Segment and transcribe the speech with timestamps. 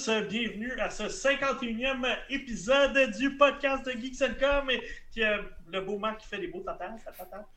[0.00, 5.80] Tous, euh, bienvenue à ce 51e épisode du podcast de Geeks.com et qui a le
[5.80, 6.90] beau Marc qui fait des beaux tatas.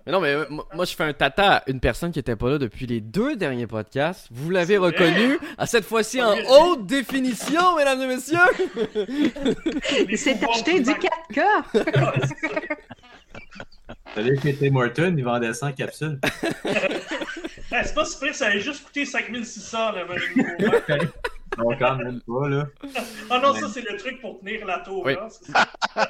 [0.06, 2.50] Mais non, mais euh, moi je fais un tata à une personne qui était pas
[2.50, 4.28] là depuis les deux derniers podcasts.
[4.32, 8.38] Vous l'avez reconnu, à cette fois-ci en haute définition, mesdames et messieurs.
[10.10, 11.44] Il s'est acheté du 4K.
[14.16, 16.20] T'avais que Tim Morton, il vendait 100 capsules.
[17.70, 20.06] c'est pas super, ça avait juste coûté 5600 là,
[21.58, 22.68] Non, quand même pas, là.
[23.30, 25.16] Ah non, ça, c'est le truc pour tenir la tour, oui.
[25.16, 25.28] là.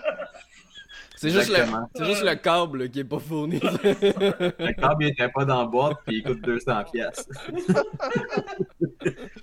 [1.23, 1.63] C'est juste, le,
[1.95, 3.57] c'est juste le câble qui est pas fourni.
[3.61, 7.29] le câble, il était pas dans la boîte, puis il coûte 200 pièces.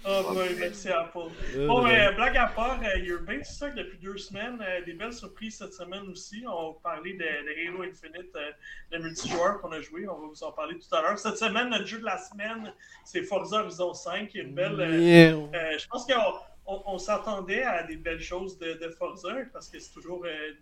[0.05, 1.31] oh boy, merci Apple.
[1.67, 4.59] Bon, mais blague à part, il y a eu bien ça depuis deux semaines.
[4.61, 6.45] Euh, des belles surprises cette semaine aussi.
[6.47, 8.51] On va parler de, de Halo Infinite, euh,
[8.93, 10.07] le multijoueur qu'on a joué.
[10.07, 11.19] On va vous en parler tout à l'heure.
[11.19, 12.75] Cette semaine, notre jeu de la semaine,
[13.07, 14.79] c'est Forza Horizon 5, une belle...
[14.79, 16.35] Euh, euh, je pense qu'on
[16.67, 20.27] on, on, s'attendait à des belles choses de, de Forza, parce que c'est toujours...
[20.27, 20.53] Euh,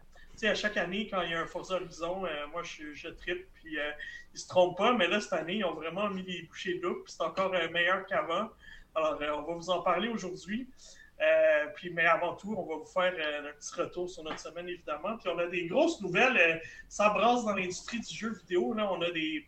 [0.47, 3.47] à chaque année, quand il y a un Forza Horizon, euh, moi, je, je trippe,
[3.55, 3.91] puis euh,
[4.35, 4.93] ils se trompent pas.
[4.93, 7.69] Mais là, cette année, ils ont vraiment mis les bouchées doubles, puis c'est encore euh,
[7.71, 8.51] meilleur qu'avant.
[8.95, 10.69] Alors, on va vous en parler aujourd'hui.
[11.75, 15.17] puis, mais avant tout, on va vous faire un petit retour sur notre semaine, évidemment.
[15.19, 16.63] Puis, on a des grosses nouvelles.
[16.89, 18.73] ça brasse dans l'industrie du jeu vidéo.
[18.75, 19.47] Là, on a des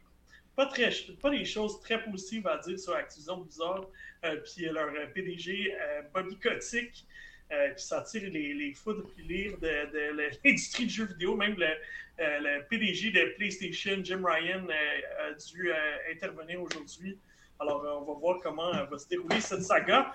[0.56, 3.86] pas, très, pas des choses très positives à dire sur Activision Blizzard,
[4.22, 5.74] puis leur PDG,
[6.12, 7.06] Bobby Kotick.
[7.52, 11.34] Euh, qui s'attire les, les foudres et lire de, de, l'industrie du jeu vidéo.
[11.34, 15.72] Même le, euh, le, PDG de PlayStation, Jim Ryan, euh, a dû
[16.12, 17.18] intervenir aujourd'hui.
[17.58, 20.12] Alors, on va voir comment va se dérouler cette saga.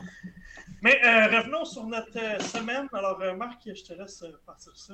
[0.82, 0.98] Mais
[1.28, 2.88] revenons sur notre semaine.
[2.94, 4.94] Alors, Marc, je te laisse partir ça.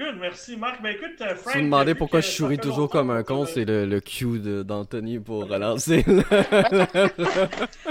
[0.00, 0.80] Good, merci Marc.
[0.80, 1.36] Ben écoute, Frank.
[1.36, 4.38] Si vous me demandez pourquoi je souris toujours comme un con, c'est le, le cue
[4.64, 6.02] d'Anthony pour relancer.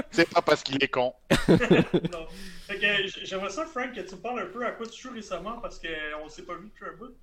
[0.10, 1.14] c'est pas parce qu'il est con.
[1.50, 2.26] non.
[2.68, 5.14] Fait que j'aimerais ça, Frank, que tu me parles un peu à quoi tu joues
[5.14, 7.14] récemment parce qu'on ne s'est pas vu depuis un bout.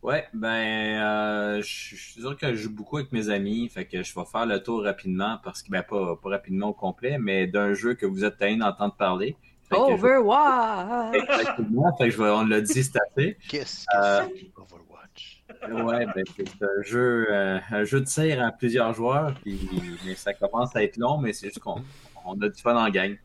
[0.00, 4.04] Ouais, ben, euh, je suis sûr que je joue beaucoup avec mes amis, fait que
[4.04, 7.48] je vais faire le tour rapidement parce que, ben, pas, pas rapidement au complet, mais
[7.48, 9.36] d'un jeu que vous êtes tanné d'entendre parler.
[9.70, 11.14] Overwatch!
[11.14, 13.36] Exactement, fait que je vais, on l'a dit, c'est assez.
[13.48, 15.44] Qu'est-ce que euh, c'est Overwatch?
[15.70, 19.68] Ouais, ben, c'est un jeu, euh, un jeu de tir à plusieurs joueurs, puis
[20.04, 21.82] mais ça commence à être long, mais c'est juste qu'on
[22.24, 23.16] on a du fun en gang.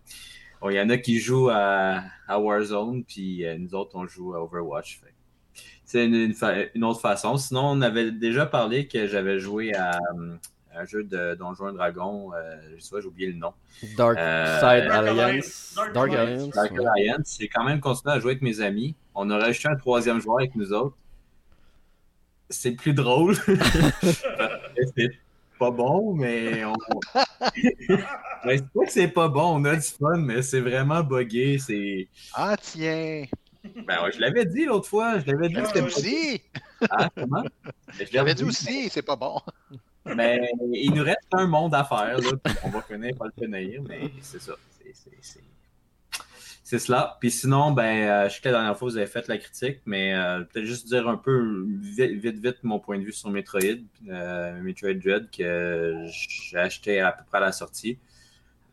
[0.66, 4.34] Il y en a qui jouent à, à Warzone, puis euh, nous autres, on joue
[4.36, 5.00] à Overwatch.
[5.00, 5.14] Fait.
[5.86, 6.36] C'est une, une,
[6.76, 7.38] une, autre façon.
[7.38, 9.98] Sinon, on avait déjà parlé que j'avais joué à,
[10.76, 13.54] un jeu de Donjons et Dragons, euh, je sais pas, j'ai oublié le nom.
[13.98, 15.76] Dark euh, Side Alliance.
[15.94, 16.50] Dark, Alliance.
[16.50, 17.38] Dark Alliance.
[17.40, 18.96] J'ai quand même continué à jouer avec mes amis.
[19.16, 20.96] On a rajouté un troisième joueur avec nous autres.
[22.50, 23.36] C'est plus drôle.
[24.96, 25.12] c'est
[25.60, 26.74] pas bon, mais on.
[27.14, 28.00] ben,
[28.46, 31.60] c'est pas que c'est pas bon, on a du fun, mais c'est vraiment buggé.
[31.60, 32.08] C'est.
[32.34, 33.26] Ah, tiens!
[33.64, 35.20] Ben ouais, je l'avais dit l'autre fois.
[35.20, 35.56] Je l'avais dit.
[35.56, 36.42] Je aussi!
[36.90, 37.44] Ah, comment?
[38.00, 39.40] Je l'avais dit aussi, c'est pas bon.
[40.06, 43.82] Mais il nous reste un monde à faire, là, on va finir par le finir,
[43.88, 44.54] mais c'est ça.
[46.70, 47.18] C'est cela.
[47.20, 49.80] Puis sinon, ben, euh, je sais que la dernière fois, vous avez fait la critique,
[49.88, 53.32] mais euh, peut-être juste dire un peu vite, vite, vite mon point de vue sur
[53.32, 57.98] Metroid, euh, Metroid Dread, que j'ai acheté à peu près à la sortie.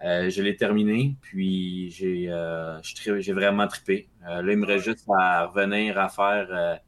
[0.05, 4.11] Euh, je l'ai terminé, puis j'ai euh, j'ai vraiment trippé.
[4.23, 6.81] là, il me reste juste à revenir à faire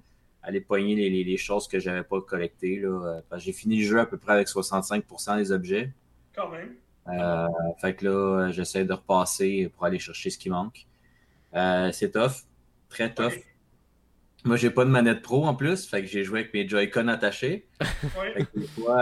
[0.49, 2.83] aller pogner les, les, les choses que j'avais pas collectées.
[3.37, 5.93] J'ai fini le jeu à peu près avec 65% des objets.
[6.35, 6.75] Quand même.
[7.09, 7.49] Euh,
[7.81, 10.87] fait que là, j'essaie de repasser pour aller chercher ce qui manque.
[11.55, 12.45] Euh, c'est tough.
[12.89, 13.27] Très tough.
[13.27, 13.45] Okay.
[14.45, 17.09] Moi, j'ai pas de manette pro en plus, fait que j'ai joué avec mes Joy-Con
[17.09, 17.69] attachés.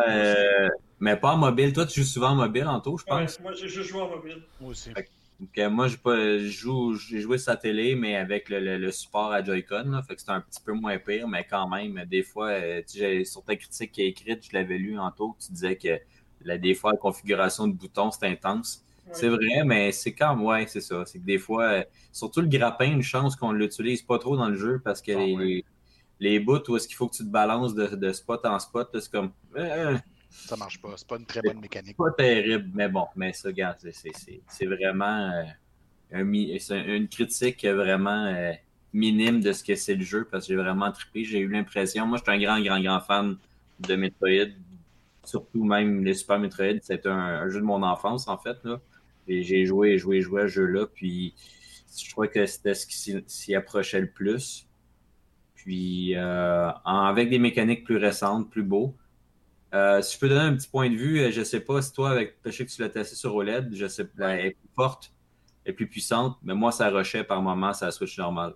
[0.08, 0.68] Euh,
[0.98, 1.72] mais pas en mobile.
[1.72, 3.36] Toi, tu joues souvent en mobile, Anto, je pense?
[3.36, 4.42] Ouais, moi, j'ai juste joué en mobile.
[4.60, 4.90] Moi aussi.
[4.92, 5.08] Fait
[5.40, 8.90] donc, euh, moi, j'ai pas, joue, j'ai joué sa télé, mais avec le, le, le
[8.90, 10.00] support à Joy-Con.
[10.08, 13.24] Fait que c'était un petit peu moins pire, mais quand même, des fois, euh, tu
[13.26, 15.98] sur ta critique qui est écrite, je l'avais lu en tôt, tu disais que
[16.40, 18.82] là, des fois, la configuration de boutons, c'est intense.
[19.06, 19.12] Ouais.
[19.12, 21.04] C'est vrai, mais c'est quand ouais, c'est ça.
[21.06, 24.48] C'est que des fois, euh, surtout le grappin, une chance qu'on l'utilise pas trop dans
[24.48, 25.44] le jeu parce que Ah, les, ouais.
[25.44, 25.64] les,
[26.20, 28.88] les bouts où est-ce qu'il faut que tu te balances de, de spot en spot,
[28.94, 29.32] là, c'est comme.
[30.44, 30.94] Ça marche pas.
[30.96, 31.96] C'est pas une très bonne mécanique.
[31.96, 35.42] pas terrible, mais bon, mais ça, regarde, c'est- c'est- c'est c'est vraiment euh,
[36.12, 38.52] un c'est une critique vraiment euh,
[38.92, 41.24] minime de ce que c'est le jeu parce que j'ai vraiment trippé.
[41.24, 43.36] J'ai eu l'impression, moi, je suis un grand, grand, grand fan
[43.80, 44.52] de Metroid,
[45.24, 46.78] surtout même les Super Metroid.
[46.82, 48.56] C'était un, un jeu de mon enfance, en fait.
[48.64, 48.80] Là.
[49.28, 51.34] Et j'ai joué, joué, joué à ce jeu-là, puis
[51.98, 54.66] je trouvais que c'était ce qui s'y- approchait le plus.
[55.56, 58.94] Puis, euh, avec des mécaniques plus récentes, plus beaux.
[59.76, 61.92] Euh, si je peux donner un petit point de vue, euh, je sais pas si
[61.92, 64.50] toi, avec, je sais que tu l'as testé sur OLED, je sais pas, elle est
[64.52, 65.12] plus forte,
[65.64, 68.54] elle est plus puissante, mais moi, ça rushait par moment, ça Switch normal.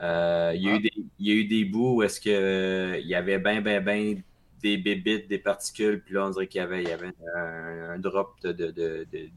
[0.00, 2.30] Euh, il, y a eu des, il y a eu des bouts où est-ce que
[2.30, 4.22] euh, il y avait ben, ben, ben
[4.62, 7.90] des bébites, des particules, puis là, on dirait qu'il y avait, il y avait un,
[7.90, 8.34] un drop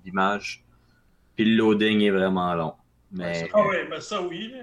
[0.04, 0.63] d'image.
[1.36, 2.74] Puis le loading est vraiment long.
[3.12, 4.50] Mais, Ah ouais, ben ça oui.
[4.50, 4.60] là.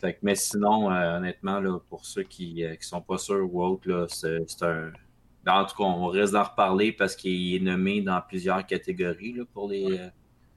[0.00, 4.62] fait mais sinon, honnêtement, là, pour ceux qui ne sont pas sûrs ou autres, c'est
[4.62, 4.92] un.
[5.44, 9.32] Ben, En tout cas, on risque d'en reparler parce qu'il est nommé dans plusieurs catégories
[9.32, 9.98] là, pour les.
[9.98, 10.08] euh,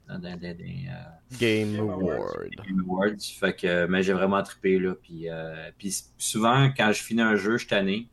[0.08, 2.50] dans- dans- dans- dans, euh, Game Award.
[2.66, 3.20] Game Awards.
[3.40, 4.94] Fait que, mais j'ai vraiment trippé, là.
[5.02, 8.08] Puis, euh, puis souvent, quand je finis un jeu, je tanné.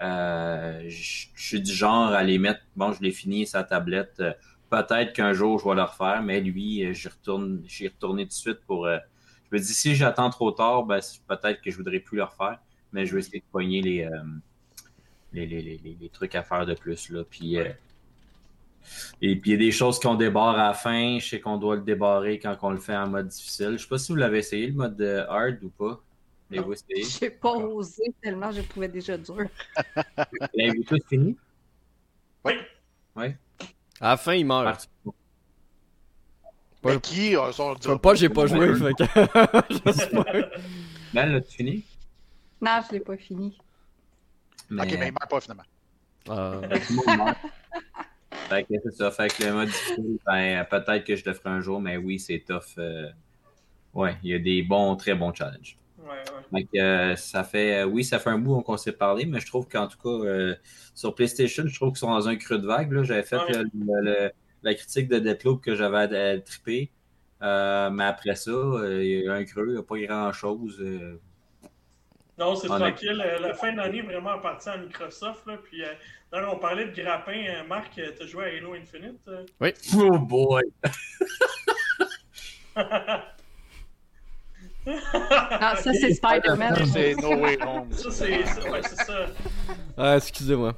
[0.00, 4.16] Euh, je je suis du genre à les mettre, bon, je l'ai fini sa tablette.
[4.20, 4.32] euh,
[4.70, 8.28] Peut-être qu'un jour, je vais le refaire, mais lui, euh, j'y retourne, j'y retourné tout
[8.28, 8.86] de suite pour.
[8.86, 8.98] euh,
[9.50, 10.98] je me dis, si j'attends trop tard, ben,
[11.28, 12.58] peut-être que je voudrais plus le refaire,
[12.90, 14.22] mais je vais essayer de poigner les, euh,
[15.32, 17.24] les, les, les, les- trucs à faire de plus, là.
[17.28, 17.68] Puis, euh,
[19.20, 21.18] et puis, il y a des choses qu'on débarre à la fin.
[21.18, 23.72] Je sais qu'on doit le débarrer quand on le fait en mode difficile.
[23.72, 26.00] Je sais pas si vous l'avez essayé, le mode euh, hard ou pas.
[26.50, 27.04] L'avez-vous essayé?
[27.04, 29.36] J'ai pas osé tellement je le trouvais déjà dur.
[30.54, 31.36] L'avez-vous tous fini?
[34.00, 34.90] À la fin, il meurt.
[36.84, 39.04] Mais qui euh, dira Enfin, pas, j'ai pas joué, fait que.
[39.86, 40.24] je sais pas.
[41.14, 41.84] Ben, l'as-tu fini?
[42.60, 43.56] Non, je l'ai pas fini.
[44.72, 45.64] Mais, Ok, mais il meurt pas finalement.
[46.28, 46.62] Euh.
[48.48, 49.10] Fait que c'est ça.
[49.10, 52.18] Fait que le mode difficile, ben, peut-être que je le ferai un jour, mais oui,
[52.18, 52.62] c'est tough.
[52.78, 53.08] euh,
[53.94, 55.76] Ouais, il y a des bons, très bons challenges.
[55.98, 56.60] Ouais, ouais.
[56.62, 59.38] Fait que, euh, ça fait, euh, oui, ça fait un bout qu'on s'est parlé, mais
[59.40, 60.54] je trouve qu'en tout cas, euh,
[60.94, 62.90] sur PlayStation, je trouve qu'ils sont dans un creux de vague.
[62.92, 63.02] là.
[63.04, 63.52] J'avais fait Ouais.
[63.74, 64.30] le- le-
[64.62, 66.90] la critique de Deathloop que j'avais trippé.
[67.42, 69.98] Euh, mais après ça, euh, il y a eu un creux, il n'y a pas
[69.98, 70.82] grand-chose.
[72.38, 73.22] Non, c'est tranquille.
[73.24, 75.46] Euh, La fin de l'année est vraiment partie à Microsoft.
[75.46, 77.44] Là, puis, euh, on parlait de grappin.
[77.46, 79.20] Euh, Marc, euh, t'as joué à Halo Infinite?
[79.28, 79.44] euh?
[79.96, 80.62] Oh boy!
[84.84, 86.86] Ah, ça, c'est Spider-Man.
[86.92, 87.92] C'est No Way Home.
[87.96, 89.26] ça, c'est ça, ouais, c'est ça.
[89.96, 90.74] Ah, excusez-moi.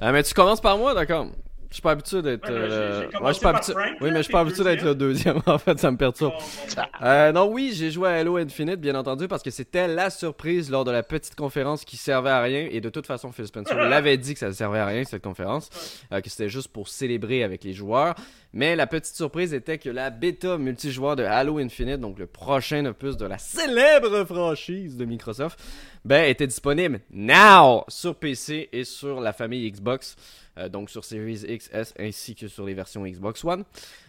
[0.00, 1.26] Ah, mais tu commences par moi, d'accord?
[1.70, 2.48] Je suis pas habitué d'être.
[2.50, 3.72] Ouais, euh, ouais, je suis pas habitué.
[3.72, 6.32] Frank, Oui, mais je suis pas habitué d'être le deuxième, en fait, ça me perturbe.
[6.32, 7.06] Bon, bon, bon.
[7.06, 10.68] Euh, non, oui, j'ai joué à Halo Infinite, bien entendu, parce que c'était la surprise
[10.68, 12.66] lors de la petite conférence qui servait à rien.
[12.72, 15.22] Et de toute façon, Phil Spencer l'avait dit que ça ne servait à rien, cette
[15.22, 15.70] conférence,
[16.12, 18.16] euh, que c'était juste pour célébrer avec les joueurs.
[18.52, 22.84] Mais la petite surprise était que la bêta multijoueur de Halo Infinite, donc le prochain
[22.84, 25.60] opus de la célèbre franchise de Microsoft,
[26.04, 30.16] ben, était disponible now sur PC et sur la famille Xbox.
[30.60, 33.64] Euh, donc sur Series XS ainsi que sur les versions Xbox One.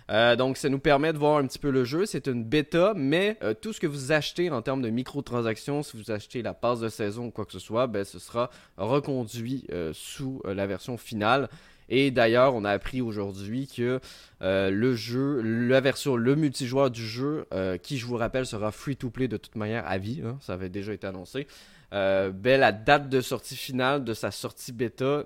[0.10, 2.06] Euh, donc ça nous permet de voir un petit peu le jeu.
[2.06, 5.98] C'est une bêta, mais euh, tout ce que vous achetez en termes de microtransactions, si
[5.98, 9.66] vous achetez la passe de saison ou quoi que ce soit, ben, ce sera reconduit
[9.94, 11.50] sous la version finale.
[11.90, 14.00] Et d'ailleurs, on a appris aujourd'hui que
[14.40, 17.46] le jeu, la version, le multijoueur du jeu,
[17.84, 20.54] qui je vous rappelle sera free to play de toute manière à vie, hein, ça
[20.54, 21.48] avait déjà été annoncé.
[21.94, 25.24] Euh, ben, la date de sortie finale de sa sortie bêta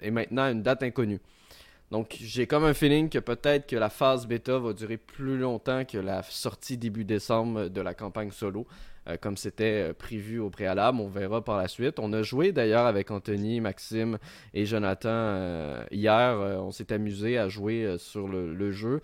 [0.00, 1.20] est maintenant une date inconnue.
[1.90, 5.84] Donc j'ai comme un feeling que peut-être que la phase bêta va durer plus longtemps
[5.84, 8.66] que la sortie début décembre de la campagne solo,
[9.08, 11.00] euh, comme c'était euh, prévu au préalable.
[11.00, 11.98] On verra par la suite.
[11.98, 14.18] On a joué d'ailleurs avec Anthony, Maxime
[14.54, 16.36] et Jonathan hier.
[16.62, 19.02] On s'est amusé à jouer sur le jeu.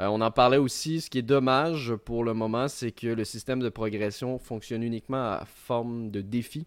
[0.00, 1.00] Euh, on en parlait aussi.
[1.00, 5.32] Ce qui est dommage pour le moment, c'est que le système de progression fonctionne uniquement
[5.32, 6.66] à forme de défi.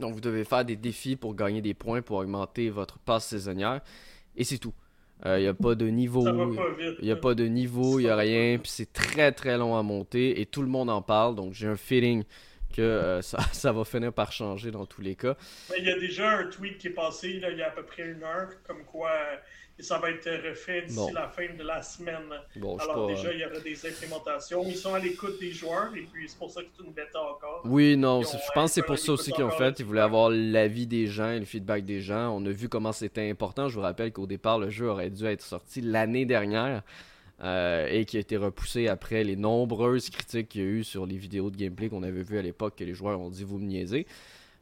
[0.00, 3.80] Donc vous devez faire des défis pour gagner des points pour augmenter votre passe saisonnière.
[4.36, 4.74] Et c'est tout.
[5.24, 6.26] Il n'y a pas de niveau.
[6.98, 9.74] Il n'y a pas de niveau, il n'y a rien, puis c'est très très long
[9.74, 12.22] à monter et tout le monde en parle, donc j'ai un feeling
[12.74, 15.36] que euh, ça, ça va finir par changer dans tous les cas.
[15.78, 17.82] Il y a déjà un tweet qui est passé là, il y a à peu
[17.82, 19.10] près une heure, comme quoi
[19.78, 21.12] euh, ça va être refait d'ici Bon.
[21.12, 22.16] la fin de la semaine.
[22.56, 23.14] Bon, Alors pas.
[23.14, 24.64] déjà, il y aura des implémentations.
[24.66, 27.20] Ils sont à l'écoute des joueurs et puis c'est pour ça que c'est une bêta
[27.20, 27.62] encore.
[27.64, 29.78] Oui, non, je pense que c'est pour ça aussi qu'ils ont fait.
[29.78, 32.30] Ils voulaient avoir l'avis des gens et le feedback des gens.
[32.36, 33.68] On a vu comment c'était important.
[33.68, 36.82] Je vous rappelle qu'au départ, le jeu aurait dû être sorti l'année dernière
[37.42, 41.04] euh, et qui a été repoussé après les nombreuses critiques qu'il y a eu sur
[41.04, 43.58] les vidéos de gameplay qu'on avait vues à l'époque que les joueurs ont dit vous
[43.58, 44.06] me niaisez.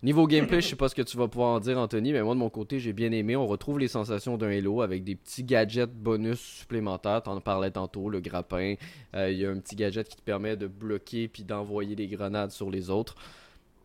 [0.04, 2.34] Niveau gameplay, je sais pas ce que tu vas pouvoir en dire, Anthony, mais moi
[2.34, 3.36] de mon côté, j'ai bien aimé.
[3.36, 7.22] On retrouve les sensations d'un Halo avec des petits gadgets bonus supplémentaires.
[7.22, 8.74] T'en parlais tantôt, le grappin.
[9.16, 12.06] Euh, Il y a un petit gadget qui te permet de bloquer puis d'envoyer des
[12.06, 13.14] grenades sur les autres.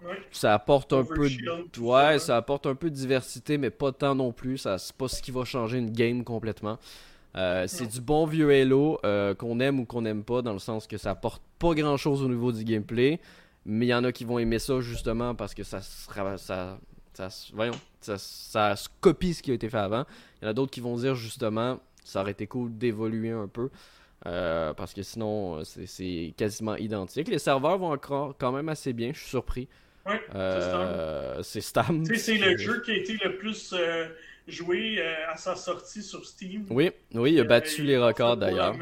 [0.03, 0.15] Oui.
[0.31, 1.79] Ça apporte un peu de...
[1.79, 4.57] Ouais, ça, ça apporte un peu de diversité, mais pas tant non plus.
[4.57, 6.79] Ça, c'est pas ce qui va changer une game complètement.
[7.37, 10.59] Euh, c'est du bon vieux Halo euh, qu'on aime ou qu'on aime pas, dans le
[10.59, 13.21] sens que ça apporte pas grand chose au niveau du gameplay.
[13.71, 16.79] Mais il y en a qui vont aimer ça justement parce que ça, sera- ça,
[17.13, 20.05] ça, voyons, ça, ça se copie ce qui a été fait avant.
[20.41, 23.47] Il y en a d'autres qui vont dire justement, ça aurait été cool d'évoluer un
[23.47, 23.69] peu.
[24.25, 27.29] euh, parce que sinon, c'est- quasiment identique.
[27.29, 29.69] Les serveurs vont encore quand même assez bien, je suis surpris.
[30.05, 32.03] Ouais, Euh, c'est Stam.
[32.15, 34.07] C'est le jeu qui a été le plus euh,
[34.47, 36.65] joué euh, à sa sortie sur Steam.
[36.69, 38.75] Oui, oui, il a battu les records d'ailleurs.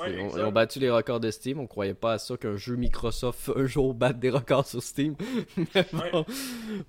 [0.00, 0.38] Ouais, Ils ont, exact.
[0.38, 1.58] ils ont battu les records de Steam.
[1.60, 5.14] On croyait pas à ça qu'un jeu Microsoft un jour batte des records sur Steam.
[5.74, 6.24] Mais bon,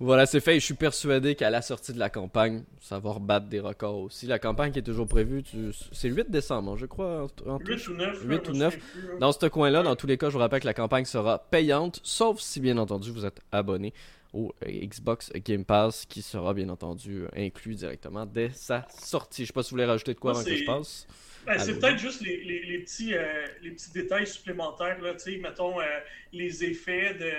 [0.00, 0.56] voilà, c'est fait.
[0.56, 3.98] Et je suis persuadé qu'à la sortie de la campagne, ça va rebattre des records
[3.98, 4.26] aussi.
[4.26, 7.24] La campagne qui est toujours prévue, tu- c'est le 8 décembre, hein, je crois.
[7.46, 7.66] en- en tout.
[7.66, 8.22] 8 ou 9.
[8.24, 8.78] Huit ou neuf.
[9.20, 12.00] Dans ce coin-là, dans tous les cas, je vous rappelle que la campagne sera payante,
[12.02, 13.92] sauf si bien entendu vous êtes abonné
[14.34, 19.44] au euh, Xbox Game Pass, qui sera bien entendu euh, inclus directement dès sa sortie.
[19.44, 21.06] Je sais pas si vous voulez rajouter de quoi Moi, avant que je passe.
[21.48, 25.00] Ben, c'est peut-être juste les, les- les petits, euh, les petits détails supplémentaires.
[25.00, 25.84] Là, mettons euh,
[26.32, 27.32] les effets de,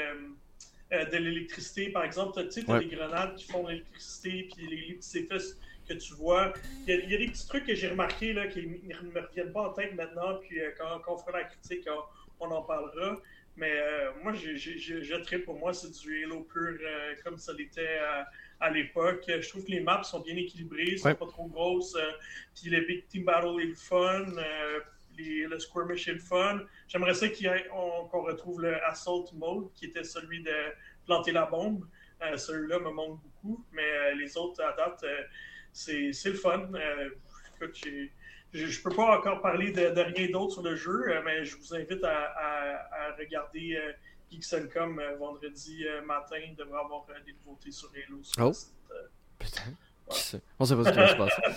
[0.93, 1.89] euh, de l'électricité.
[1.89, 2.79] Par exemple, tu sais, Ouais.
[2.79, 5.37] des grenades qui font de l'électricité, puis les, les petits effets
[5.87, 6.53] que tu vois.
[6.87, 9.11] Il y a, il y a des petits trucs que j'ai remarqués là, qui ne
[9.11, 10.37] me reviennent pas en tête maintenant.
[10.39, 11.87] Puis quand, quand on fera la critique,
[12.39, 13.19] on, on en parlera.
[13.55, 13.73] Mais
[14.23, 16.77] moi, je tripe pour moi, c'est du Halo pur
[17.23, 18.25] comme ça l'était à,
[18.59, 19.23] à l'époque.
[19.27, 21.15] Je trouve que les maps sont bien équilibrées, sont Ouais.
[21.15, 21.95] pas trop grosses.
[21.95, 22.11] euh,
[22.55, 24.25] puis le Big Team Battle est le fun.
[24.37, 24.79] euh,
[25.17, 26.61] les- le Skirmish est le fun.
[26.87, 30.53] J'aimerais ça qu'on retrouve le Assault Mode, qui était celui de
[31.05, 31.85] planter la bombe.
[32.21, 35.23] Euh, Celui-là me manque beaucoup, mais euh, les autres à date, euh,
[35.73, 36.69] c'est le fun.
[37.55, 37.77] Écoute,
[38.53, 41.55] je ne peux pas encore parler de, de rien d'autre sur le jeu, mais je
[41.57, 43.77] vous invite à, à- à regarder
[44.31, 46.35] Geeks.com euh, vendredi euh, matin.
[46.47, 48.19] Il devrait avoir euh, des nouveautés sur Halo.
[48.23, 48.51] sur Oh.
[49.37, 49.71] Putain.
[50.59, 51.41] On sait pas ce qui va se passer.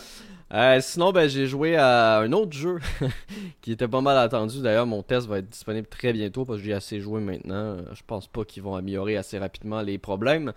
[0.55, 2.79] Euh, sinon, ben, j'ai joué à un autre jeu
[3.63, 4.61] qui était pas mal attendu.
[4.61, 7.79] D'ailleurs, mon test va être disponible très bientôt parce que j'ai assez joué maintenant.
[7.95, 10.53] Je pense pas qu'ils vont améliorer assez rapidement les problèmes.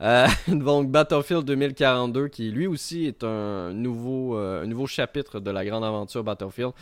[0.00, 5.52] Euh, donc, Battlefield 2042, qui lui aussi est un nouveau, euh, un nouveau chapitre de
[5.52, 6.72] la grande aventure Battlefield.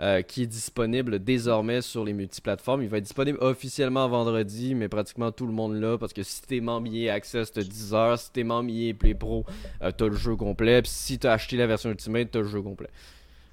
[0.00, 2.82] Euh, qui est disponible désormais sur les multiplateformes.
[2.82, 6.40] Il va être disponible officiellement vendredi, mais pratiquement tout le monde là, parce que si
[6.40, 9.44] t'es membre EA Access, t'as 10 heures, si t'es membre EA Play Pro,
[9.82, 12.62] euh, t'as le jeu complet, puis si t'as acheté la version Ultimate, t'as le jeu
[12.62, 12.88] complet.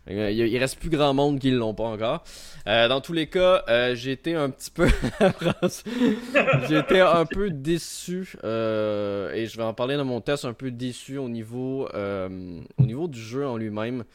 [0.10, 2.24] Euh, Il, reste plus grand monde qui l'ont pas encore.
[2.66, 4.88] Dans tous les cas, euh, j'ai été un petit peu.
[6.74, 8.38] été un peu déçu.
[8.42, 13.10] et je vais en parler dans mon test, un peu déçu au niveau, au niveau
[13.10, 14.06] du jeu en lui-même.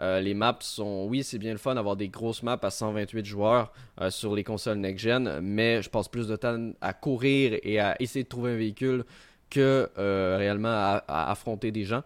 [0.00, 1.06] Euh, les maps sont.
[1.08, 4.44] Oui, c'est bien le fun d'avoir des grosses maps à 128 joueurs euh, sur les
[4.44, 8.52] consoles next-gen, mais je passe plus de temps à courir et à essayer de trouver
[8.52, 9.04] un véhicule
[9.50, 12.02] que euh, réellement à, affronter des gens.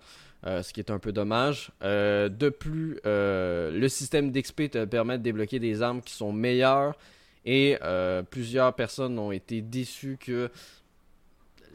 [0.46, 1.72] Ce qui est un peu dommage.
[1.80, 6.98] De plus, le système d'XP te permet de débloquer des armes qui sont meilleures
[7.46, 7.78] et
[8.28, 10.50] plusieurs personnes ont été déçues que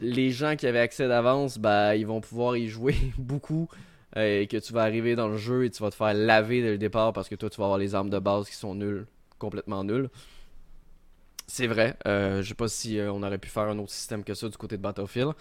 [0.01, 3.69] les gens qui avaient accès d'avance, bah, ils vont pouvoir y jouer beaucoup
[4.15, 6.71] et que tu vas arriver dans le jeu et tu vas te faire laver dès
[6.71, 9.05] le départ parce que toi, tu vas avoir les armes de base qui sont nulles,
[9.37, 10.09] complètement nulles.
[11.47, 11.97] C'est vrai.
[12.07, 14.49] Euh, je sais pas si euh, on aurait pu faire un autre système que ça
[14.49, 15.33] du côté de Battlefield.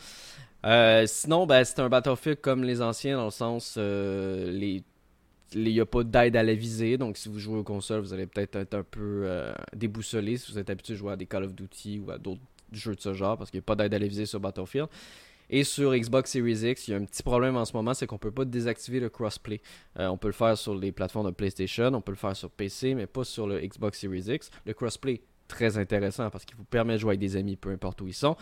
[0.64, 4.82] Euh, sinon, ben, c'est un Battlefield comme les anciens, dans le sens, euh, les
[5.54, 8.12] il n'y a pas d'aide à la visée, donc si vous jouez aux consoles, vous
[8.12, 11.24] allez peut-être être un peu euh, déboussolé si vous êtes habitué de jouer à des
[11.24, 13.74] Call of Duty ou à d'autres jeux de ce genre, parce qu'il n'y a pas
[13.74, 14.88] d'aide à la visée sur Battlefield.
[15.50, 18.06] Et sur Xbox Series X, il y a un petit problème en ce moment, c'est
[18.06, 19.60] qu'on peut pas désactiver le crossplay.
[19.98, 22.50] Euh, on peut le faire sur les plateformes de PlayStation, on peut le faire sur
[22.50, 24.50] PC, mais pas sur le Xbox Series X.
[24.66, 28.00] Le crossplay, très intéressant parce qu'il vous permet de jouer avec des amis peu importe
[28.02, 28.36] où ils sont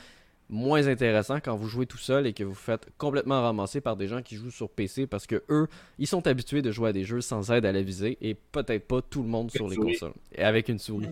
[0.49, 4.07] moins intéressant quand vous jouez tout seul et que vous faites complètement ramasser par des
[4.07, 5.67] gens qui jouent sur PC parce que eux,
[5.99, 8.87] ils sont habitués de jouer à des jeux sans aide à la visée et peut-être
[8.87, 9.93] pas tout le monde sur les souris.
[9.95, 11.09] consoles et avec une souris.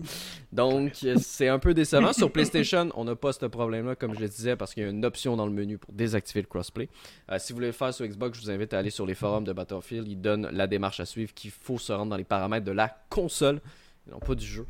[0.51, 2.13] Donc c'est un peu décevant.
[2.13, 4.89] Sur PlayStation, on n'a pas ce problème-là comme je le disais parce qu'il y a
[4.89, 6.87] une option dans le menu pour désactiver le crossplay.
[7.31, 9.15] Euh, si vous voulez le faire sur Xbox, je vous invite à aller sur les
[9.15, 10.07] forums de Battlefield.
[10.07, 12.95] Ils donnent la démarche à suivre qu'il faut se rendre dans les paramètres de la
[13.09, 13.59] console,
[14.07, 14.65] et non pas du jeu.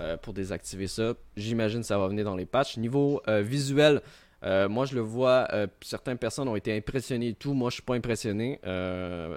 [0.00, 2.78] Euh, pour désactiver ça, j'imagine que ça va venir dans les patchs.
[2.78, 4.00] Niveau euh, visuel,
[4.42, 5.48] euh, moi, je le vois,
[5.82, 7.52] certaines personnes ont été impressionnées et tout.
[7.52, 8.58] Moi, je suis pas impressionné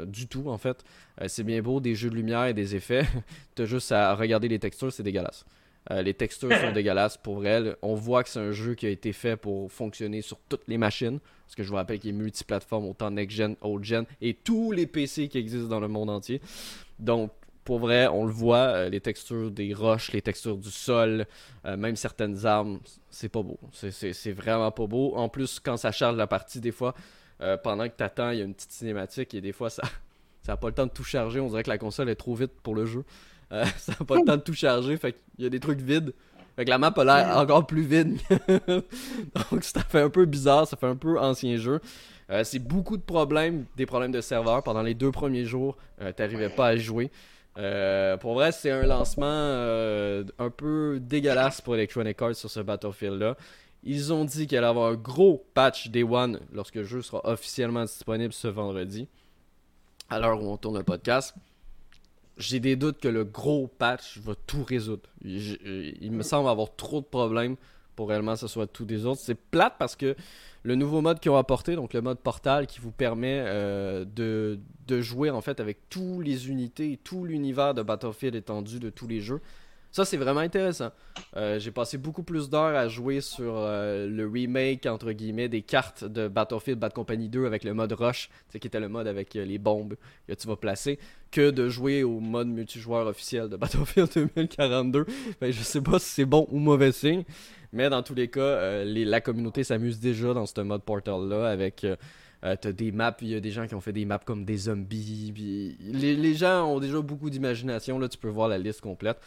[0.08, 0.84] du tout, en fait.
[1.28, 3.04] C'est bien beau, des jeux de lumière et des effets.
[3.56, 5.46] T'as juste à regarder les textures, c'est dégueulasse.
[5.92, 7.76] Les textures sont dégueulasses pour elles.
[7.82, 10.78] On voit que c'est un jeu qui a été fait pour fonctionner sur toutes les
[10.78, 11.20] machines.
[11.46, 15.28] Parce que je vous rappelle qu'il est multiplateforme, autant next-gen, old-gen et tous les PC
[15.28, 16.42] qui existent dans le monde entier.
[17.00, 17.32] Donc,
[17.64, 21.26] pour vrai, on le voit, euh, les textures des roches, les textures du sol,
[21.66, 22.80] euh, même certaines armes,
[23.10, 23.58] c'est pas beau.
[23.72, 25.14] C'est- vraiment pas beau.
[25.16, 26.94] En plus, quand ça charge la partie, des fois,
[27.42, 29.84] euh, pendant que t'attends, il y a une petite cinématique et des fois, ça
[30.44, 31.40] ça a pas le temps de tout charger.
[31.40, 33.04] On dirait que la console est trop vite pour le jeu.
[33.52, 35.80] Euh, ça a pas le temps de tout charger, fait qu'il y a des trucs
[35.80, 36.14] vides.
[36.58, 38.20] Fait que la map a l'air encore plus vide.
[39.52, 41.80] Donc ça fait un peu bizarre, ça fait un peu ancien jeu.
[42.44, 44.62] C'est beaucoup de problèmes, des problèmes de serveur.
[44.64, 45.78] Pendant les deux premiers jours,
[46.16, 47.10] t'arrivais pas à jouer.
[47.58, 52.60] Euh, pour vrai, c'est un lancement euh, un peu dégueulasse pour Electronic Arts sur ce
[52.60, 53.38] Battlefield-là.
[53.84, 57.22] Ils ont dit qu'il allait avoir un gros patch Day One lorsque le jeu sera
[57.26, 59.08] officiellement disponible ce vendredi,
[60.10, 61.36] à l'heure où on tourne le podcast.
[62.38, 65.10] J'ai des doutes que le gros patch va tout résoudre.
[65.24, 65.60] Il,
[66.02, 67.58] il me semble avoir trop de problèmes
[67.96, 69.22] pour réellement que ce soit tout des autres.
[69.22, 70.16] C'est plate parce que
[70.64, 74.60] le nouveau mode qu'ils ont apporté, donc le mode portal qui vous permet euh, de,
[74.88, 79.08] de jouer en fait avec toutes les unités tout l'univers de Battlefield étendu de tous
[79.08, 79.42] les jeux.
[79.94, 80.90] Ça, c'est vraiment intéressant.
[81.38, 85.62] Euh, j'ai passé beaucoup plus d'heures à jouer sur euh, le remake, entre guillemets, des
[85.62, 89.36] cartes de Battlefield Bad Company 2 avec le mode Rush, qui était le mode avec
[89.36, 89.96] les bombes
[90.28, 90.98] que tu vas placer,
[91.30, 95.06] que de jouer au mode multijoueur officiel de Battlefield 2042.
[95.40, 97.24] Ben, je sais pas si c'est bon ou mauvais signe,
[97.74, 101.84] mais dans tous les cas, euh, la communauté s'amuse déjà dans ce mode Portal-là avec...
[101.84, 101.96] euh,
[102.46, 104.44] euh, t'as des maps, il y a des gens qui ont fait des maps comme
[104.44, 105.34] des zombies.
[105.80, 107.98] les, gens ont déjà beaucoup d'imagination.
[107.98, 109.18] Là, tu peux voir la liste complète.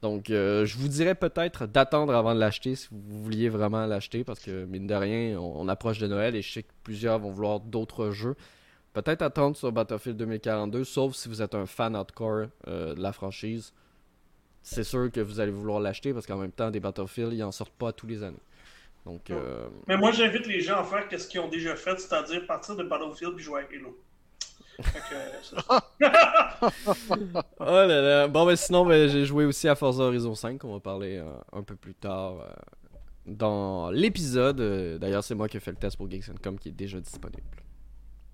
[0.00, 4.40] Donc, je vous dirais peut-être d'attendre avant de l'acheter si vous vouliez vraiment l'acheter parce
[4.40, 7.60] que, mine de rien, on, approche de Noël et je sais que plusieurs vont vouloir
[7.60, 8.36] d'autres jeux.
[8.94, 13.74] Peut-être attendre sur Battlefield 2042, sauf si vous êtes un fan hardcore de la franchise.
[14.62, 17.52] C'est sûr que vous allez vouloir l'acheter parce qu'en même temps, des Battlefield, ils en
[17.52, 18.36] sortent pas tous les années.
[19.04, 22.46] Donc, euh, Mais moi, j'invite les gens à faire ce qu'ils ont déjà fait, c'est-à-dire
[22.46, 23.98] partir de Battlefield et jouer à Halo.
[24.80, 25.80] Fait que, euh,
[27.60, 28.28] Oh là là.
[28.28, 30.64] Bon, ben sinon, ben, j'ai joué aussi à Forza Horizon 5.
[30.64, 32.50] On va parler euh, un peu plus tard euh,
[33.26, 34.56] dans l'épisode.
[34.98, 37.42] D'ailleurs, c'est moi qui ai fait le test pour Geeks.com qui est déjà disponible.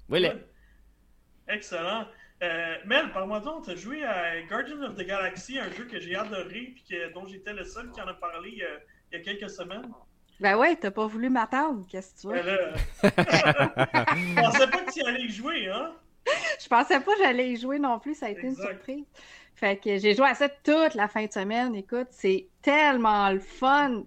[0.09, 0.35] Voilà.
[1.49, 2.07] Excellent.
[2.43, 6.15] Euh, Mel, parle-moi donc, t'as joué à Guardian of the Galaxy, un jeu que j'ai
[6.15, 8.69] adoré et que, dont j'étais le seul qui en a parlé il y a,
[9.13, 9.91] il y a quelques semaines.
[10.39, 12.43] Ben ouais, t'as pas voulu m'attendre, qu'est-ce que tu veux?
[12.43, 15.93] Là, je pensais pas que tu allais y jouer, hein?
[16.63, 18.63] Je pensais pas que j'allais y jouer non plus, ça a été Exact.
[18.63, 19.05] une surprise.
[19.55, 21.75] Fait que j'ai joué à ça toute la fin de semaine.
[21.75, 24.03] Écoute, c'est tellement le fun.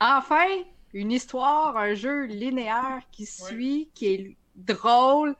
[0.00, 0.46] Enfin,
[0.92, 5.36] une histoire, un jeu linéaire qui suit, qui est drôle.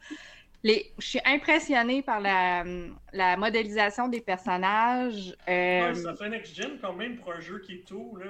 [0.64, 0.92] Les...
[0.98, 2.64] Je suis impressionnée par la,
[3.12, 5.36] la modélisation des personnages.
[5.48, 8.26] Euh, Ouais, ça fait next-gen quand même pour un jeu qui est tôt, là.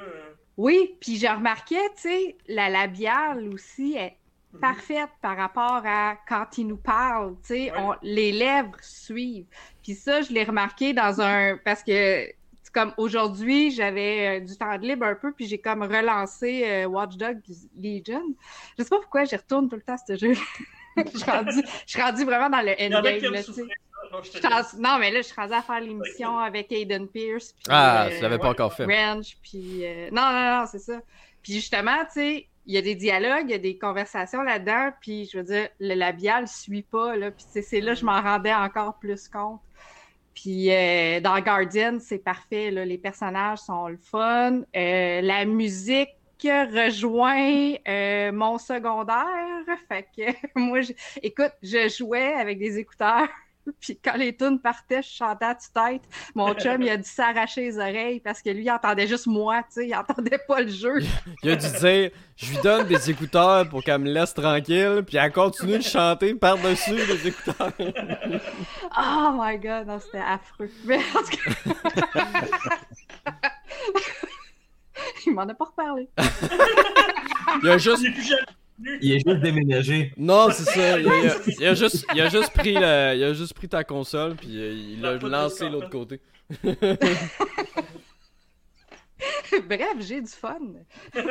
[0.56, 4.18] Oui, puis j'ai remarqué, tu sais, la labiale aussi est
[4.52, 4.60] Mhm.
[4.60, 7.96] parfaite par rapport à quand il nous parle, tu sais, Ouais.
[8.02, 9.46] les lèvres suivent.
[9.82, 11.56] Puis ça, je l'ai remarqué dans un...
[11.64, 12.24] Parce que,
[12.72, 16.86] comme aujourd'hui, j'avais euh, du temps de libre un peu, puis j'ai comme relancé euh,
[16.86, 17.40] Watch Dogs
[17.76, 18.22] Legion.
[18.78, 20.34] Je sais pas pourquoi j'y retourne tout le temps à ce jeu.
[21.12, 23.35] je, suis rendue, je suis rendue vraiment dans le endgame.
[24.12, 27.52] Non, je Je mais là, je suis rendue à faire l'émission avec Aiden Pierce.
[27.52, 28.50] puis, Ah, euh, tu l'avais pas ouais.
[28.50, 28.85] encore fait.
[28.85, 29.85] Ranch, puis...
[29.85, 31.00] euh, Non, non, non, c'est ça.
[31.42, 34.90] Puis justement, tu sais, il y a des dialogues, il y a des conversations là-dedans,
[35.00, 38.20] puis je veux dire, le labial suit pas, là, puis c'est là que je m'en
[38.20, 39.61] rendais encore plus compte.
[40.35, 46.11] Puis euh, dans Guardian, c'est parfait, là, les personnages sont le fun, euh, la musique
[46.50, 49.24] rejoint euh, mon secondaire,
[49.88, 53.28] fait que moi, je- écoute, je jouais avec des écouteurs,
[53.80, 56.02] puis quand les tunes partaient, je chantais à tue-tête.
[56.35, 59.61] Mon chum, il a dû s'arracher les oreilles parce que lui, il entendait juste moi,
[59.62, 60.98] tu sais, il entendait pas le jeu.
[61.42, 65.16] Il a dû dire Je lui donne des écouteurs pour qu'elle me laisse tranquille, puis
[65.16, 67.72] elle continue de chanter par-dessus les écouteurs.
[68.96, 70.70] Oh my god, non, c'était affreux.
[70.85, 71.50] Mais en tout cas...
[75.26, 76.08] il m'en a pas reparlé.
[77.62, 78.04] Il a juste.
[79.00, 80.12] Il est juste déménagé.
[80.16, 80.98] Non, c'est ça.
[81.00, 83.54] Il a, il a- il a juste, il a juste pris le- il a juste
[83.54, 86.20] pris ta console puis euh, il l'a La lancé de l'autre côté.
[89.68, 90.58] Bref, j'ai du fun.
[91.12, 91.22] Tout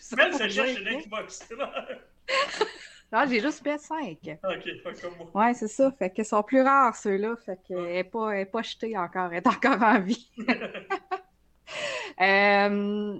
[0.00, 1.48] ça cherche une Xbox.
[3.12, 4.38] Non, j'ai juste PS5.
[4.42, 5.46] Ok, pas comme moi.
[5.46, 5.92] Ouais, c'est ça.
[5.98, 7.34] Fait qu'ils sont plus rares, ceux-là.
[7.44, 9.30] Fait qu'elle n'est pas, elle est pas jetée encore.
[9.32, 10.30] Elle est encore en vie.
[12.20, 13.18] Euh,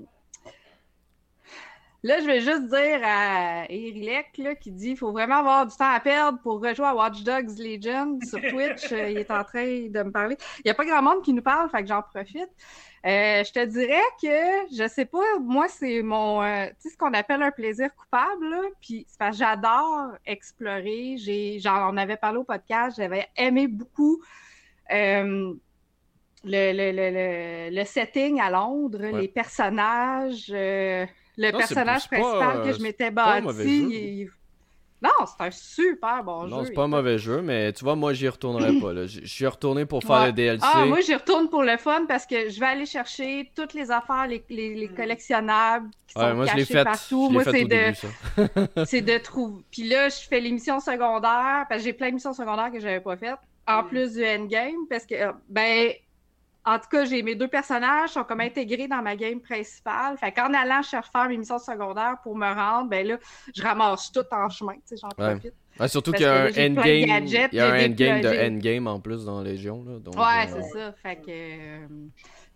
[2.02, 5.92] Là, je vais juste dire à Erilek qui dit qu'il faut vraiment avoir du temps
[5.92, 8.90] à perdre pour rejouer à Watch Dogs Legion sur Twitch.
[8.92, 10.38] Euh, il est en train de me parler.
[10.58, 12.48] Il n'y a pas grand monde qui nous parle, fait que j'en profite.
[13.04, 17.12] Euh, je te dirais que, je sais pas, moi, c'est mon, tu sais, ce qu'on
[17.12, 21.16] appelle un plaisir coupable, puis j'adore explorer.
[21.18, 24.22] J'ai, j'en avais parlé au podcast, j'avais aimé beaucoup
[26.44, 27.10] le, le, le,
[27.70, 29.20] le, le setting à Londres, Ouais.
[29.22, 31.04] les personnages, euh,
[31.36, 34.28] le Non, personnage pas, principal euh, que je m'étais pas un mauvais bâti.
[35.02, 36.50] Non, c'est un super bon jeu.
[36.50, 38.92] Non, c'est pas un mauvais jeu, mais tu vois, moi, j'y retournerai pas.
[38.92, 39.06] là.
[39.06, 40.26] J'y retourné pour faire Ouais.
[40.26, 40.66] le DLC.
[40.74, 43.90] Ah, moi, j'y retourne pour le fun parce que je vais aller chercher toutes les
[43.90, 46.84] affaires, les, les, les collectionnables qui sont Ouais, moi, je l'ai cachés fait.
[46.84, 47.24] partout.
[47.24, 47.94] Je l'ai Moi, fait c'est au de, début,
[48.74, 48.84] ça.
[48.84, 49.62] c'est de trouver.
[49.70, 53.16] Puis là, je fais l'émission secondaire parce que j'ai plein d'émissions secondaires que j'avais pas
[53.16, 53.38] faites.
[53.66, 53.88] En Mm.
[53.88, 55.92] plus du endgame, parce que, euh, ben,
[56.64, 60.16] en tout cas, j'ai mes deux personnages sont comme intégrés dans ma game principale.
[60.18, 63.16] Fait qu'en allant chercher faire mes missions secondaires pour me rendre, ben là,
[63.54, 64.74] je ramasse tout en chemin.
[64.74, 65.32] Tu sais, j'en Ouais.
[65.36, 65.54] profite.
[65.78, 67.24] Ouais, surtout qu'il y a un endgame.
[67.26, 69.82] Il y a un de endgame de endgame en plus dans Légion.
[69.86, 70.92] Là, donc, Ouais, euh, c'est ça.
[71.02, 71.86] Fait que, euh,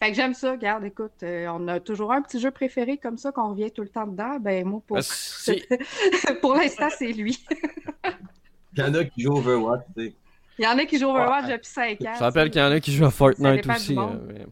[0.02, 0.50] fait que j'aime ça.
[0.52, 3.80] Regarde, écoute, euh, on a toujours un petit jeu préféré comme ça qu'on revient tout
[3.82, 4.36] le temps dedans.
[4.38, 5.62] Ben, moi, pour, ah, si-
[6.42, 7.42] pour l'instant, c'est lui.
[8.76, 10.14] Il y en a qui jouent Overwatch, tu sais.
[10.58, 12.12] Il y en a qui jouent Overwatch depuis 5 ans.
[12.16, 13.96] Je rappelle qu'il y en a qui jouent à Fortnite aussi.
[13.98, 14.46] hein, mais sais.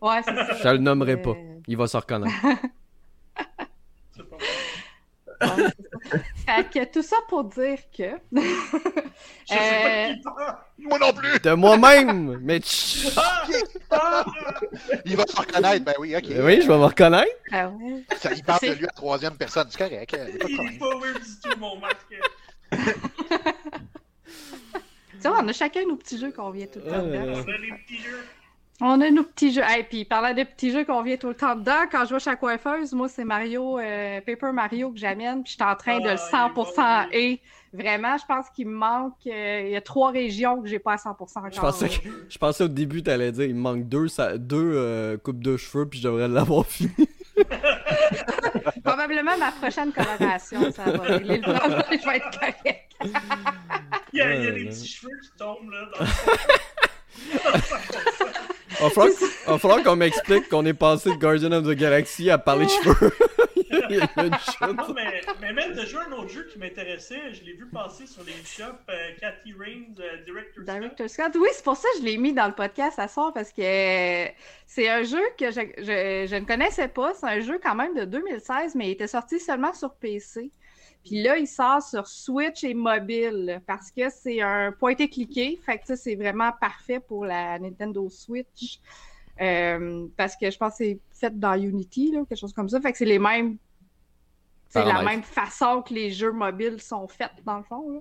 [0.00, 0.54] Ouais, c'est ça.
[0.62, 1.30] Je le nommerai pas.
[1.30, 2.34] Euh, Il va se reconnaître.
[4.14, 4.36] C'est pas
[5.56, 5.64] ouais,
[6.06, 6.62] c'est ça.
[6.64, 8.10] fait que tout ça pour dire que.
[8.32, 10.56] Je sais pas qui parle.
[10.78, 11.38] Moi non plus!
[11.40, 12.38] De moi-même!
[12.42, 13.06] Mais tch-!
[15.04, 16.24] Il va se reconnaître, ben oui, ok.
[16.28, 17.30] Oui, je vais me reconnaître.
[17.52, 18.02] Ah ouais.
[18.16, 20.54] Ça, il parle de lui à troisième personne, c'est correct, il pas de Il est
[20.54, 20.78] problème.
[20.78, 22.14] pas weird du tout, mon masque.
[25.22, 27.12] Tu vois, on a chacun nos petits jeux qu'on vient tout le temps dedans.
[27.12, 27.44] ouais.
[27.46, 28.24] On a les petits jeux.
[28.80, 29.62] On a nos petits jeux.
[29.76, 32.20] Et puis, parlant de petits jeux qu'on vient tout le temps dedans, quand je vais
[32.20, 35.42] chez la coiffeuse, moi, c'est Mario, euh, Paper Mario que j'amène.
[35.42, 37.40] Puis, je suis en train de le Ah, il est 100% bon, et
[37.72, 39.14] vraiment, je pense qu'il me manque.
[39.26, 41.50] euh, il y a trois régions que j'ai pas à 100% encore.
[41.52, 44.72] Je pensais, que- je pensais au début, t'allais dire il me manque deux, ça- deux
[44.76, 46.92] euh, coupes de cheveux, puis je devrais l'avoir fini.
[48.84, 51.82] Probablement ma prochaine coloration, ça va régler le problème.
[51.90, 52.84] je vais être correct.
[54.12, 55.88] Il y a, il y a Ouais, des petits cheveux qui tombent là.
[55.98, 56.10] Dans le.
[58.80, 58.84] Il
[59.50, 63.10] va falloir, qu'on m'explique qu'on est passé de Guardian of the Galaxy à parler cheveux.
[63.56, 64.60] il y a une chute.
[64.60, 67.32] non, mais, mais même, joué à un autre jeu qui m'intéressait.
[67.34, 68.62] Je l'ai vu passer sur les shops.
[68.88, 70.64] euh, Cathy Rains, euh, Director Scott.
[70.64, 71.32] Director Scott.
[71.40, 73.62] Oui, c'est pour ça que je l'ai mis dans le podcast à soir parce que
[73.62, 74.28] euh,
[74.66, 77.12] c'est un jeu que je, je- je ne connaissais pas.
[77.14, 80.50] C'est un jeu quand même de 2016, mais il était sorti seulement sur PC.
[81.08, 85.58] Puis là, il sort sur Switch et mobile parce que c'est un pointé cliqué.
[85.64, 88.78] Fait que ça, c'est vraiment parfait pour la Nintendo Switch.
[89.40, 92.78] Euh, parce que je pense que c'est fait dans Unity, là, quelque chose comme ça.
[92.82, 93.56] Fait que c'est les mêmes.
[94.68, 97.90] C'est la même façon que les jeux mobiles sont faits, dans le fond.
[97.90, 98.00] là.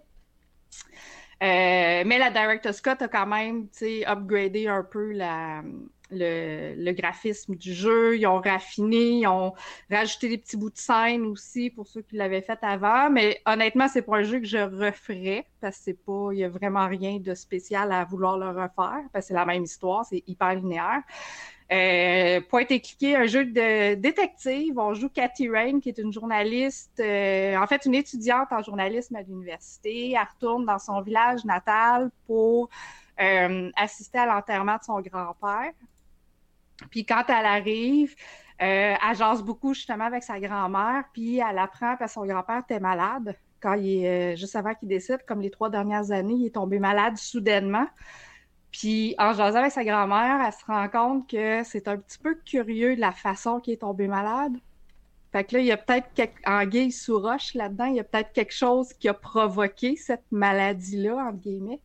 [1.43, 5.61] Euh, mais la Director Scott a quand même tu sais, upgradé un peu la,
[6.11, 8.17] le, le graphisme du jeu.
[8.17, 9.53] Ils ont raffiné, ils ont
[9.89, 13.09] rajouté des petits bouts de scène aussi pour ceux qui l'avaient fait avant.
[13.09, 16.43] Mais honnêtement, c'est pas un jeu que je referais parce que c'est pas, il y
[16.43, 20.05] a vraiment rien de spécial à vouloir le refaire parce que c'est la même histoire,
[20.05, 21.03] c'est hyper linéaire.
[21.69, 24.79] Euh, point et cliqué, un jeu de détective.
[24.79, 29.15] On joue Cathy Rain, qui est une journaliste, euh, en fait une étudiante en journalisme
[29.17, 30.11] à l'université.
[30.11, 32.69] Elle retourne dans son village natal pour
[33.19, 35.73] euh, assister à l'enterrement de son grand-père.
[36.89, 38.15] Puis quand elle arrive,
[38.61, 42.59] euh, elle jase beaucoup justement avec sa grand-mère, puis elle apprend parce que son grand-père
[42.59, 43.35] était malade.
[43.59, 46.79] Quand il euh, juste avant qu'il décède, comme les trois dernières années, il est tombé
[46.79, 47.87] malade soudainement.
[48.71, 52.35] Puis en jasant avec sa grand-mère, elle se rend compte que c'est un petit peu
[52.35, 54.53] curieux la façon qu'il est tombé malade.
[55.31, 56.39] Fait que là, il y a peut-être quelque...
[56.45, 61.15] anguille sous roche là-dedans, il y a peut-être quelque chose qui a provoqué cette maladie-là,
[61.15, 61.81] entre guillemets.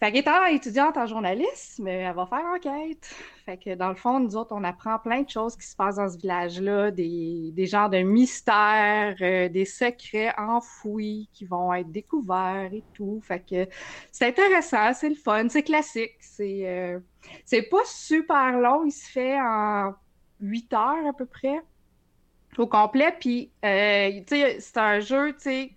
[0.00, 3.12] Fait qu'étant étudiante en journalisme, elle va faire enquête.
[3.44, 5.96] Fait que dans le fond, nous autres, on apprend plein de choses qui se passent
[5.96, 11.90] dans ce village-là, des, des genres de mystères, euh, des secrets enfouis qui vont être
[11.90, 13.20] découverts et tout.
[13.24, 13.66] Fait que
[14.12, 16.14] c'est intéressant, c'est le fun, c'est classique.
[16.20, 17.00] C'est euh,
[17.44, 19.94] c'est pas super long, il se fait en
[20.40, 21.60] 8 heures à peu près
[22.56, 23.14] au complet.
[23.18, 25.70] Puis, euh, tu sais, c'est un jeu, tu sais,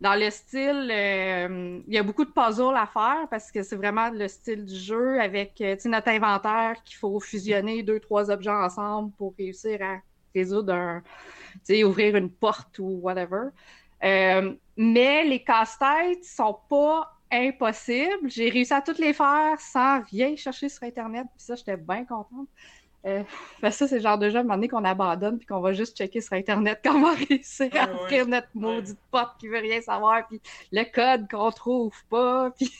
[0.00, 3.76] dans le style, euh, il y a beaucoup de puzzles à faire parce que c'est
[3.76, 8.50] vraiment le style du jeu avec, euh, notre inventaire qu'il faut fusionner deux, trois objets
[8.50, 9.98] ensemble pour réussir à
[10.34, 11.02] résoudre un,
[11.84, 13.48] ouvrir une porte ou whatever.
[14.02, 18.30] Euh, mais les casse-têtes sont pas impossibles.
[18.30, 21.26] J'ai réussi à toutes les faire sans rien chercher sur Internet.
[21.36, 22.48] Puis ça, j'étais bien contente.
[23.06, 23.22] Euh,
[23.62, 25.60] ben ça, c'est le genre de jeu à un moment donné qu'on abandonne puis qu'on
[25.60, 28.00] va juste checker sur Internet va réussir à Ouais, ouais.
[28.02, 30.40] ouvrir notre maudite porte qui veut rien savoir, puis
[30.72, 32.70] le code qu'on trouve pas, puis...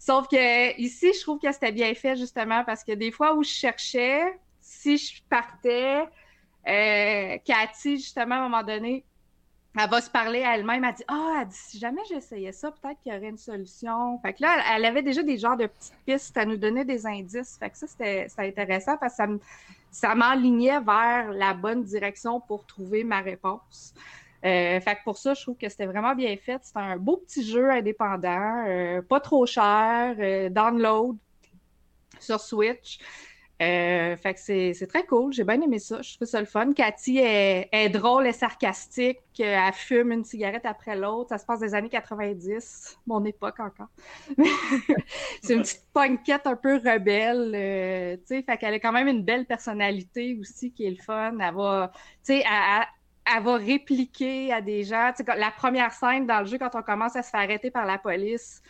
[0.00, 3.44] Sauf que ici, je trouve que c'était bien fait justement parce que des fois où
[3.44, 6.04] je cherchais, si je partais,
[6.66, 9.04] euh, Cathy, justement, à un moment donné,
[9.76, 10.84] elle va se parler à elle-même.
[10.84, 14.18] Elle dit Ah, elle dit, si jamais j'essayais ça, peut-être qu'il y aurait une solution.
[14.20, 16.84] Fait que là, elle, elle avait déjà des genres de petites pistes à nous donner
[16.84, 17.56] des indices.
[17.58, 19.40] Fait que ça, c'était intéressant parce que
[19.90, 23.94] ça m'enlignait vers la bonne direction pour trouver ma réponse.
[24.44, 26.60] Euh, fait que pour ça, je trouve que c'était vraiment bien fait.
[26.62, 31.16] C'était un beau petit jeu indépendant, euh, pas trop cher, euh, download
[32.20, 32.98] sur Switch.
[33.64, 35.32] Euh, fait que c'est très cool.
[35.32, 36.02] J'ai bien aimé ça.
[36.02, 36.72] Je trouve ça le fun.
[36.72, 39.20] Cathy est, drôle, est sarcastique.
[39.38, 41.30] Elle fume une cigarette après l'autre.
[41.30, 43.88] Ça se passe des années 90, mon époque encore.
[45.42, 47.52] c'est une petite punkette un peu rebelle.
[47.54, 51.02] euh, tu sais, fait qu'elle a quand même une belle personnalité aussi qui est le
[51.02, 51.38] fun.
[51.38, 51.92] Elle va,
[52.28, 55.12] elle, va répliquer à des gens.
[55.36, 57.98] La première scène dans le jeu, quand on commence à se faire arrêter par la
[57.98, 58.62] police,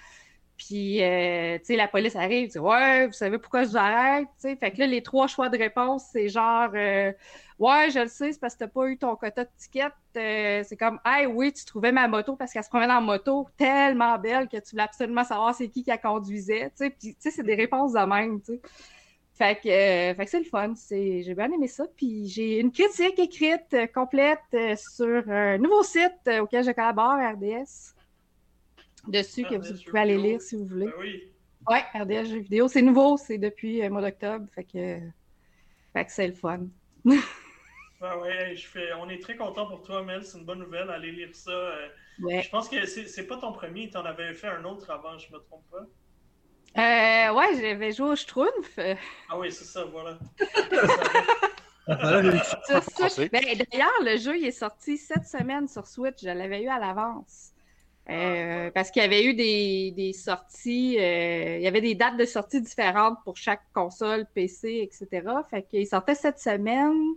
[0.67, 4.29] puis, euh, tu sais, la police arrive, sais, ouais, vous savez pourquoi je vous arrête,
[4.39, 4.57] sais.
[4.57, 7.13] Fait que là, les trois choix de réponse, c'est genre, euh,
[7.59, 9.93] ouais, je le sais, c'est parce que t'as pas eu ton quota de ticket.
[10.17, 13.47] Euh, c'est comme, hey, oui, tu trouvais ma moto parce qu'elle se promenait en moto
[13.59, 16.91] tellement belle que tu voulais absolument savoir c'est qui qui la conduisait, tu sais.
[16.91, 18.61] Puis, tu sais, c'est des réponses de même, sais.
[19.35, 19.69] Fait que,
[20.17, 20.73] fait que c'est le fun.
[20.89, 21.85] J'ai bien aimé ça.
[21.97, 27.94] Puis j'ai une critique écrite complète sur un nouveau site auquel je collabore, RDS.
[29.07, 30.17] Dessus, que vous pouvez aller vidéo.
[30.17, 30.87] lire si vous voulez.
[30.87, 31.23] Ben oui.
[31.69, 32.69] Ouais, RDS jeux vidéo.
[32.69, 34.47] C'est nouveau, c'est depuis le mois d'octobre.
[34.55, 34.99] Fait que,
[35.93, 36.67] fait que c'est le fun.
[37.05, 37.15] Ben
[38.21, 38.93] ouais, je fais...
[38.95, 40.25] on est très content pour toi, Mel.
[40.25, 40.91] C'est une bonne nouvelle.
[40.91, 41.51] Allez lire ça.
[41.51, 41.89] euh,
[42.21, 42.43] Ouais.
[42.43, 43.91] Je pense que c'est c'est pas ton premier.
[43.91, 45.85] Tu en avais fait un autre avant, je me trompe pas.
[46.77, 48.79] Euh, ouais, j'avais joué au Schtroumpf.
[48.79, 48.95] euh,
[49.29, 50.19] Ah oui, c'est ça, voilà.
[52.93, 53.29] Français.
[53.33, 56.23] Ben, D'ailleurs, le jeu il est sorti cette semaine sur Switch.
[56.23, 57.53] Je l'avais eu à l'avance.
[58.11, 62.19] Euh, parce qu'il y avait eu des, des sorties, euh, il y avait des dates
[62.19, 65.27] de sortie différentes pour chaque console, PC, etc.
[65.49, 67.15] Fait qu'il sortait cette semaine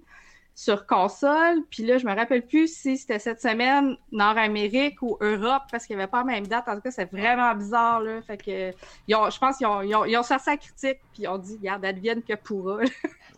[0.58, 5.62] sur console, puis là, je me rappelle plus si c'était cette semaine Nord-Amérique ou Europe,
[5.70, 6.68] parce qu'il n'y avait pas la même date.
[6.68, 8.24] En tout cas, c'est vraiment bizarre, là.
[8.24, 8.72] Fait que,
[9.08, 11.28] ils ont, je pense qu'ils ont, ils ont, ils ont sorti la critique, puis ils
[11.28, 12.80] ont dit, regarde, advienne que pourra.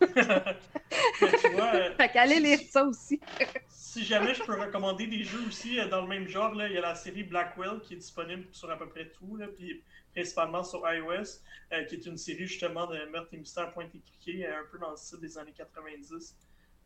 [0.00, 3.20] Vois, fait qu'allez lire ça aussi.
[3.68, 6.72] si jamais je peux recommander des jeux aussi euh, dans le même genre, là, il
[6.72, 9.82] y a la série Blackwell qui est disponible sur à peu près tout, là, puis
[10.14, 11.42] principalement sur iOS,
[11.74, 14.78] euh, qui est une série justement de meurtre et mystère point et cliqué, un peu
[14.78, 16.34] dans le style des années 90,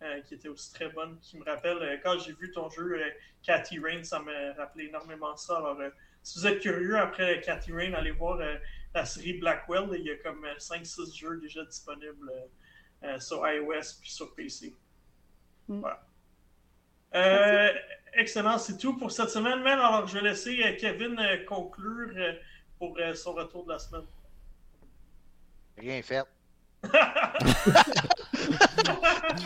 [0.03, 3.01] euh, qui était aussi très bonne, qui me rappelle, euh, quand j'ai vu ton jeu
[3.01, 3.11] euh,
[3.43, 5.59] Cathy Rain, ça me rappelait énormément ça.
[5.59, 5.91] Alors, euh,
[6.23, 8.57] si vous êtes curieux après Cathy Rain, allez voir euh,
[8.95, 13.99] la série Blackwell, il y a comme 5-6 jeux déjà disponibles euh, euh, sur iOS
[14.01, 14.75] puis sur PC.
[15.69, 15.81] Mm.
[15.81, 16.07] Voilà.
[17.15, 17.73] Euh,
[18.15, 19.79] excellent, c'est tout pour cette semaine, man.
[19.79, 22.33] Alors, je vais laisser euh, Kevin euh, conclure euh,
[22.79, 24.07] pour euh, son retour de la semaine.
[25.77, 26.25] Rien fait.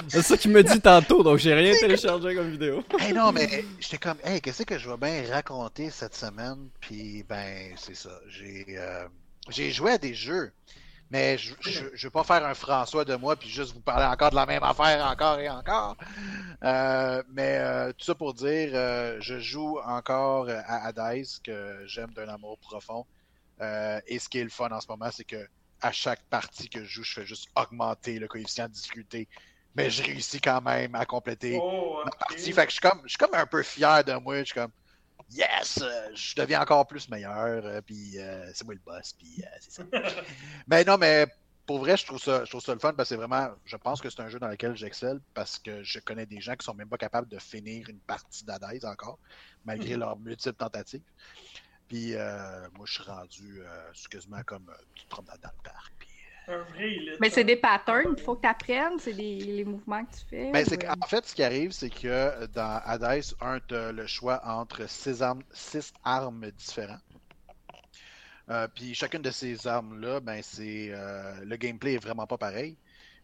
[0.08, 2.82] C'est ça qu'il me dit tantôt, donc j'ai rien téléchargé comme vidéo.
[3.00, 6.68] Hey non, mais j'étais comme, hey, qu'est-ce que je vais bien raconter cette semaine?
[6.80, 8.10] Puis, ben, c'est ça.
[8.28, 9.06] J'ai euh,
[9.48, 10.52] j'ai joué à des jeux,
[11.10, 14.30] mais je, je veux pas faire un François de moi puis juste vous parler encore
[14.30, 15.96] de la même affaire encore et encore.
[16.64, 22.12] Euh, mais euh, tout ça pour dire, euh, je joue encore à Hades, que j'aime
[22.12, 23.06] d'un amour profond.
[23.60, 25.48] Euh, et ce qui est le fun en ce moment, c'est que
[25.80, 29.28] à chaque partie que je joue, je fais juste augmenter le coefficient de difficulté.
[29.74, 32.52] Mais je réussis quand même à compléter Oh, ma partie.
[32.52, 34.38] Fait que je suis comme, je suis comme un peu fier de moi.
[34.40, 34.72] Je suis comme,
[35.30, 37.64] yes, euh, je deviens encore plus meilleur.
[37.64, 39.12] euh, puis euh, c'est moi le boss.
[39.12, 39.84] Puis euh, c'est ça.
[40.66, 41.26] mais non, mais
[41.66, 43.76] pour vrai, je trouve ça, je trouve ça le fun parce que c'est vraiment, je
[43.76, 46.64] pense que c'est un jeu dans lequel j'excelle parce que je connais des gens qui
[46.64, 49.18] sont même pas capables de finir une partie d'Hades encore,
[49.64, 50.00] malgré Mhm.
[50.00, 51.02] leurs multiples tentatives.
[51.88, 55.62] Puis euh, moi, je suis rendu euh, quasiment comme euh, tu te promenades dans le
[55.70, 55.92] parc.
[55.98, 56.08] Puis,
[56.46, 57.20] Un vrai élite.
[57.20, 57.44] Mais c'est hein.
[57.44, 60.50] des patterns, il faut que tu apprennes, c'est des, les mouvements que tu fais.
[60.52, 64.06] Ben, ou, euh, qu'en fait, ce qui arrive, c'est que dans Hades, un, tu le
[64.06, 67.00] choix entre six armes, six armes différentes.
[68.50, 72.76] Euh, puis chacune de ces armes-là, ben, c'est euh, le gameplay est vraiment pas pareil.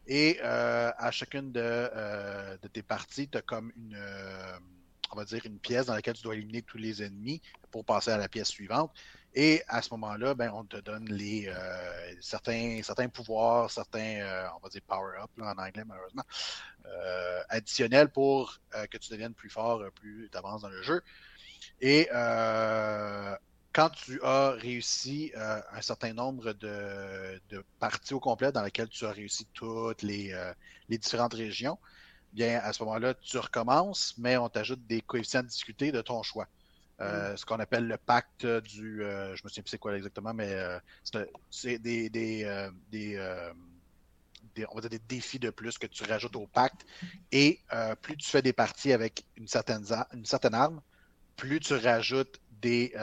[0.06, 4.58] Et euh, à chacune de, euh, de tes parties, tu as comme une, euh,
[5.14, 8.10] on va dire, une pièce dans laquelle tu dois éliminer tous les ennemis pour passer
[8.10, 8.92] à la pièce suivante.
[9.34, 14.46] Et à ce moment-là, ben, on te donne les, euh, certains, certains pouvoirs, certains, euh,
[14.56, 16.22] on va dire power-up en anglais malheureusement,
[16.86, 18.58] euh, additionnels pour
[18.90, 21.02] que tu deviennes plus fort, plus tu avances dans le jeu.
[21.80, 22.08] Et
[23.72, 29.04] quand tu as réussi un certain nombre de, de parties au complet dans lesquelles tu
[29.04, 30.32] as réussi toutes les,
[30.88, 31.78] les différentes régions,
[32.34, 36.22] bien à ce moment-là, tu recommences, mais on t'ajoute des coefficients de difficulté de ton
[36.22, 36.48] choix.
[37.00, 39.02] Euh, Ce qu'on appelle le pacte du.
[39.02, 40.78] euh, je me souviens plus c'est quoi exactement, mais euh,
[41.50, 43.16] c'est des, des, euh, des,
[44.54, 46.84] des- on va dire des défis de plus que tu rajoutes au pacte.
[47.32, 47.60] Et
[48.02, 50.80] plus tu fais des parties avec une certaine, une certaine arme,
[51.36, 52.94] plus tu rajoutes des,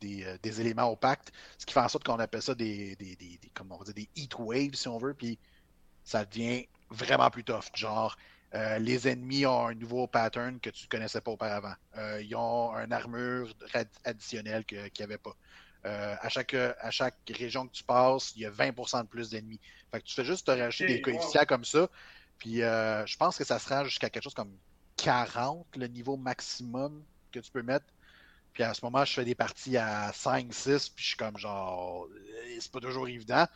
[0.00, 3.16] des, des éléments au pacte, ce qui fait en sorte qu'on appelle ça des, des,
[3.16, 5.38] des, des- comme on va dire, des heat waves, si on veut, puis
[6.04, 7.66] ça devient vraiment plus tough.
[7.74, 8.16] Genre,
[8.54, 11.74] Euh, les ennemis ont un nouveau pattern que tu ne connaissais pas auparavant.
[11.96, 13.52] Euh, ils ont une armure
[14.04, 15.36] additionnelle qu'il n'y avait pas.
[15.84, 19.30] Euh, à, chaque, à chaque région que tu passes, il y a 20% de plus
[19.30, 19.60] d'ennemis.
[19.90, 21.88] Fait que tu fais juste te rajouter des coefficients comme ça.
[22.38, 24.56] Puis je pense que ça se rend jusqu'à quelque chose comme
[24.96, 27.86] 40, le niveau maximum que tu peux mettre.
[28.52, 31.36] Puis à ce moment, je fais des parties à 5, 6, puis je suis comme
[31.36, 32.08] genre,
[32.58, 33.46] c'est pas toujours évident.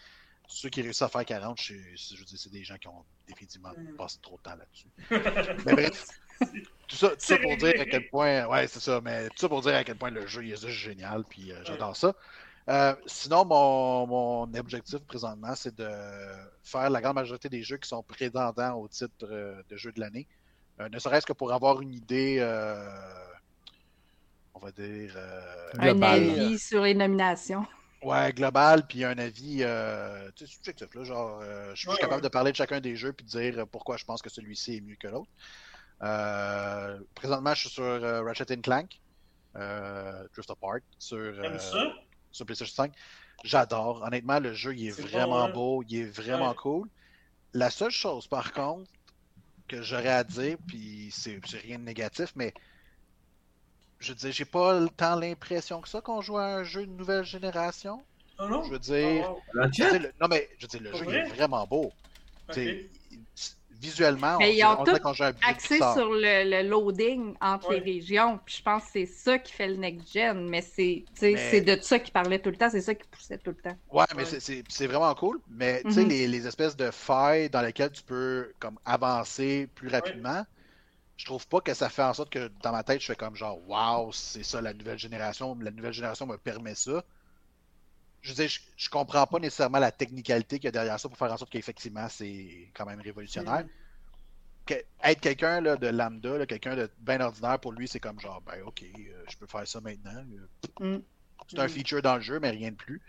[0.47, 3.05] Ceux qui réussissent à faire 40, je, je veux dire, c'est des gens qui ont
[3.31, 3.97] définitivement Mm.
[3.97, 4.89] passé trop de temps là-dessus.
[5.67, 6.07] Mais bref,
[6.89, 9.49] tout ça, tout ça pour dire à quel point, ouais, c'est ça, mais tout ça
[9.49, 12.15] pour dire à quel point le jeu il est juste génial, puis euh, j'adore ça.
[12.69, 15.89] Euh, sinon, mon, mon objectif présentement, c'est de
[16.63, 20.01] faire la grande majorité des jeux qui sont prétendants au titre euh, de jeu de
[20.01, 20.27] l'année.
[20.79, 22.87] Euh, ne serait-ce que pour avoir une idée, euh,
[24.55, 26.31] on va dire, euh, Un Global.
[26.31, 27.67] avis sur les nominations.
[28.03, 30.95] Ouais, global, puis un avis euh, subjectif.
[30.95, 32.23] Là, genre, euh, je suis Ouais, capable ouais.
[32.23, 34.81] de parler de chacun des jeux puis de dire pourquoi je pense que celui-ci est
[34.81, 35.31] mieux que l'autre.
[36.03, 38.91] Euh, présentement, je suis sur Ratchet Clank,
[39.55, 41.93] Drift Apart, sur, ça?
[42.31, 42.95] sur PlayStation 5.
[43.45, 44.03] J'adore.
[44.03, 45.49] Honnêtement, le jeu, il est, vraiment bon, hein?
[45.49, 46.55] beau, il est vraiment Ouais.
[46.55, 46.89] cool.
[47.55, 48.91] La seule chose, par contre,
[49.69, 52.55] que j'aurais à dire, puis c'est rien de négatif, mais
[54.01, 56.93] je veux dire, j'ai pas tant l'impression que ça qu'on joue à un jeu de
[56.93, 58.03] nouvelle génération.
[58.39, 58.65] Ah non?
[58.65, 59.41] Je veux dire, Ah, wow.
[59.53, 59.91] je veux Ratchet?
[59.91, 61.93] dire, le- non mais je veux dire, le jeu il est vraiment beau.
[63.81, 65.95] Visuellement, Mais on ils dirait- ont on dirait tout qu'on joue à Axé Pixar.
[65.95, 67.81] sur le, le loading entre Ouais.
[67.81, 68.39] les régions.
[68.45, 70.47] Puis je pense que c'est ça qui fait le next-gen.
[70.51, 72.69] Mais c'est Mais- de ça qu'il parlait tout le temps.
[72.69, 73.77] C'est ça qui poussait tout le temps.
[73.91, 74.29] Ouais, mais Ouais.
[74.29, 75.41] c'est- c'est c'est vraiment cool.
[75.49, 76.09] Mais tu sais, Mhm.
[76.11, 80.45] les, les espèces de failles dans lesquelles tu peux comme avancer plus rapidement,
[81.21, 83.37] je trouve pas que ça fait en sorte que dans ma tête, je fais comme
[83.37, 85.55] genre Waouh, c'est ça la nouvelle génération.
[85.61, 87.05] La nouvelle génération me permet ça.
[88.23, 91.11] Je veux dire, je, je comprends pas nécessairement la technicalité qu'il y a derrière ça
[91.11, 93.67] pour faire en sorte qu'effectivement, c'est quand même révolutionnaire.
[94.65, 98.63] Que- être quelqu'un de lambda, quelqu'un de bien ordinaire, pour lui, c'est comme genre, ben
[98.63, 100.25] ok, euh, je peux faire ça maintenant.
[100.81, 101.03] Euh, Mm.
[101.49, 101.69] C'est un Mm.
[101.69, 103.03] feature dans le jeu, mais rien de plus.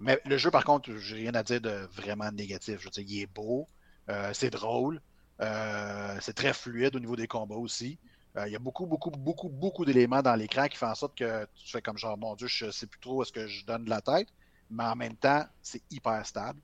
[0.00, 2.80] Mais le jeu, par contre, j'ai rien à dire de vraiment négatif.
[2.80, 3.68] Je veux dire, il est beau,
[4.10, 5.00] euh, c'est drôle,
[5.40, 7.98] c'est très fluide au niveau des combats aussi.
[8.36, 11.16] Euh, il y a beaucoup, beaucoup, beaucoup, beaucoup d'éléments dans l'écran qui font en sorte
[11.16, 13.84] que tu fais comme genre, mon Dieu, je sais plus trop est-ce que je donne
[13.84, 14.28] de la tête,
[14.70, 16.60] mais en même temps, c'est hyper stable.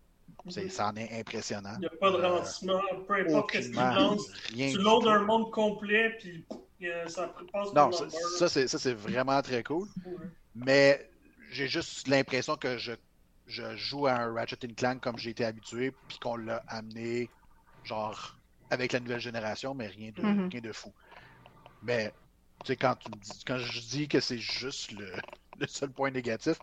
[0.48, 1.74] C'est, ça en est impressionnant.
[1.76, 4.22] Il n'y a pas de Euh, ralentissement, peu importe ce qu'il lance.
[4.50, 6.44] rien Tu loads un monde complet, puis
[6.82, 9.88] euh, ça passe Non, ça, ça, c'est, ça, c'est vraiment très cool.
[10.04, 10.26] Ouais.
[10.54, 11.10] Mais
[11.50, 12.92] j'ai juste l'impression que je,
[13.46, 17.30] je joue à un Ratchet Clank comme j'ai été habitué, puis qu'on l'a amené,
[17.84, 18.36] genre,
[18.72, 20.48] avec la nouvelle génération, mais rien de, Mhm.
[20.50, 20.92] rien de fou.
[21.82, 22.10] Mais,
[22.64, 25.12] tu sais, quand, tu me dis- quand je dis que c'est juste le,
[25.60, 26.56] le seul point négatif,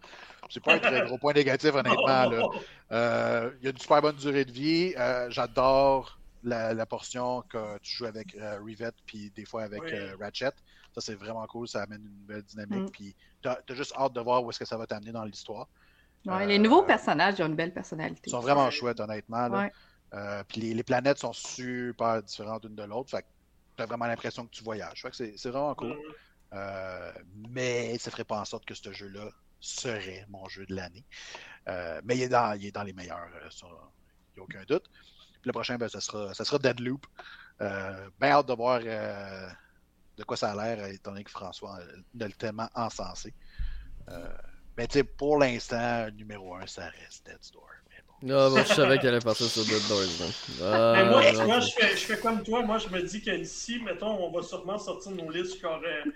[0.49, 2.29] c'est pas un très gros point négatif, honnêtement.
[2.91, 4.95] Euh, Il y a une super bonne durée de vie.
[4.97, 9.83] Euh, J'adore la, la portion que tu joues avec euh, Rivette, puis des fois avec
[9.83, 9.91] Oui.
[10.19, 10.49] Ratchet.
[10.95, 11.67] Ça, c'est vraiment cool.
[11.67, 12.87] Ça amène une nouvelle dynamique.
[12.87, 12.91] Mm.
[12.91, 15.67] Puis t'as as juste hâte de voir où est-ce que ça va t'amener dans l'histoire.
[16.25, 18.23] Ouais, Les nouveaux personnages ils ont une belle personnalité.
[18.25, 19.47] Ils sont vraiment chouettes, honnêtement.
[19.49, 19.59] là.
[19.65, 19.71] Ouais.
[20.13, 23.11] Euh, puis les, les planètes sont super différentes l'une de l'autre.
[23.11, 23.27] Fait que
[23.77, 25.01] t'as vraiment l'impression que tu voyages.
[25.01, 25.97] Fait que c'est vraiment cool.
[26.53, 27.13] Euh,
[27.49, 31.05] mais ça ferait pas en sorte que ce jeu-là serait mon jeu de l'année.
[31.67, 34.63] Euh, mais il est, dans, il est dans les meilleurs, ça, il n'y a aucun
[34.63, 34.89] doute.
[34.89, 37.05] Puis le prochain, ben, ça, sera, ça sera Deadloop.
[37.61, 41.79] Euh, ben hâte de voir de quoi ça a l'air, étant donné que François
[42.15, 43.33] l'a tellement encensé.
[44.77, 47.69] Mais tu sais, pour l'instant, numéro un, ça reste Dead's Door.
[48.21, 48.39] Mais bon.
[48.45, 50.01] Ah, bon, je savais qu'elle allait partir sur Dead Doors.
[50.61, 52.61] Ah, Mais moi, non, c'est- je fais, je fais comme toi.
[52.63, 56.11] Moi, je me dis qu'ici, mettons, on va sûrement sortir nos listes genre, euh,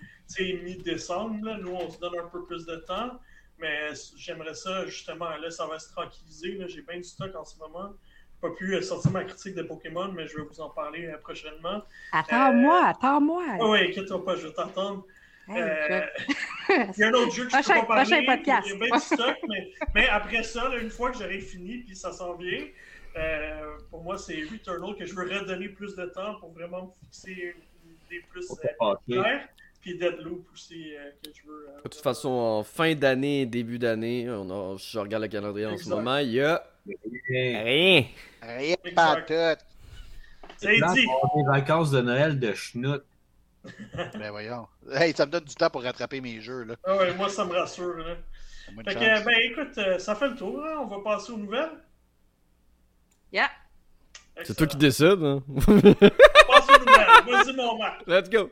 [0.63, 1.57] mi-décembre.
[1.61, 3.11] Nous, on se donne un peu plus de temps.
[3.59, 6.53] Mais j'aimerais ça, justement, là, ça va se tranquilliser.
[6.57, 6.67] là.
[6.67, 7.93] J'ai bien du stock en ce moment.
[8.41, 11.05] J'ai pas pu euh, sortir ma critique de Pokémon, mais je vais vous en parler
[11.05, 11.82] euh, prochainement.
[12.11, 13.43] Attends-moi, attends-moi.
[13.61, 15.05] Ah ouais, inquiète-toi pas, je vais t'attendre.
[15.49, 16.01] Hey, Euh,
[16.95, 18.25] Il y a un autre jeu que je peux pas parler.
[18.25, 18.67] podcast.
[18.67, 21.39] Il y a bien du stock, mais, mais après ça, là, une fois que j'aurai
[21.39, 22.65] fini, puis ça s'en vient,
[23.17, 26.91] euh, pour moi, c'est Returnal que je veux redonner plus de temps pour vraiment me
[27.05, 27.55] fixer
[28.09, 28.57] des plus Faut
[28.89, 29.47] euh, clairs.
[29.81, 31.67] Puis Deadloop aussi, euh, que je veux.
[31.69, 35.29] euh, De toute façon, en fin d'année et début d'année, on a, je regarde le
[35.29, 36.63] calendrier en ce moment, il y a
[37.27, 38.05] rien.
[38.41, 39.61] Rien pas tout.
[40.57, 40.81] C'est dit!
[40.81, 40.95] on a
[41.35, 43.01] des vacances de Noël de schnout.
[44.20, 44.68] Ben voyons.
[44.91, 46.64] Hey, ça me donne du temps pour rattraper mes jeux.
[46.64, 46.76] Là.
[46.86, 47.97] Ah ouais, moi, ça me rassure.
[47.97, 48.16] Là.
[48.86, 50.64] Fait que, ben écoute, euh, ça fait le tour.
[50.66, 50.78] hein.
[50.82, 51.72] On va passer aux nouvelles.
[53.32, 53.49] Yeah.
[54.43, 55.24] C'est toi qui décides.
[55.24, 55.43] Hein?
[55.47, 57.34] On passe aux nouvelles.
[57.45, 58.01] Vas-y, mon Marc.
[58.07, 58.49] Let's go.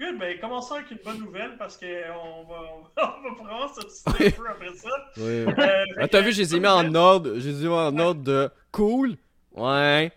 [0.00, 3.68] Good, ben commençons avec une bonne nouvelle parce qu'on va, on va, on va vraiment
[3.72, 4.88] s'obstiner un peu après ça.
[5.18, 5.22] Oui.
[5.46, 7.34] Euh, Ah, t'as vu, je les ai mis en ordre.
[7.38, 9.16] Je les ai mis en ordre de cool.
[9.54, 10.12] Ouais.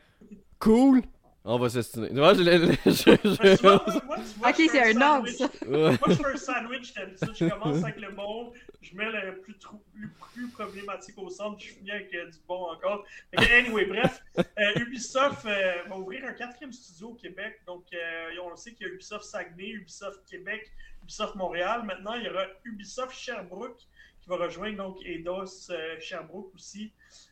[0.60, 1.02] Cool.
[1.50, 2.10] On va s'estimer.
[2.10, 2.58] Moi, je l'ai.
[2.86, 5.50] je- je- moi, moi, tu vois, Ok, je fais c'est un ordre, ça.
[5.66, 7.30] Moi, je fais un sandwich d'habitude.
[7.36, 11.58] Je commence avec le bon, je mets le plus, trou- plus, plus problématique au centre,
[11.62, 13.06] je finis avec euh, du bon encore.
[13.38, 14.44] Anyway, bref, euh,
[14.80, 17.62] Ubisoft euh, va ouvrir un quatrième studio au Québec.
[17.66, 20.70] Donc, euh, on le sait qu'il y a Ubisoft Saguenay, Ubisoft Québec,
[21.04, 21.84] Ubisoft Montréal.
[21.86, 23.80] Maintenant, il y aura Ubisoft Sherbrooke
[24.22, 26.92] qui va rejoindre donc Eidos euh, Sherbrooke aussi.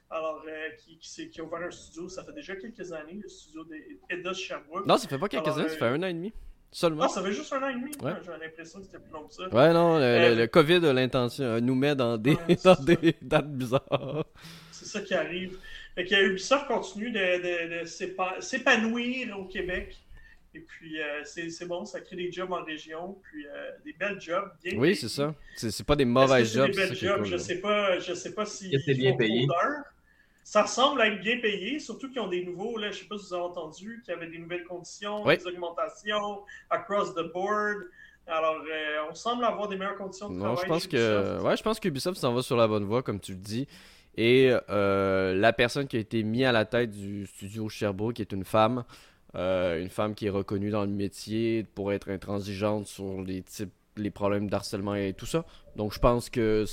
[0.09, 0.97] Alors, euh, qui,
[1.29, 4.85] qui, a ouvert un studio, ça fait déjà quelques années, le studio d'Eidos Sherbrooke.
[4.85, 6.31] Non, ça fait pas quelques Alors, années, ça fait un an et demi.
[6.71, 7.05] Seulement.
[7.05, 7.91] Ah, ça fait juste un an et demi?
[8.03, 8.11] Ouais.
[8.15, 9.47] Ah, J'ai l'impression que c'était plus long que ça.
[9.47, 12.75] Ouais, non, le, Euh, le COVID a l'intention, euh, nous met dans des, Ouais, dans
[12.83, 14.25] des dates bizarres.
[14.71, 15.57] C'est ça qui arrive.
[15.95, 19.97] Fait que Ubisoft continue de, de- de s'épa- s'épanouir au Québec.
[20.53, 24.19] Et puis, euh, c'est bon, ça crée des jobs en région, puis euh, des belles
[24.21, 25.33] jobs, bien Oui, c'est ça.
[25.55, 26.71] C'est pas des mauvais c'est jobs.
[26.71, 29.47] des belles jobs, cool, je sais pas, je sais pas si c'est bien payé?
[30.47, 33.17] Ça ressemble à être bien payé, surtout qu'ils ont des nouveaux, là, je sais pas
[33.17, 35.37] si vous avez entendu, qu'il y avait des nouvelles conditions, Oui.
[35.37, 37.77] des augmentations across the board.
[38.27, 40.61] Alors, euh, on semble avoir des meilleures conditions de Non, travail.
[40.63, 43.31] je pense que ouais, je pense qu'Ubisoft s'en va sur la bonne voie, comme tu
[43.31, 43.67] le dis.
[44.17, 48.31] Et euh, la personne qui a été mise à la tête du studio Sherbrooke est
[48.31, 48.83] une femme,
[49.33, 53.73] euh, une femme qui est reconnue dans le métier pour être intransigeante sur les types,
[53.97, 55.43] les problèmes d'harcèlement et tout ça.
[55.75, 56.65] Donc je pense que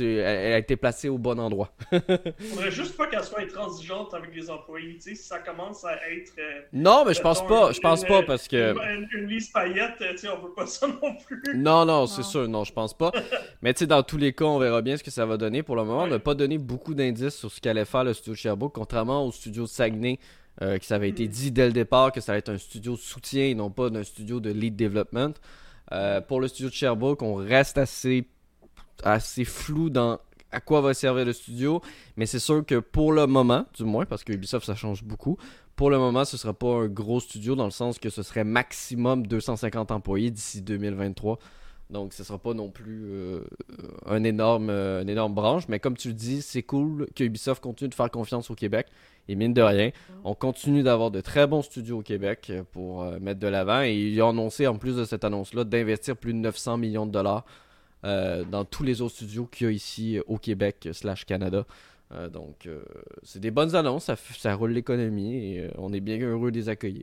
[0.00, 1.72] elle elle a été placée au bon endroit.
[1.92, 4.94] Faudrait juste pas qu'elle soit intransigeante avec les employés.
[4.96, 6.32] Tu sais, si ça commence à être.
[6.38, 9.26] euh, Non, mais je pense pas, une- je pense une- pas parce que Une, une
[9.28, 11.42] Lise Payette, tu sais, on veut pas ça non plus.
[11.56, 13.12] Non, non, c'est sûr, non, je pense pas.
[13.62, 15.62] Mais tu sais, dans tous les cas, on verra bien ce que ça va donner.
[15.62, 18.32] Pour le moment, on n'a pas donné beaucoup d'indices sur ce qu'allait faire le studio
[18.32, 20.18] de Sherbrooke, contrairement au studio de Saguenay,
[20.62, 22.92] euh, qui ça avait été dit dès le départ que ça allait être un studio
[22.92, 25.34] de soutien et non pas d'un studio de lead development.
[25.92, 28.26] Euh, pour le studio de Sherbrooke, on reste assez,
[29.02, 30.18] assez flou dans
[30.50, 31.82] à quoi va servir le studio,
[32.16, 35.36] mais c'est sûr que pour le moment, du moins, parce que Ubisoft ça change beaucoup,
[35.74, 38.44] pour le moment, ce sera pas un gros studio dans le sens que ce serait
[38.44, 41.40] maximum 250 employés d'ici 2023.
[41.90, 43.40] Donc, ce sera pas non plus euh,
[44.06, 45.64] un énorme, euh, une énorme branche.
[45.68, 48.86] Mais comme tu le dis, c'est cool que Ubisoft continue de faire confiance au Québec.
[49.28, 49.90] Et mine de rien,
[50.22, 53.82] on continue d'avoir de très bons studios au Québec euh, pour euh, mettre de l'avant.
[53.82, 57.12] Et ils ont annoncé, en plus de cette annonce-là, d'investir plus de 900 millions de
[57.12, 57.44] dollars
[58.04, 61.24] euh, dans tous les autres studios qu'il y a ici euh, au Québec euh, slash
[61.24, 61.66] Canada.
[62.12, 62.82] Euh, donc, euh,
[63.22, 64.10] c'est des bonnes annonces.
[64.38, 67.02] Ça, roule l'économie et on est bien heureux de les accueillir.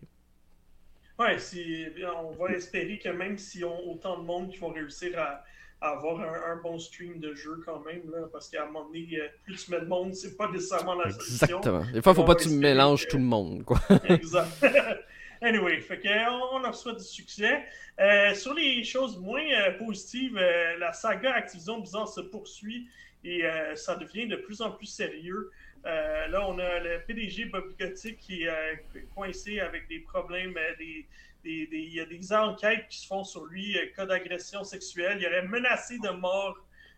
[1.20, 1.86] Ouais, si,
[2.26, 5.44] on va espérer que même s'ils ont autant de monde qui vont réussir à,
[5.82, 8.86] à avoir un, un bon stream de jeu quand même, là, parce qu'à un moment
[8.88, 9.08] donné,
[9.44, 11.34] plus tu mets de monde, c'est pas nécessairement la solution.
[11.34, 11.84] Exactement.
[11.94, 13.64] Des fois, il faut On pas que tu mélanges que- tout le monde.
[13.64, 13.80] Quoi.
[14.10, 14.48] Exact.
[15.42, 17.64] anyway, fait que, on, on leur du succès.
[18.00, 22.88] Euh, sur les choses moins euh, positives, euh, la saga Activision Blizzard se poursuit
[23.24, 25.52] et euh, ça devient de plus en plus sérieux.
[25.86, 28.76] Euh, là, on a le PDG Bobby Kotick qui est euh,
[29.16, 31.08] coincé avec des problèmes, euh, des,
[31.44, 35.18] il y a des enquêtes qui se font sur lui, euh, cas d'agression sexuelle.
[35.20, 36.58] Il aurait menacé de mort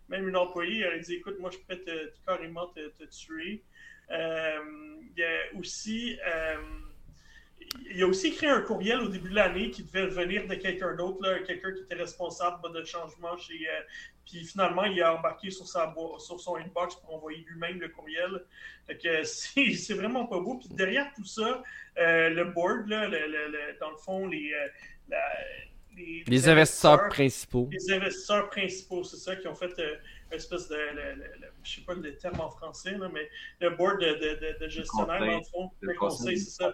[0.10, 0.80] même une employée.
[0.80, 3.62] Il aurait dit Écoute, moi, je peux te, carrément te, tuer.
[4.12, 4.60] Euh,
[5.16, 6.18] il y a aussi.
[7.94, 10.96] Il a aussi écrit un courriel au début de l'année qui devait venir de quelqu'un
[10.96, 13.54] d'autre, quelqu'un qui était responsable de changement chez.
[13.70, 13.82] euh,
[14.26, 18.44] puis finalement, il a embarqué sur, sa sur son inbox pour envoyer lui-même le courriel.
[18.88, 20.56] Fait que c'est vraiment pas beau.
[20.56, 21.62] Puis derrière tout ça,
[21.98, 24.68] euh, le board, là, le- le- le- dans le fond, les, euh,
[25.10, 25.20] la-
[25.96, 27.70] les, Les investisseurs principaux.
[27.72, 29.96] les investisseurs principaux, c'est ça, qui ont fait euh,
[30.32, 33.30] une espèce de, le, le- le- je sais pas le terme en français, là, mais
[33.60, 36.74] le board de, de, de- de gestionnaire, dans le fond, Le conseil, c'est ça.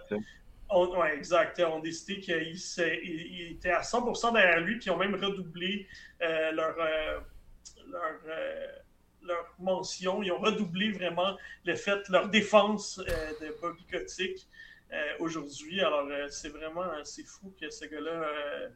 [0.70, 1.60] On, ouais, exact.
[1.60, 5.86] On décidé qu'ils étaient à 100% derrière lui, puis ils ont même redoublé
[6.22, 7.20] euh, leur, euh,
[7.88, 8.66] leur, euh,
[9.22, 10.22] leur mention.
[10.22, 14.48] Ils ont redoublé vraiment le fait, leur défense de Bobby Kotick
[15.18, 15.80] aujourd'hui.
[15.80, 18.70] Alors, c'est vraiment c'est fou que ce gars-là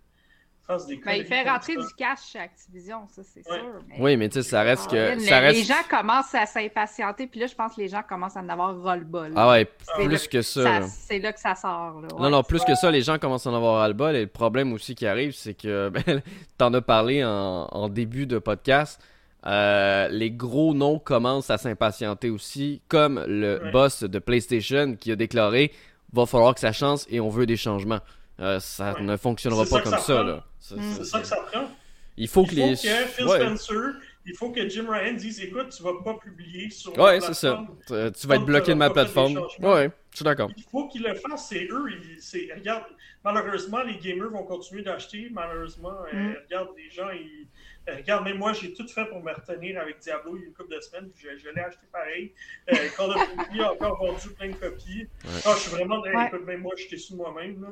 [0.67, 3.59] Ben, il fait rentrer du cash chez Activision, ça c'est Ouais.
[3.59, 3.83] sûr.
[3.87, 5.15] mais- Oui, mais tu sais, ça reste que.
[5.15, 5.59] Les- Ça reste...
[5.59, 8.49] Les gens commencent à s'impatienter, puis là, je pense que les gens commencent à en
[8.49, 9.29] avoir ras-le-bas.
[9.29, 9.35] là.
[9.37, 10.83] Ah ouais, C'est plus là- que ça.
[10.83, 12.01] C'est là que ça sort.
[12.01, 12.09] là.
[12.17, 12.31] Non, Ouais.
[12.31, 14.17] non, plus que ça, les gens commencent à en avoir ras-le-bol.
[14.17, 16.23] Et le problème aussi qui arrive, c'est que, ben,
[16.57, 18.99] t'en as parlé en, en début de podcast,
[19.47, 23.71] euh, les gros noms commencent à s'impatienter aussi, comme le Ouais.
[23.71, 25.73] boss de PlayStation qui a déclaré
[26.15, 27.99] va falloir que ça change et on veut des changements.
[28.41, 29.03] Euh, ça Ouais.
[29.03, 30.45] ne fonctionnera pas ça comme ça là.
[30.61, 31.71] Ça, C'est ça que ça prend.
[32.17, 32.73] Il faut Il que faut les.
[32.75, 33.41] que Phil Ouais.
[33.41, 33.95] Spencer,
[34.27, 37.65] il faut que Jim Ryan dise écoute, tu vas pas publier sur Ouais, c'est ça.
[37.87, 39.39] Tu tu vas être bloqué de ma plateforme.
[39.61, 40.49] Ouais, Je suis d'accord.
[40.57, 41.87] Il faut qu'ils le fassent, c'est eux.
[41.91, 42.85] ils- regarde,
[43.25, 45.29] malheureusement, les gamers vont continuer d'acheter.
[45.33, 46.37] Malheureusement, euh, Mm.
[46.47, 47.47] regarde, les gens, ils.
[47.89, 50.47] euh, regarde, même moi, j'ai tout fait pour me retenir avec Diablo il y a
[50.47, 52.33] une couple de semaines, puis je, je l'ai acheté pareil.
[52.73, 55.07] Euh, Call of Duty a encore vendu plein de copies.
[55.45, 56.01] Ah, je suis vraiment.
[56.01, 56.27] Ouais.
[56.29, 57.67] Écoute, même moi, j'étais sous moi-même.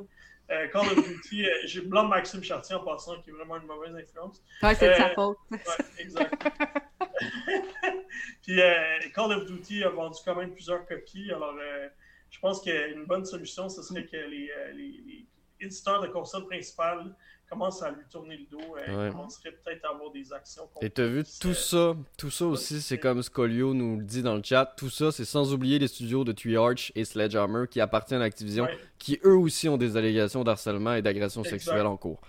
[0.50, 3.66] Euh, Call of Duty, euh, j'ai blâme Maxime Chartier en passant, qui est vraiment une
[3.66, 4.42] mauvaise influence.
[4.62, 5.38] Ouais, c'est de sa Euh, faute.
[5.50, 5.58] Ouais,
[5.98, 6.34] exact.
[8.42, 8.60] Puis
[9.14, 11.30] Call of Duty a vendu quand même plusieurs copies.
[11.32, 11.54] Alors,
[12.30, 15.26] je pense qu'une bonne solution, ce serait que les, les, les
[15.60, 17.14] éditeurs de consoles principales
[17.52, 18.64] commencent à lui tourner le dos.
[18.74, 19.10] Ouais.
[19.10, 20.62] commenceraient peut-être à avoir des actions.
[20.80, 24.36] Et t'as vu, tout ça, tout ça aussi, c'est comme Scolio nous le dit dans
[24.36, 28.22] le chat, tout ça, c'est sans oublier les studios de Treyarch et Sledgehammer qui appartiennent
[28.22, 28.78] à Activision, Ouais.
[28.98, 32.20] qui eux aussi ont des allégations d'harcèlement et d'agression sexuelle en cours.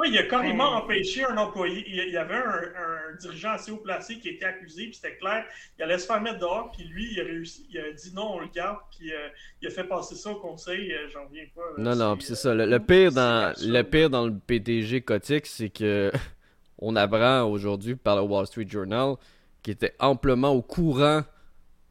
[0.00, 0.82] Oui, il a carrément Ouais.
[0.82, 1.84] empêché un employé.
[1.86, 5.44] Il y- avait un, un dirigeant assez haut placé qui était accusé, puis c'était clair.
[5.78, 7.66] Il allait se faire mettre dehors, puis lui, il a réussi.
[7.70, 9.28] Il a dit non, on le garde, puis euh,
[9.60, 10.92] il a fait passer ça au conseil.
[10.92, 11.62] euh, J'en reviens pas.
[11.78, 12.54] Non, non, pis c'est euh, ça.
[12.54, 16.10] Le, le pire dans le pire dans le PTG Cotique, c'est que
[16.78, 19.14] on apprend aujourd'hui par le Wall Street Journal
[19.62, 21.22] qu'il était amplement au courant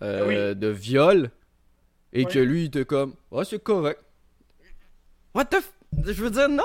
[0.01, 1.29] euh, de viol
[2.13, 2.31] et Oui.
[2.33, 4.01] que lui il était comme ah c'est correct.
[5.35, 5.71] What the f...
[6.05, 6.63] Je veux dire non.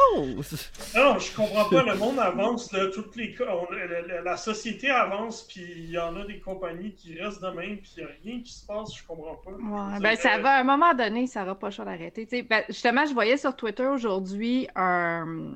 [0.94, 1.82] Non, je comprends pas.
[1.82, 5.90] Le monde avance, là, toutes les co- on- la, la- la société avance, puis il
[5.90, 8.52] y en a des compagnies qui restent de même, puis il n'y a rien qui
[8.52, 9.50] se passe, je comprends pas.
[9.50, 12.26] Ouais, ben, ça va, à un moment donné, ça n'aura pas le choix d'arrêter.
[12.26, 15.54] Tu sais, ben, justement, je voyais sur Twitter aujourd'hui un,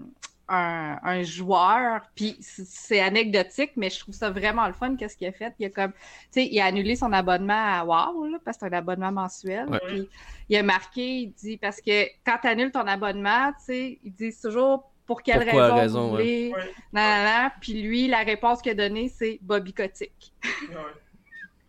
[0.48, 5.26] un, un joueur, puis c'est anecdotique, mais je trouve ça vraiment le fun, qu'est-ce qu'il
[5.28, 5.54] a fait.
[5.58, 5.98] Il a comme, tu
[6.30, 9.68] sais, il a annulé son abonnement à WoW, là, parce que c'est un abonnement mensuel.
[9.68, 9.80] Ouais.
[9.86, 10.08] Puis
[10.48, 14.12] il a marqué, il dit, parce que quand tu annules ton abonnement, tu sais, ils
[14.12, 16.22] disent toujours pour quelle Pourquoi raison, raison, vous ouais.
[16.22, 16.52] voulez?
[16.54, 16.74] Ouais.
[16.92, 17.50] Nan, nan, nan.
[17.60, 20.32] Puis lui, la réponse qu'il a donnée, c'est Bobby Kotick.
[20.44, 20.74] ouais.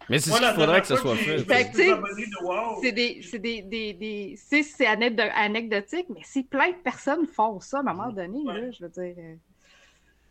[0.10, 1.72] Mais c'est ce qu'il faudrait que ça dernière soit fait.
[1.72, 2.80] Fait WoW.
[2.82, 7.28] C'est des, c'est des, des, des, c'est, c'est anecdo- anecdotique, mais si plein de personnes
[7.28, 8.62] font ça à un moment donné, Ouais.
[8.62, 9.16] là, je veux dire.
[9.18, 9.36] euh,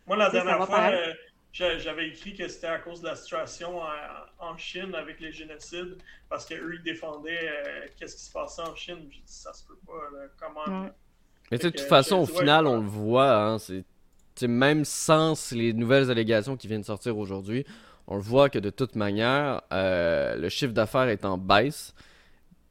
[0.06, 1.12] Moi, la dernière fois, euh,
[1.52, 3.86] j'a- j'avais écrit que c'était à cause de la situation en,
[4.50, 5.96] en Chine avec les génocides,
[6.28, 8.98] parce qu'eux, ils défendaient euh, qu'est-ce qui se passait en Chine.
[9.10, 10.26] J'ai dit, ça se peut pas, là.
[10.40, 10.82] comment.
[10.84, 10.90] Ouais.
[11.50, 13.84] Mais tu sais, de toute façon, au final, on le voit, hein, c'est
[14.34, 17.64] tu sais, même sans les nouvelles allégations qui viennent de sortir aujourd'hui,
[18.08, 21.94] on le voit que de toute manière, euh, le chiffre d'affaires est en baisse,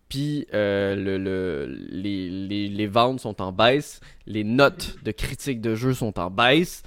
[0.09, 5.61] puis euh, le, le- les, les- les ventes sont en baisse, les notes de critiques
[5.61, 6.83] de jeux sont en baisse.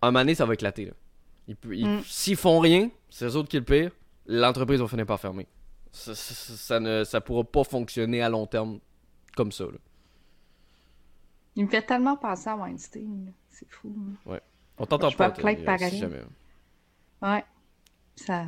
[0.00, 0.86] À un moment donné, ça va éclater.
[0.86, 0.92] là.
[1.70, 2.02] Ils Mm.
[2.06, 3.90] S'ils font rien, c'est eux autres qui le pire,
[4.26, 5.46] l'entreprise va finir par fermer.
[5.90, 8.78] Ça, ça, ne ça pourra pas fonctionner à long terme
[9.36, 9.64] comme ça.
[9.64, 9.78] là.
[11.56, 13.32] Il me fait tellement penser à Weinstein.
[13.50, 13.92] C'est fou.
[14.26, 14.40] là.
[14.78, 16.22] On t'entend Je pas, vois plein de si jamais.
[17.22, 17.44] Ouais.
[18.16, 18.44] Ça...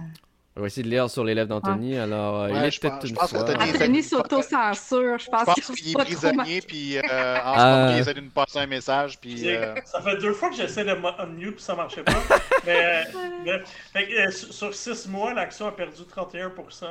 [0.56, 1.98] On va essayer de lire sur les lèvres d'Anthony.
[1.98, 3.40] Alors, euh, il Ouais, est je peut-être une pense fois.
[3.40, 5.18] Anthony- Anthony s'auto-censure.
[5.18, 7.02] Je pense, qu'il est pas trop prisonnier, puis euh,
[7.44, 9.48] en ce moment, il essaie de nous passer un message, puis...
[9.48, 12.12] Euh, Ça fait deux fois que j'essaie de mo- unmute puis ça marchait pas.
[12.66, 13.04] mais,
[13.48, 13.58] euh.
[13.92, 16.84] Fait euh, sur sur six mois, l'action a perdu 31%.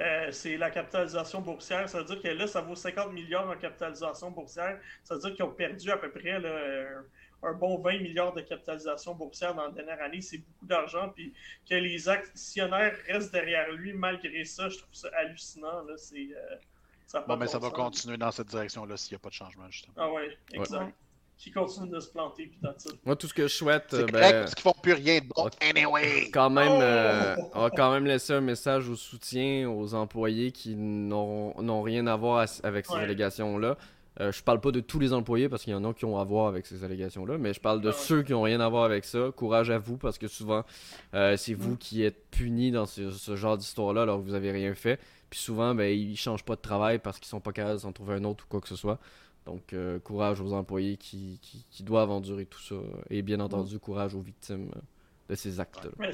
[0.00, 1.88] Euh, c'est la capitalisation boursière.
[1.88, 4.78] Ça veut dire que là, ça vaut 50 milliards en capitalisation boursière.
[5.02, 6.86] Ça veut dire qu'ils ont perdu à peu près là, euh,
[7.42, 10.20] un bon 20 milliards de capitalisation boursière dans la dernière année.
[10.20, 11.10] C'est beaucoup d'argent.
[11.14, 11.32] Puis
[11.68, 15.82] que les actionnaires restent derrière lui malgré ça, je trouve ça hallucinant.
[15.84, 15.94] Là.
[15.96, 16.56] C'est, euh,
[17.06, 19.94] ça Bon, mais va continuer dans cette direction-là s'il n'y a pas de changement, justement.
[19.96, 20.80] Ah ouais, exact.
[20.84, 20.94] Ouais.
[21.38, 22.46] Qui continue de se planter.
[22.48, 22.90] Puis dans ça.
[23.04, 25.20] Moi, tout ce que je souhaite, C'est euh, correct ben, parce qu'ils font plus rien
[25.20, 25.48] de bon.
[25.62, 26.30] Anyway!
[26.30, 27.50] quand même, euh, Oh!
[27.54, 32.06] on va quand même laisser un message au soutien aux employés qui n'ont n'ont rien
[32.08, 33.06] à voir à- avec ces Ouais.
[34.18, 36.18] Euh, je parle pas de tous les employés parce qu'il y en a qui ont
[36.18, 38.84] à voir avec ces allégations-là, mais je parle de ceux qui ont rien à voir
[38.84, 39.30] avec ça.
[39.36, 40.64] Courage à vous parce que souvent
[41.14, 41.58] euh, c'est Mm.
[41.58, 44.98] vous qui êtes punis dans ce, ce genre d'histoire-là alors que vous avez rien fait.
[45.30, 47.92] Puis souvent, ben, ils changent pas de travail parce qu'ils sont pas capables de s'en
[47.92, 48.98] trouver un autre ou quoi que ce soit.
[49.46, 52.74] Donc, euh, courage aux employés qui, qui, qui doivent endurer tout ça.
[53.10, 54.70] Et bien entendu, courage aux victimes
[55.28, 55.90] de ces actes-là.
[55.98, 56.12] Mais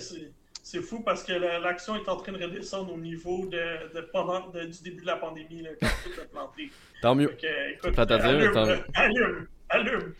[0.68, 4.00] c'est, fou parce que la- l'action est en train de redescendre au niveau de, de
[4.12, 6.70] pendant de- du début de la pandémie, là, quand tout a planté.
[7.02, 7.28] Tant mieux.
[7.28, 10.14] Fait que, écoute, allume, tant- allume, allume.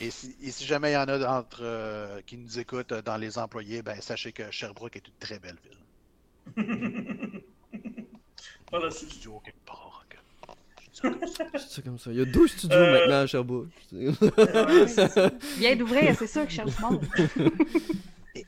[0.00, 3.02] Et si, et si jamais il y en a d'entre euh, qui nous écoutent euh,
[3.02, 7.42] dans les employés, ben sachez que Sherbrooke est une très belle ville.
[8.70, 10.04] Voilà, c'est au quelque part.
[10.08, 10.16] que-
[10.82, 11.44] je dis ça comme ça.
[11.68, 12.10] C'est comme ça.
[12.10, 13.68] Il y a deux studios Euh, maintenant à Sherbrooke.
[13.92, 15.30] Ouais, c'est ça.
[15.58, 17.04] Bien d'ouvrir, c'est sûr que je cherche monde.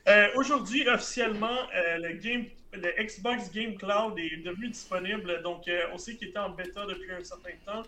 [0.07, 5.41] Euh, Aujourd'hui, officiellement, euh, le, game, le Xbox Game Cloud est devenu disponible.
[5.43, 7.83] Donc, euh, on sait qu'il était en bêta depuis un certain temps.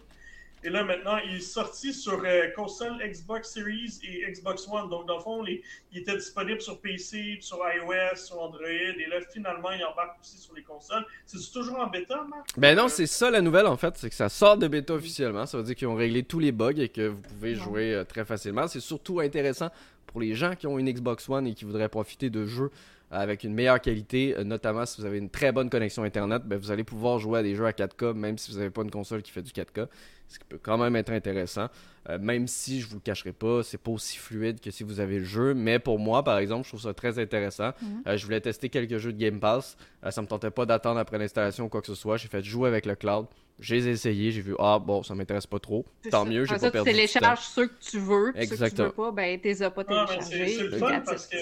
[0.61, 4.89] Et là, maintenant, il est sorti sur euh, console Xbox Series et Xbox One.
[4.89, 5.61] Donc, dans le fond, il
[5.97, 8.67] était disponible sur PC, sur iOS, sur Android.
[8.67, 11.05] Et là, finalement, il embarque aussi sur les consoles.
[11.25, 12.49] C'est toujours en bêta, Marc?
[12.57, 13.95] Ben non, c'est ça la nouvelle, en fait.
[13.97, 15.45] C'est que ça sort de bêta officiellement.
[15.45, 18.03] Ça veut dire qu'ils ont réglé tous les bugs et que vous pouvez jouer euh,
[18.03, 18.67] très facilement.
[18.67, 19.69] C'est surtout intéressant
[20.09, 22.71] pour les gens qui ont une Xbox One et qui voudraient profiter de jeux
[23.11, 26.57] avec une meilleure qualité, euh, notamment si vous avez une très bonne connexion Internet, ben
[26.59, 28.91] vous allez pouvoir jouer à des jeux à 4K, même si vous n'avez pas une
[28.91, 29.87] console qui fait du 4K,
[30.27, 31.67] ce qui peut quand même être intéressant.
[32.07, 34.99] Euh, même si je vous le cacherai pas, c'est pas aussi fluide que si vous
[34.99, 37.71] avez le jeu, mais pour moi, par exemple, je trouve ça très intéressant.
[37.81, 38.03] Mhm.
[38.07, 39.75] Euh, je voulais tester quelques jeux de Game Pass,
[40.09, 42.17] ça me tentait pas d'attendre après l'installation ou quoi que ce soit.
[42.17, 43.25] J'ai fait jouer avec le cloud.
[43.59, 45.85] J'ai essayé, j'ai vu ah bon, ça m'intéresse pas trop.
[46.09, 48.69] Tant mieux, j'ai pas perdu Tu télécharges ceux que tu veux, Exactement.
[48.69, 50.47] ceux que tu veux pas, ben t'es as pas téléchargés.
[50.57, 51.37] C'est le fun parce que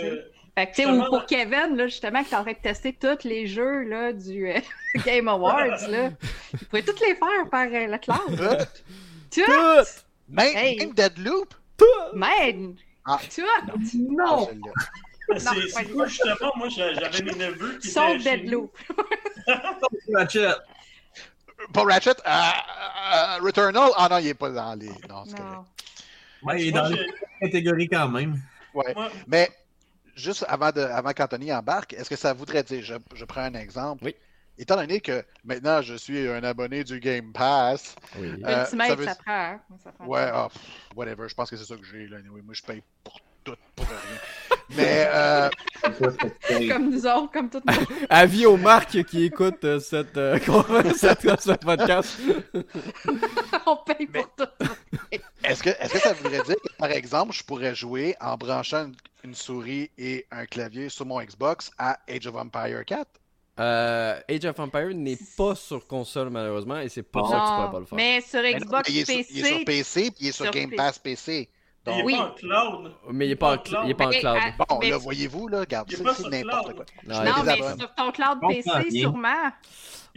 [0.58, 2.92] fait que, tu sais, ou pour Kevin, là, justement, qui est en train de tester
[2.92, 4.60] tous les jeux là, du euh,
[5.06, 6.10] Game Awards, là,
[6.54, 8.68] il pourrait tous les faire par euh, le cloud.
[9.30, 9.42] Tout!
[9.46, 9.86] Tout!
[10.28, 10.78] Même, Hey.
[10.80, 11.54] même Deadloop?
[12.16, 12.74] Man!
[13.06, 13.20] Ah.
[13.30, 13.44] Tout!
[14.10, 14.50] Non!
[15.38, 15.40] c'est
[15.70, 16.52] c'est cool, justement?
[16.56, 18.18] Moi, j'a- j'avais mes neveux qui Sauf.
[18.24, 18.76] Deadloop.
[21.74, 23.90] Pas Ratchet, euh, euh, Returnal?
[23.98, 24.88] Ah non, il est pas dans les.
[25.10, 25.54] Non, c'est correct.
[25.54, 25.66] Non.
[26.44, 27.00] Ouais, il est dans les
[27.42, 28.40] catégories quand même.
[28.74, 28.94] Ouais.
[28.94, 29.50] moi- Mais
[30.16, 33.54] juste avant, de, avant qu'Anthony embarque, est-ce que ça voudrait dire, je, je prends un
[33.56, 34.04] exemple.
[34.06, 34.16] Oui.
[34.60, 38.42] Étant donné que maintenant je suis un abonné du Game Pass, Oui.
[38.44, 39.16] Euh, ça ça, veut- prend.
[39.28, 39.60] hein.
[39.84, 40.62] Ça prend ouais, ah, pff,
[40.96, 42.18] whatever, je pense que c'est ça que j'ai là.
[42.18, 42.42] anyway.
[42.42, 43.98] Moi je paye pour tout, pour rien.
[44.76, 45.50] Mais euh,
[46.70, 47.86] Comme nous autres, comme tout le monde.
[48.10, 50.38] Avis aux marques qui écoutent euh, cette, euh,
[50.96, 52.18] cette- ce podcast.
[53.66, 54.66] On paye pour tout.
[55.44, 58.86] est-ce que, est-ce que ça voudrait dire que par exemple je pourrais jouer en branchant
[58.86, 63.08] une, une souris et un clavier sur mon Xbox à Age of Empire 4?
[63.60, 67.54] Euh, Age of Empire n'est pas sur console malheureusement et c'est pour ça que tu
[67.56, 67.96] pourrais pas le faire.
[67.96, 70.14] mais sur Mais non, Xbox mais il, est sur, PC, il est sur PC puis
[70.20, 70.76] il est sur, sur Game PC.
[70.78, 71.50] Pass PC.
[71.88, 72.16] Il est Donc, Oui.
[72.16, 72.92] pas en cloud.
[73.12, 74.26] Mais il est pas en, cl- il est pas en cloud.
[74.38, 76.76] à- bon, mais- là, voyez-vous, là, regarde, c'est n'importe cloud.
[76.76, 76.86] quoi.
[77.06, 77.80] Non, mais désabonne.
[77.80, 79.30] sur ton cloud PC, sûrement.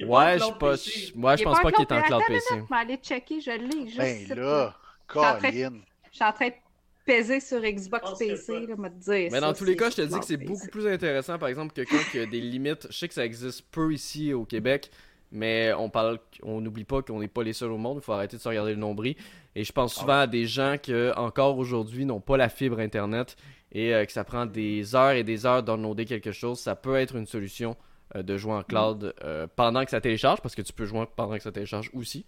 [0.01, 1.29] Ouais, je cloud sais pas.
[1.29, 2.55] Ouais, je pense pas qu'il est en cloud cloud PC.
[2.55, 3.87] minute, je vais aller checker, je l'ai.
[3.89, 4.75] juste Ben là,
[5.07, 5.71] Colin.
[6.11, 6.55] Je suis en train de
[7.07, 9.29] peser sur Xbox que PC, là, me dire.
[9.33, 11.49] Mais dans tous les cas, je te dis que c'est cloud beaucoup plus intéressant, par
[11.49, 12.87] exemple, quelqu'un qui a des limites.
[12.91, 14.91] Je sais que ça existe peu ici au Québec,
[15.33, 17.99] mais on parle, on n'oublie pas qu'on n'est pas les seuls au monde.
[18.01, 19.15] Il faut arrêter de se regarder le nombril.
[19.55, 23.37] Et je pense souvent à des gens qui, encore aujourd'hui, n'ont pas la fibre Internet
[23.73, 26.59] et euh, que ça prend des heures et des heures d'downloader quelque chose.
[26.59, 27.77] Ça peut être une solution
[28.17, 31.05] euh, de jouer en cloud euh, pendant que ça télécharge, parce que tu peux jouer
[31.15, 32.25] pendant que ça télécharge aussi.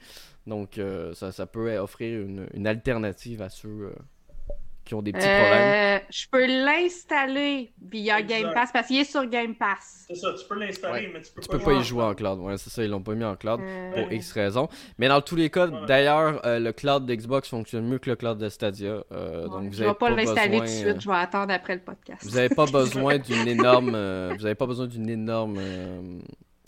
[0.47, 0.81] Donc,
[1.15, 3.93] ça, ça peut offrir une, une alternative à ceux
[4.85, 5.53] qui ont des petits problèmes.
[5.53, 8.21] Euh, je peux l'installer via.
[8.23, 10.05] Game Pass parce qu'il est sur Game Pass.
[10.09, 11.11] C'est ça, tu peux l'installer, Ouais.
[11.15, 12.91] mais tu peux Tu pas peux pas y jouer en cloud, ouais, c'est ça, ils
[12.91, 14.69] l'ont pas mis en cloud Euh, pour X raisons.
[14.99, 15.87] Mais dans tous les cas, Ouais.
[15.87, 19.03] d'ailleurs, euh, le cloud d'Xbox fonctionne mieux que le cloud de Stadia.
[19.13, 21.75] euh, donc vous je vais pas, l'installer tout de besoin, suite, je vais attendre après
[21.75, 22.23] le podcast.
[22.25, 26.19] vous avez pas besoin d'une énorme, euh, vous avez pas besoin d'une énorme euh,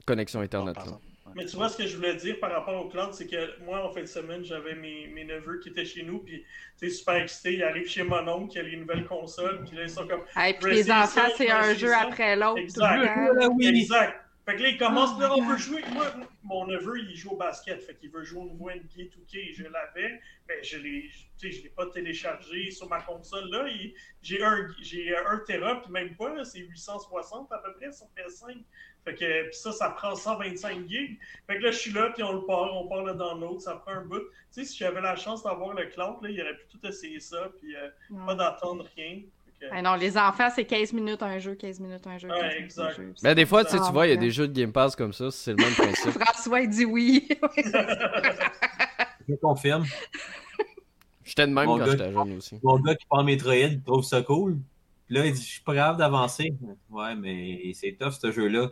[0.06, 0.76] connexion internet.
[0.78, 1.00] Exemple.
[1.34, 3.84] Mais tu vois, ce que je voulais dire par rapport au cloud, c'est que moi,
[3.84, 6.44] en fin de semaine, j'avais mes, mes neveux qui étaient chez nous, puis
[6.78, 7.54] tu super excités.
[7.54, 10.22] Ils arrivent chez mon oncle qui a les nouvelles consoles, puis là, ils sont comme.
[10.46, 12.02] Et puis les enfants, c'est un jeu ça.
[12.02, 12.58] après l'autre.
[12.58, 13.30] Exact.
[13.56, 13.66] oui.
[13.66, 14.20] Exact.
[14.44, 15.82] Fait que là, ils commencent, Oh là, my on veut jouer.
[15.92, 16.04] Moi,
[16.42, 19.54] mon neveu, il joue au basket, fait qu'il veut jouer au nouveau NBA 2K.
[19.54, 21.10] Je l'avais, mais je l'ai,
[21.40, 23.48] je l'ai pas téléchargé sur ma console.
[23.50, 23.66] Là,
[24.20, 28.62] j'ai un, j'ai un Tera, puis même pas, c'est 860 à peu près sur PS5.
[29.04, 31.18] Fait que puis ça, ça prend 125 gigs.
[31.46, 33.60] Fait que là, je suis là, puis on le part, on part là dans l'autre,
[33.60, 34.18] ça prend un bout.
[34.18, 37.20] Tu sais, si j'avais la chance d'avoir le cloud, là, il aurait pu tout essayer
[37.20, 37.88] ça, puis euh,
[38.24, 39.20] pas d'attendre rien.
[39.60, 42.28] Que- Ah non, les enfants, c'est 15 minutes un jeu, 15 minutes un jeu.
[42.28, 42.84] Ouais, 15 minutes exact.
[42.86, 43.14] un jeu.
[43.22, 44.96] Mais des fois, tu sais, tu vois, il y a des jeux de Game Pass
[44.96, 46.10] comme ça, c'est le même principe.
[46.20, 47.28] François il dit oui.
[49.28, 49.84] Je confirme.
[51.24, 51.92] J'étais de même Mon quand gars.
[51.92, 52.58] j'étais jeune aussi.
[52.62, 54.58] Mon gars qui parle Metroid, il trouve ça cool.
[55.06, 56.52] Puis là, il dit Je suis pas grave d'avancer.
[56.90, 58.70] Ouais, mais c'est tough ce jeu-là.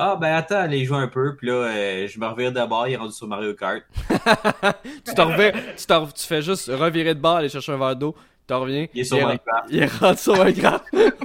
[0.00, 1.34] Ah, ben attends, allez jouer un peu.
[1.34, 3.82] Puis là, euh, je me revire d'abord, il est rendu sur Mario Kart.
[5.04, 7.96] tu t'en reviens, tu, t'en- tu fais juste revirer de bord, aller chercher un verre
[7.96, 8.14] d'eau,
[8.46, 8.86] t'en reviens.
[8.94, 9.66] Il est sur Minecraft.
[9.70, 10.84] Il est rendu sur Minecraft.
[10.92, 11.10] Mais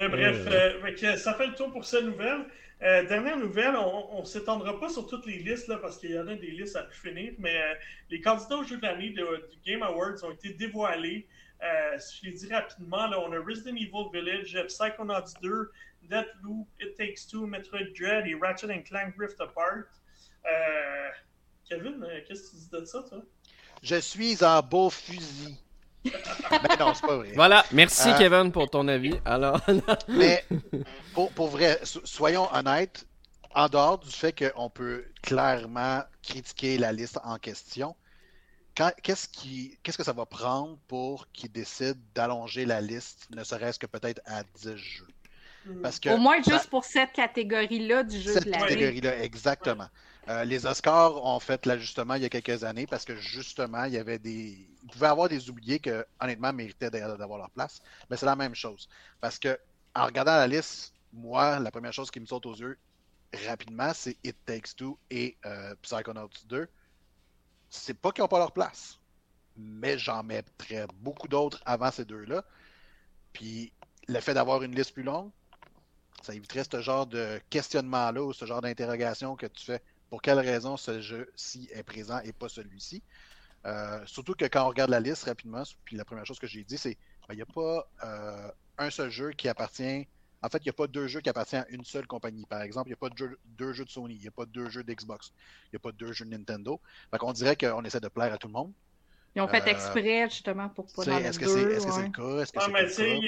[0.08, 2.46] bref, euh, que ça fait le tour pour cette nouvelle.
[2.82, 6.18] Euh, dernière nouvelle, on ne s'étendra pas sur toutes les listes là, parce qu'il y
[6.18, 7.74] en a des listes à finir, mais euh,
[8.08, 9.22] les candidats au jeu de l'année du
[9.66, 11.28] Game Awards ont été dévoilés.
[11.62, 15.70] Euh, je les dis rapidement, là, on a Resident Evil Village, Psychonauts 2,
[16.04, 19.84] Deathloop, It Takes Two, Metroid Dread et Ratchet Clank Rift Apart.
[21.68, 23.22] Kevin, qu'est-ce que tu dis de ça, toi?
[23.82, 25.58] Je suis en beau fusil.
[26.04, 27.32] Mais non, c'est pas vrai.
[27.34, 29.14] Voilà, merci Euh, Kevin pour ton avis.
[29.24, 29.60] Alors,
[30.08, 30.44] Mais
[31.14, 33.06] pour, pour vrai, so- soyons honnêtes,
[33.54, 37.94] en dehors du fait qu'on peut clairement critiquer la liste en question,
[39.02, 43.78] qu'est-ce qui, qu'est-ce que ça va prendre pour qu'ils décident d'allonger la liste, ne serait-ce
[43.78, 45.06] que peut-être à 10 jeux?
[45.66, 45.82] Hmm.
[45.82, 48.66] Parce que Au moins juste pour cette catégorie-là du jeu cette de l'année.
[48.68, 49.88] catégorie-là, exactement.
[50.30, 53.94] Euh, les Oscars ont fait l'ajustement il y a quelques années parce que justement, il
[53.94, 54.68] y avait des.
[54.84, 57.80] Ils pouvaient avoir des oubliés que, honnêtement, méritaient d'a- d'avoir leur place.
[58.10, 58.88] Mais c'est la même chose.
[59.20, 59.58] Parce que,
[59.94, 62.78] en regardant la liste, moi, la première chose qui me saute aux yeux
[63.46, 66.68] rapidement, c'est It Takes Two et euh, Psychonauts 2.
[67.70, 68.98] C'est pas qu'ils n'ont pas leur place.
[69.56, 72.44] Mais j'en mettrais beaucoup d'autres avant ces deux-là.
[73.32, 73.72] Puis,
[74.08, 75.30] le fait d'avoir une liste plus longue,
[76.22, 79.82] ça éviterait ce genre de questionnement-là ou ce genre d'interrogation que tu fais.
[80.10, 83.02] Pour quelle raison ce jeu-ci est présent et pas celui-ci?
[83.66, 86.64] Euh, surtout que quand on regarde la liste rapidement, puis la première chose que j'ai
[86.64, 90.08] dit, c'est qu'il n'y a pas euh, un seul jeu qui appartient.
[90.42, 92.46] En fait, il n'y a pas deux jeux qui appartiennent à une seule compagnie.
[92.46, 94.46] Par exemple, il n'y a pas de deux jeux de Sony, il n'y a pas
[94.46, 95.32] deux jeux d'Xbox,
[95.66, 96.80] il n'y a pas deux jeux de Nintendo.
[97.10, 98.72] Fait qu'on dirait qu'on essaie de plaire à tout le monde.
[99.36, 102.02] Ils ont fait Euh, exprès justement pour pas dans Est-ce que c'est que c'est ouais.
[102.02, 102.42] le cas?
[102.42, 103.24] Est-ce que Ah, mais tu sais, il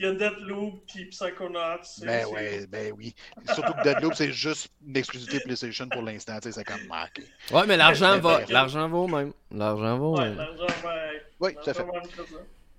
[0.00, 1.58] y a, a Deadloop puis Psychonauts.
[1.82, 3.14] c'est- Ben ouais, ben oui.
[3.52, 6.38] Surtout que Deadloop, c'est juste une exclusivité PlayStation pour l'instant.
[6.40, 7.24] tu sais, C'est comme marqué.
[7.50, 8.40] Ouais, mais l'argent va.
[8.48, 9.32] L'argent vaut même.
[9.50, 10.36] L'argent vaut Ouais, même.
[10.38, 10.94] l'argent va.
[11.40, 11.84] Oui, tout à fait.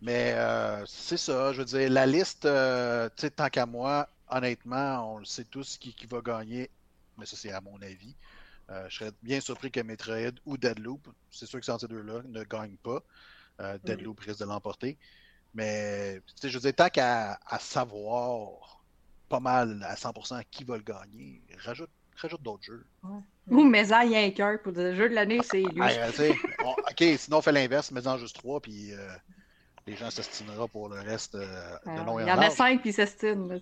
[0.02, 4.08] Mais euh, c'est ça, je veux dire, la liste, euh, tu sais, tant qu'à moi,
[4.30, 6.70] honnêtement, on le sait tous qui, qui va gagner,
[7.18, 8.16] mais ça c'est à mon avis.
[8.72, 12.22] Euh, je serais bien surpris que Metroid ou Deadloop, c'est sûr que c'est ces deux-là,
[12.26, 13.02] ne gagnent pas.
[13.62, 14.98] Euh, Deadloop risque de l'emporter.
[15.54, 18.86] Mais, je veux dire, tant qu'à à savoir
[19.30, 22.86] pas mal à 100% qui va le gagner, rajoute, rajoute d'autres jeux.
[23.50, 25.80] Ou mais en rien qu'un pour le jeu de l'année, c'est lui.
[25.80, 29.08] Ouais, sais, on- ok, sinon on fait l'inverse, mets-en juste trois, puis euh,
[29.88, 31.46] les gens s'estimera pour le reste euh,
[31.86, 33.48] de Alors, long il y en a cinq qui s'estinent.
[33.48, 33.62] Ben,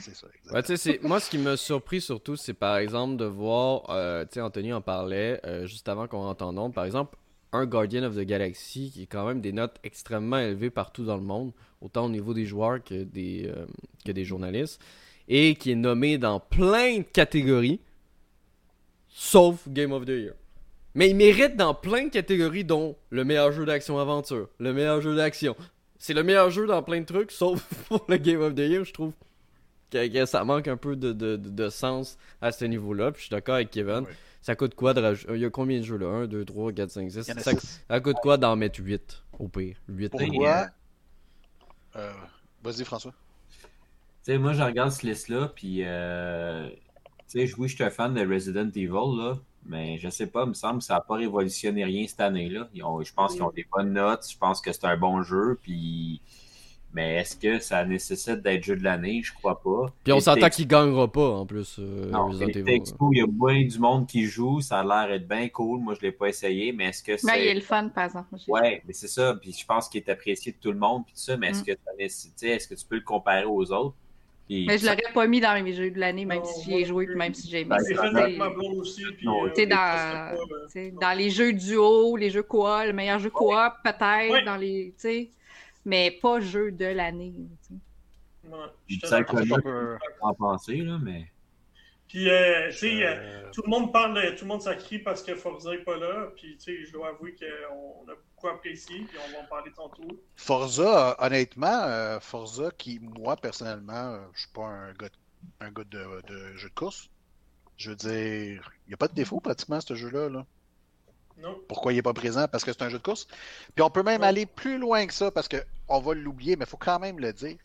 [0.00, 0.26] c'est ça.
[0.52, 4.40] Ouais, moi, ce qui m'a surpris surtout, c'est par exemple de voir, euh, tu sais,
[4.40, 7.16] Anthony en parlait euh, juste avant qu'on rentre en nombre, par exemple,
[7.52, 11.16] un Guardian of the Galaxy qui est quand même des notes extrêmement élevées partout dans
[11.16, 13.66] le monde, autant au niveau des joueurs que des, euh,
[14.04, 14.82] que des journalistes,
[15.28, 17.80] et qui est nommé dans plein de catégories,
[19.08, 20.34] sauf Game of the Year.
[20.94, 25.16] Mais il mérite dans plein de catégories, dont le meilleur jeu d'action-aventure, le meilleur jeu
[25.16, 25.56] d'action.
[25.98, 28.84] C'est le meilleur jeu dans plein de trucs, sauf pour le Game of the Year,
[28.84, 29.12] je trouve
[29.90, 33.12] que, que ça manque un peu de, de, de- de sens à ce niveau-là.
[33.12, 34.00] Puis je suis d'accord avec Kevin.
[34.00, 34.16] Ouais.
[34.42, 35.32] Ça coûte quoi de rajouter.
[35.34, 36.06] Il y a combien de jeux là?
[36.06, 37.84] 1, 2, 3, 4, 5, 6 Il y en a ça, six.
[37.88, 39.76] ça coûte quoi d'en mettre 8 au pire?
[39.88, 40.66] 8 Pourquoi?
[41.96, 42.12] Euh,
[42.64, 43.12] Vas-y, François.
[44.24, 46.76] Tu sais, moi, je regarde cette liste-là, puis, euh, tu
[47.28, 48.88] sais, je- oui, je suis un fan de Resident Evil,
[49.18, 52.20] là, mais je sais pas, il me semble que ça n'a pas révolutionné rien cette
[52.20, 52.68] année-là.
[52.74, 55.22] Ils ont- je pense qu'ils ont des bonnes notes, je pense que c'est un bon
[55.22, 56.20] jeu, puis,
[56.94, 59.22] mais est-ce que ça nécessite d'être jeu de l'année?
[59.24, 59.86] Je crois pas.
[60.04, 61.76] Puis on s'entend qu'il gagnera pas en plus.
[61.78, 62.42] euh, Non, il y
[63.22, 65.80] a bien du monde qui joue, ça a l'air d'être bien cool.
[65.80, 67.26] Moi, je l'ai pas essayé, mais est-ce que c'est.
[67.26, 68.34] Mais il est le fun, par exemple.
[68.48, 69.34] Ouais, mais c'est ça.
[69.40, 71.04] Puis je pense qu'il est apprécié de tout le monde.
[71.06, 71.64] Puis tout ça, mais est-ce Mm.
[71.64, 73.94] que, ça nécessite- tu sais, est-ce que tu peux le comparer aux autres?
[74.66, 76.84] Mais je l'aurais pas mis dans mes jeux de l'année, même Non, si j'y ai
[76.84, 77.78] joué, puis même si j'ai aimé Ben.
[77.84, 83.18] Puis, Non, euh, je dans, sais, dans les jeux duo, les jeux coop, le meilleur
[83.18, 83.52] jeu coop,
[83.84, 84.44] peut-être, Ouais.
[84.44, 84.94] dans les.
[85.84, 87.32] mais pas jeu de l'année.
[87.68, 88.48] tu sais.
[88.48, 91.26] Ouais, le On peut- en penser, là, mais.
[92.08, 94.98] Puis, euh, tu sais, euh, Euh, tout le monde parle, de- tout le monde s'accrie
[94.98, 96.30] parce que Forza n'est pas là.
[96.36, 99.04] Puis, tu sais, je dois avouer qu'on a beaucoup apprécié.
[99.04, 100.20] Puis, on va en parler tantôt.
[100.36, 105.08] Forza, honnêtement, euh, Forza, qui, moi, personnellement, euh, je suis pas un gars,
[105.60, 107.08] un gars de, de jeu de course.
[107.76, 110.28] Je veux dire, il n'y a pas de défaut pratiquement, ce jeu-là.
[110.28, 110.46] Là.
[111.38, 111.58] Non.
[111.68, 112.46] Pourquoi il n'est pas présent?
[112.48, 113.26] Parce que c'est un jeu de course.
[113.74, 116.68] Puis on peut même aller plus loin que ça, parce qu'on va l'oublier, mais il
[116.68, 117.56] faut quand même le dire.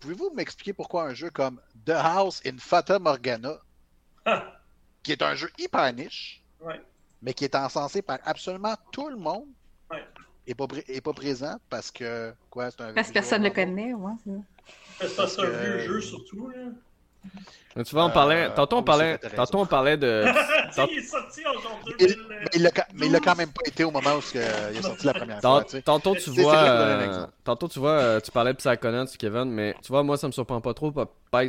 [0.00, 3.58] Pouvez-vous m'expliquer pourquoi un jeu comme The House in Fata Morgana,
[4.24, 4.60] Ah,
[5.02, 6.80] qui est un jeu hyper niche, ouais.
[7.20, 9.48] mais qui est encensé par absolument tout le monde,
[9.90, 10.04] Ouais.
[10.46, 13.48] est pas, pré- est pas présent parce que quoi, c'est un Parce que personne ne
[13.48, 14.12] le connaît, ouais.
[14.98, 16.48] parce que c'est un vieux jeu, surtout.
[16.48, 16.70] Là.
[17.76, 18.44] Mais tu vois, on parlait.
[18.46, 20.24] Euh, tantôt, on parlait, tantôt, on parlait de.
[20.90, 22.16] Il est sorti en genre Il- 2000.
[22.28, 24.40] Mais il l'a ca- mais il l'a quand même pas été au moment où il
[24.40, 25.64] est sorti la première Tant- fois.
[25.64, 25.82] tu sais.
[25.82, 30.02] tantôt tu vois, euh, tantôt tu vois, tu parlais de Psychonauts, Kevin, mais tu vois,
[30.04, 30.92] moi ça me surprend pas trop.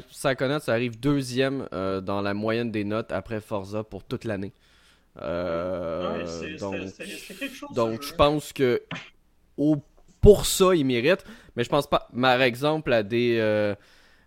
[0.09, 4.51] Psychonauts, ça arrive deuxième euh, dans la moyenne des notes après Forza pour toute l'année.
[5.21, 7.73] Euh, Ouais, donc, chose.
[7.75, 8.81] donc ce je pense que
[9.57, 9.77] au-
[10.21, 11.23] pour ça il mérite,
[11.55, 12.07] mais je pense pas.
[12.19, 13.75] Par exemple à des, euh,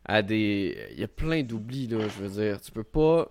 [0.04, 2.08] à des, il y a plein d'oublis là.
[2.08, 3.30] Je veux dire, tu peux pas.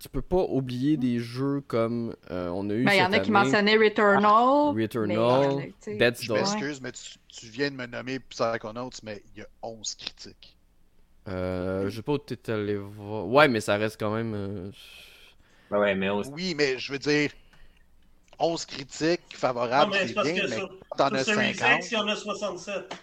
[0.00, 3.12] Tu peux pas oublier des jeux comme euh, on a eu Ben, il y en
[3.12, 4.74] a qui mentionnaient Returnal.
[4.78, 9.40] Returnal, mais, Dead's Je m'excuse, mais tu, tu viens de me nommer Psychonauts, mais il
[9.40, 10.58] y a 11 critiques.
[11.26, 13.26] Euh, je sais pas où t'es allé voir.
[13.26, 14.72] Ouais, mais ça reste quand même.
[15.72, 16.30] Euh, Ben ouais, mais aussi.
[16.30, 17.30] Oui, mais je veux dire,
[18.38, 20.60] 11 critiques favorables, mais c'est bien, que mais
[20.96, 21.78] t'en sur as Series 50.
[21.78, 22.94] X, il y en a 67.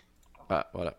[0.49, 0.93] Ah, voilà.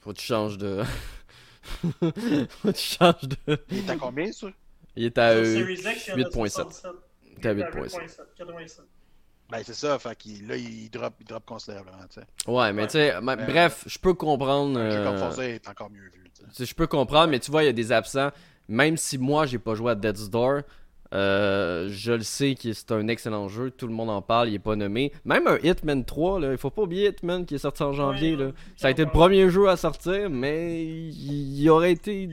[0.00, 0.82] Faut que tu changes de.
[1.62, 3.64] Faut que tu changes de.
[3.70, 4.48] Il est à combien, ça?
[4.96, 6.48] Il est à Sur euh, Series X, il y en a 8.7.
[6.50, 6.86] 67.
[7.40, 8.18] T'es à Il est 8.7.
[8.36, 8.80] 87.
[9.50, 12.26] Ben, c'est ça, fait qu'il là, il drop, il drop considérablement, tu sais.
[12.50, 12.88] Ouais, mais Ouais.
[12.88, 14.78] tu sais, bref, je peux comprendre.
[14.78, 17.62] Un jeu comme euh, Forza est encore mieux vu, je peux comprendre, mais tu vois,
[17.62, 18.30] il y a des absents.
[18.68, 20.62] Même si moi, j'ai pas joué à Death's Door,
[21.12, 23.70] euh, je le sais que c'est un excellent jeu.
[23.70, 25.12] Tout le monde en parle, il est pas nommé.
[25.24, 28.34] Même un Hitman 3, là, il faut pas oublier Hitman qui est sorti en janvier.
[28.34, 28.52] Ouais, là.
[28.76, 32.28] Ça a été le premier jeu à sortir, mais il, il aurait été.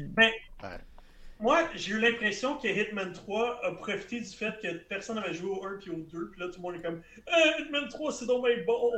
[1.41, 5.49] Moi, j'ai eu l'impression que Hitman 3 a profité du fait que personne n'avait joué
[5.49, 6.32] au 1 puis au 2.
[6.32, 8.91] Puis là, tout le monde est comme Eh, Hitman 3, c'est donc bien bon.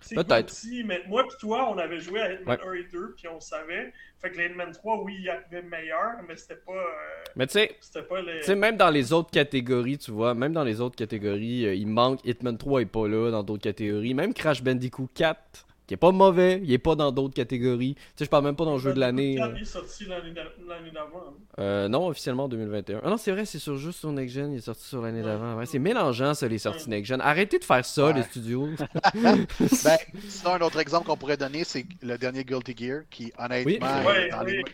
[0.00, 0.46] C'est Peut-être.
[0.46, 0.84] petit.
[0.84, 2.68] Mais moi puis toi, on avait joué à Hitman Ouais.
[2.68, 3.92] 1 et 2, puis on savait.
[4.20, 6.72] Fait que le Hitman 3, oui, il arrivait meilleur, mais c'était pas.
[6.72, 8.38] euh, Mais tu sais, c'était pas le.
[8.40, 11.74] Tu sais, même dans les autres catégories, tu vois, même dans les autres catégories, euh,
[11.74, 14.14] il manque Hitman 3 est pas là dans d'autres catégories.
[14.14, 17.94] Même Crash Bandicoot 4, qui est pas mauvais, il est pas dans d'autres catégories.
[17.96, 19.40] Tu sais, je parle même pas dans le jeu de l'année.
[19.42, 19.48] Euh.
[19.48, 21.24] 4 est sorti l'année d'a- l'année d'avant.
[21.28, 21.32] hein.
[21.58, 23.00] Euh, non, officiellement en 2021.
[23.02, 25.20] Ah non, c'est vrai, c'est sur juste sur Next Gen, il est sorti sur l'année
[25.20, 25.24] Ouais.
[25.26, 25.56] d'avant.
[25.56, 26.96] Ouais, c'est mélangeant ça, les sorties Ouais.
[26.96, 27.20] Next Gen.
[27.22, 28.12] Arrêtez de faire ça, Ouais.
[28.12, 28.68] les studios.
[29.14, 29.96] Ben,
[30.28, 33.78] sinon, un autre exemple qu'on pourrait donner, c'est le dernier Guilty Gear, qui, honnêtement, Oui.
[33.80, 34.52] est Ouais, dans, oui.
[34.52, 34.64] Les,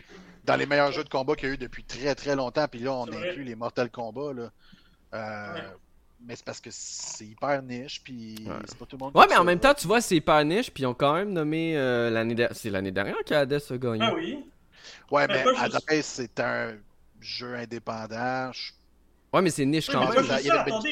[0.43, 2.67] dans les meilleurs jeux de combat qu'il y a eu depuis très très longtemps.
[2.69, 4.33] Puis là, on inclut les Mortal Kombat.
[4.33, 4.51] Là.
[5.13, 5.61] Euh, Ouais.
[6.27, 8.53] Mais c'est parce que c'est hyper niche, puis Ouais.
[8.65, 9.15] c'est pas tout le monde.
[9.15, 11.13] Ouais, mais en ça, même temps, tu vois, c'est pas niche, puis ils ont quand
[11.13, 12.55] même nommé euh, l'année dernière.
[12.57, 13.99] C'est l'année dernière qu'Hades a gagné.
[14.01, 14.43] Ah oui.
[15.11, 16.75] Ouais, Mais mais pas juste- Hades, c'est un
[17.21, 18.51] jeu indépendant.
[18.51, 18.71] Je-
[19.33, 20.23] Ouais, mais c'est niche Ouais, quand même.
[20.39, 20.89] il y a attendez.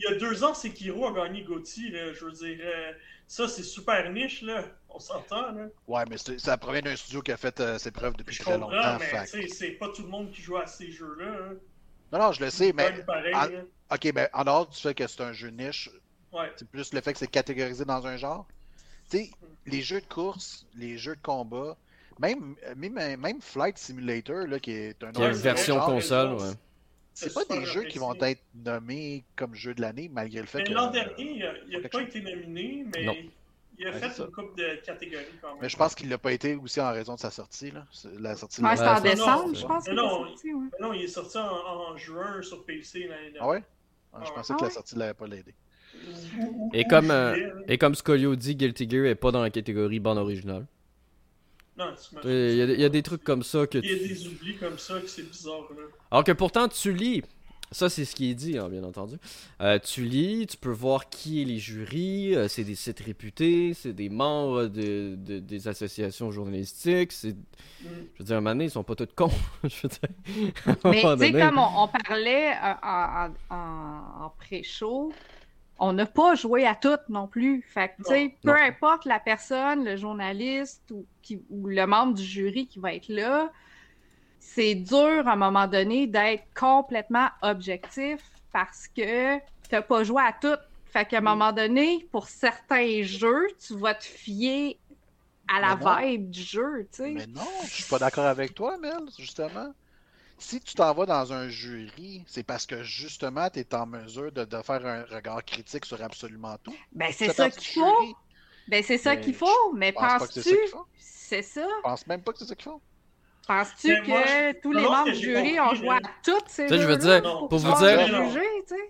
[0.00, 1.90] Il y a deux ans, Sekiro a gagné Gotti.
[1.90, 2.92] Là, je veux dire, euh,
[3.26, 4.42] ça, c'est super niche.
[4.42, 4.64] là.
[4.88, 5.52] On s'entend.
[5.52, 5.66] là.
[5.86, 8.56] Ouais, mais ça provient d'un studio qui a fait euh, ses preuves depuis Je très
[8.58, 8.98] longtemps.
[8.98, 11.26] mais c'est pas tout le monde qui joue à ces jeux-là.
[11.26, 11.54] hein.
[12.10, 13.34] Non, non, je le sais, mais pareil.
[13.90, 15.90] Ok, ben en dehors du fait que c'est un jeu niche,
[16.32, 16.52] Ouais.
[16.56, 18.46] c'est plus le fait que c'est catégorisé dans un genre.
[19.10, 19.30] Tu sais,
[19.66, 21.76] les jeux de course, les jeux de combat,
[22.18, 25.74] même, même, même Flight Simulator, là, qui est un Qui a Ouais, une c'est version
[25.76, 26.52] genre, console, ouais.
[27.14, 30.58] c'est pas des jeux qui vont être nommés comme jeu de l'année, malgré le fait
[30.58, 30.72] Mais que.
[30.72, 32.08] l'an dernier, il n'a pas chose.
[32.08, 33.16] été nominé, mais Non.
[33.78, 35.58] il a Ouais, fait une coupe de catégories quand même.
[35.62, 37.86] Mais je pense qu'il l'a pas été aussi en raison de sa sortie, là.
[38.18, 40.66] La sortie Ouais, c'est en décembre, je pense mais qu'il est non, sorti, ouais.
[40.72, 41.42] Mais non, il est sorti en,
[41.92, 43.48] en juin sur PC l'année Ah dernière.
[43.48, 43.64] ouais?
[44.20, 45.26] Ah, je Ah pensais que la sortie ne l'avait pas
[46.40, 47.36] ou- Et ou comme, euh.
[47.68, 50.66] Et comme Scolio dit, Guilty Gear est pas dans la catégorie bande originale.
[51.76, 53.84] Non, tu m'as- Il y, a, il y a des trucs comme ça que Il
[53.90, 54.08] y a tu...
[54.08, 55.68] des oublis comme ça que c'est bizarre.
[55.70, 55.82] Là.
[56.10, 57.22] Alors que pourtant, tu lis.
[57.70, 59.16] Ça, c'est ce qui est dit, hein, bien entendu.
[59.60, 62.34] Euh, tu lis, tu peux voir qui est les jurys.
[62.34, 67.12] euh, c'est des sites réputés, c'est des membres de, de- des associations journalistiques.
[67.12, 67.86] C'est, Mm.
[68.14, 69.30] je veux dire, à un moment donné, ils sont pas tous cons.
[69.64, 70.52] je veux dire.
[70.66, 71.40] à un Mais tu sais, donné.
[71.44, 75.12] comme on, on parlait euh, en, en- en- en pré-show,
[75.78, 77.62] on n'a pas joué à toutes non plus.
[77.68, 78.56] Fait que, tu sais, peu Non.
[78.66, 83.08] importe la personne, le journaliste ou, qui- ou le membre du jury qui va être
[83.08, 83.52] là,
[84.38, 88.20] c'est dur à un moment donné d'être complètement objectif
[88.52, 90.60] parce que t'as pas joué à toutes.
[90.86, 94.78] Fait qu'à un moment donné, pour certains jeux, tu vas te fier
[95.46, 97.10] à la vibe du jeu, tu sais.
[97.10, 99.72] Mais non, je suis pas d'accord avec toi, Mel, justement.
[100.38, 104.30] Si tu t'en vas dans un jury, c'est parce que justement, tu es en mesure
[104.30, 106.74] de, de faire un regard critique sur absolument tout.
[106.92, 108.14] Ben, c'est ça qu'il faut.
[108.68, 110.56] Ben, c'est ça qu'il faut, mais penses-tu,
[110.98, 111.66] c'est ça?
[111.66, 112.80] Je pense même pas que c'est ça qu'ils font.
[113.48, 116.08] Penses-tu que moi, je- tous les membres du jury compris, ont joué à là.
[116.22, 117.20] toutes ces Tu sais, je veux jeux-là?
[117.20, 118.32] dire, pour pour vous dire-?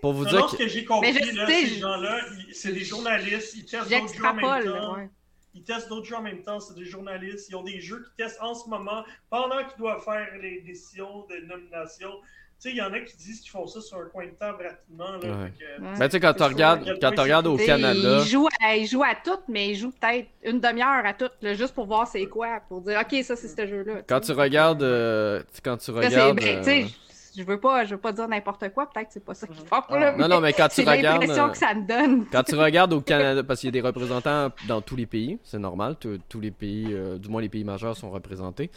[0.01, 0.63] Pour vous dire ce que...
[0.63, 2.19] que j'ai compris, Mais je là, sais, ces gens-là,
[2.51, 4.95] c'est des journalistes, ils testent d'autres jeux en même temps.
[4.97, 5.09] ouais.
[5.55, 7.47] Ils testent d'autres jeux en même temps, c'est des journalistes.
[7.49, 11.25] Ils ont des jeux qu'ils testent en ce moment pendant qu'ils doivent faire les décisions
[11.27, 12.11] de nomination.
[12.61, 14.31] Tu sais, il y en a qui disent qu'ils font ça sur un coin de
[14.31, 15.11] table rapidement.
[15.11, 15.45] Là, Ouais.
[15.57, 15.97] fait que- Ouais.
[15.97, 18.17] Ben, tu sais, quand tu regardes, quand tu regardes au Canada...
[18.21, 21.31] Ils jouent, à, ils jouent à toutes, mais ils jouent peut-être une demi-heure à toutes,
[21.41, 24.01] là, juste pour voir c'est quoi, pour dire, OK, ça, c'est ce jeu-là.
[24.07, 24.83] Quand tu regardes...
[24.83, 26.39] euh, quand tu regardes...
[26.41, 26.85] sais,
[27.37, 29.55] je veux pas, je veux pas dire n'importe quoi, peut-être que c'est pas ça qu'ils
[29.57, 29.99] font, Ah.
[29.99, 31.21] là, Non, non, mais quand tu regardes...
[31.21, 32.25] l'impression euh, que ça me donne.
[32.31, 35.37] Quand tu regardes au Canada, parce qu'il y a des représentants dans tous les pays,
[35.43, 38.69] c'est normal, tous- les pays, euh, du moins les pays majeurs sont représentés.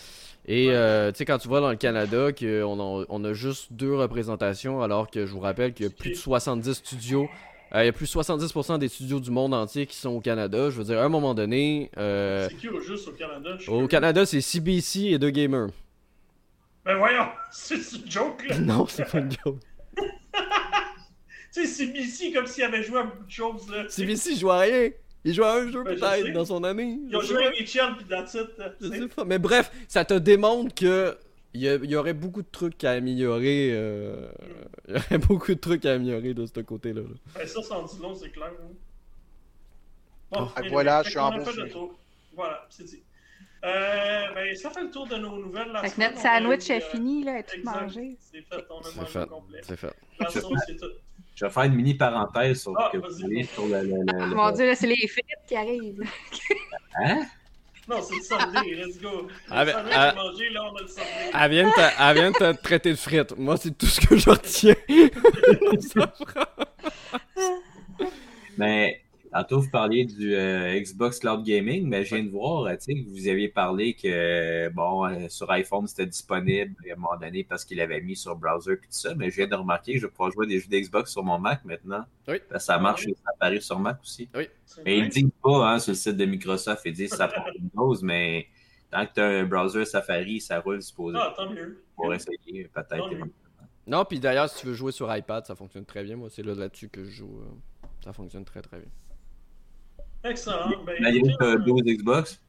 [0.47, 3.73] Et euh, tu sais, quand tu vois dans le Canada qu'on a, on a juste
[3.73, 7.29] deux représentations, alors que je vous rappelle qu'il y a plus de 70 studios,
[7.75, 10.21] euh, il y a plus de 70% des studios du monde entier qui sont au
[10.21, 10.69] Canada.
[10.69, 13.57] Je veux dire, à un moment donné, euh, C'est qui au juste au Canada?
[13.69, 13.87] au.
[13.87, 15.69] Canada, c'est CBC et deux gamers.
[16.85, 18.59] Ben voyons, c'est une joke là.
[18.59, 19.59] Non, c'est pas une joke.
[21.55, 23.85] Tu sais, c'est BC comme s'il avait joué à beaucoup de choses là.
[23.87, 24.89] CBC joue à rien.
[25.23, 26.99] Il joue à un jeu Ben, peut-être dans son année.
[27.11, 28.49] Ils ont joué à Mitchell pis that's it.
[28.81, 29.09] Je sais.
[29.09, 29.27] pas.
[29.27, 31.15] Mais bref, ça te démontre que
[31.53, 33.69] il y, a- il y aurait beaucoup de trucs à améliorer.
[33.73, 34.31] euh,
[34.89, 37.03] Il y aurait beaucoup de trucs à améliorer de ce côté-là.
[37.03, 37.09] là.
[37.35, 38.47] Ben, ça, sans dit long, c'est clair.
[38.51, 38.73] hein.
[40.31, 41.33] Bon, anyway, voilà, je suis en.
[42.35, 43.03] Voilà, c'est dit.
[43.65, 45.69] Euh, ben, ça fait le tour de nos nouvelles.
[45.73, 47.81] La Fait que semaine, notre sandwich est euh, fini, là, est tout exact.
[47.83, 48.17] mangé?
[48.19, 49.61] C'est fait, on a C'est mangé complet.
[49.63, 49.95] C'est fait.
[50.19, 50.87] La sauce, c'est tout.
[51.35, 53.83] Je vais faire une mini parenthèse sur, Ah, que vous voulez sur le.
[53.83, 56.03] le- le- Ah, le- mon dieu, là, c'est les frites qui arrivent.
[56.97, 57.23] Hein?
[57.89, 59.29] Non, c'est le Sunday, let's go.
[59.51, 60.09] Ah, Le ben, sandwich ah.
[60.13, 60.87] est mangé, là, on a le.
[61.45, 63.37] Elle vient, de te, elle vient de te traiter de frites.
[63.39, 64.75] Moi, c'est tout ce que je retiens.
[65.81, 66.47] Ça prend-
[68.59, 69.02] Mais
[69.33, 72.81] tantôt, vous parliez du euh, Xbox Cloud Gaming, mais je viens de voir, euh, tu
[72.81, 77.17] sais, que vous aviez parlé que, euh, bon, sur iPhone, c'était disponible à un moment
[77.21, 79.95] donné parce qu'il avait mis sur browser et tout ça, mais je viens de remarquer
[79.95, 82.05] que je vais pouvoir jouer des jeux d'Xbox sur mon Mac maintenant.
[82.29, 82.37] Oui.
[82.49, 84.29] Parce que ça marche et ça apparaît sur Mac aussi.
[84.65, 87.29] C'est Mais ils disent pas hein, sur le site de Microsoft, ils disent que ça
[87.29, 88.47] porte Windows, mais
[88.91, 91.19] tant que tu as un browser Safari, ça roule supposé.
[91.21, 91.83] Ah, tant mieux.
[91.97, 93.11] pour essayer, peut-être.
[93.87, 96.15] Non, puis d'ailleurs, si tu veux jouer sur iPad, ça fonctionne très bien.
[96.17, 97.41] Moi, c'est là- là-dessus que je joue.
[98.05, 98.89] Ça fonctionne très très bien.
[100.25, 100.69] Excellent.
[100.87, 102.41] Ben, Malgré que tu as écoutez, 12 Xbox.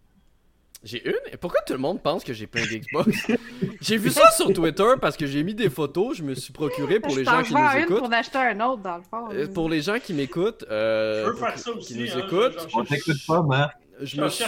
[0.83, 1.15] J'ai une?
[1.31, 3.27] Et pourquoi tout le monde pense que j'ai plein d'Xbox?
[3.81, 6.17] J'ai vu ça sur Twitter parce que j'ai mis des photos.
[6.17, 7.97] Je me suis procuré pour Je les gens qui nous une écoutent.
[7.99, 9.29] pour en acheter un autre, dans le fond.
[9.31, 11.99] Euh, Pour les gens qui m'écoutent, euh, Je veux faire ça qui aussi.
[11.99, 13.77] nous hein, écoutent, On t'écoute pas, Marc.
[14.01, 14.43] Je me suis,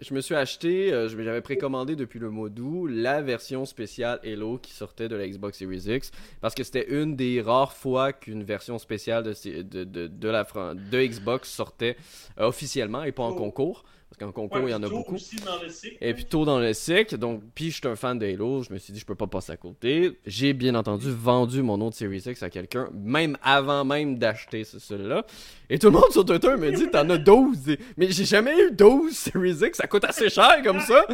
[0.00, 4.58] je me suis acheté, euh, j'avais précommandé depuis le mois d'août la version spéciale Halo
[4.58, 6.10] qui sortait de la Xbox Series X
[6.40, 10.28] parce que c'était une des rares fois qu'une version spéciale de, ces- de, de, de
[10.28, 11.96] la Fran- de Xbox sortait
[12.38, 13.34] euh, officiellement et pas en Oh.
[13.34, 15.16] concours parce qu'en concours Ouais, il y en a beaucoup.
[15.44, 15.96] dans le cycle.
[16.00, 18.72] Et puis tôt dans le cycle, donc puis je suis un fan de Halo, je
[18.72, 20.18] me suis dit je peux pas passer à côté.
[20.26, 24.78] J'ai bien entendu vendu mon autre Series X à quelqu'un, même avant même d'acheter ce-
[24.78, 25.26] celui-là.
[25.68, 27.76] Et tout le monde sur Twitter me dit t'en as 12.
[27.96, 31.04] Mais j'ai jamais eu 12 Series X, ça coûte assez cher comme ça.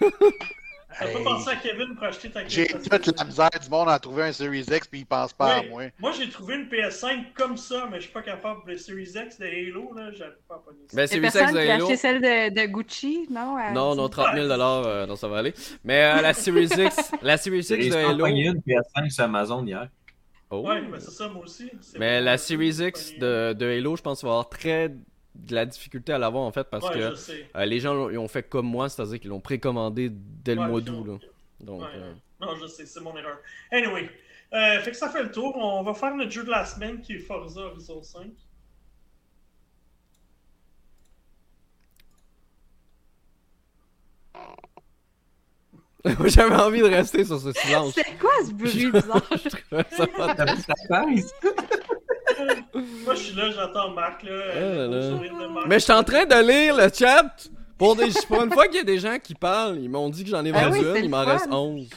[0.98, 3.00] T'as pas pensé à Kevin pour acheter ta J'ai PS5?
[3.00, 5.66] toute la misère du monde à trouver un Series X puis ils pensent pas Ouais.
[5.66, 5.82] à moi.
[5.98, 8.60] Moi, j'ai trouvé une PS5 comme ça, mais je suis pas capable.
[8.66, 10.96] Le Series X de Halo, là, j'arrive pas à pogner ça.
[10.96, 11.84] Ben Il Series X de Halo.
[11.84, 13.56] acheté celle de, de Gucci, non?
[13.56, 15.54] à Non, 10 non, 30 000 dollars, non, ça va aller.
[15.84, 18.24] Mais euh, la Series X, la Series J'ai X de Halo.
[18.24, 19.88] pogner une PS5 sur Amazon hier.
[20.50, 20.66] Oh.
[20.66, 21.70] Ouais, mais c'est ça, moi aussi.
[21.98, 24.90] Mais la Series X de Halo, je pense qu'il va avoir très
[25.38, 28.18] de la difficulté à l'avoir en fait parce Ouais, que euh, les gens l'ont- ils
[28.18, 31.20] ont fait comme moi, c'est-à-dire qu'ils l'ont précommandé dès le Ouais, mois d'août.
[31.60, 33.38] Donc, Ouais, euh, Non, je sais, c'est mon erreur.
[33.72, 34.10] Anyway,
[34.52, 35.56] euh, fait que ça fait le tour.
[35.56, 38.26] On va faire notre jeu de la semaine qui est Forza Horizon 5.
[46.26, 47.94] J'avais envie de rester sur ce silence.
[47.94, 49.22] C'est quoi ce bruit bizarre?
[49.32, 51.32] Je trouvais ça pas T'as vu ta face?
[53.04, 54.30] Moi, je suis là, j'entends Marc, là.
[54.30, 55.10] Là euh, le là.
[55.16, 55.66] sourire de Marc.
[55.66, 57.24] Mais je suis en train de lire le chat.
[57.76, 60.24] Pour, des, pour une fois qu'il y a des gens qui parlent, ils m'ont dit
[60.24, 61.88] que j'en ai Ah vendu oui, c'est une, il m'en reste 11.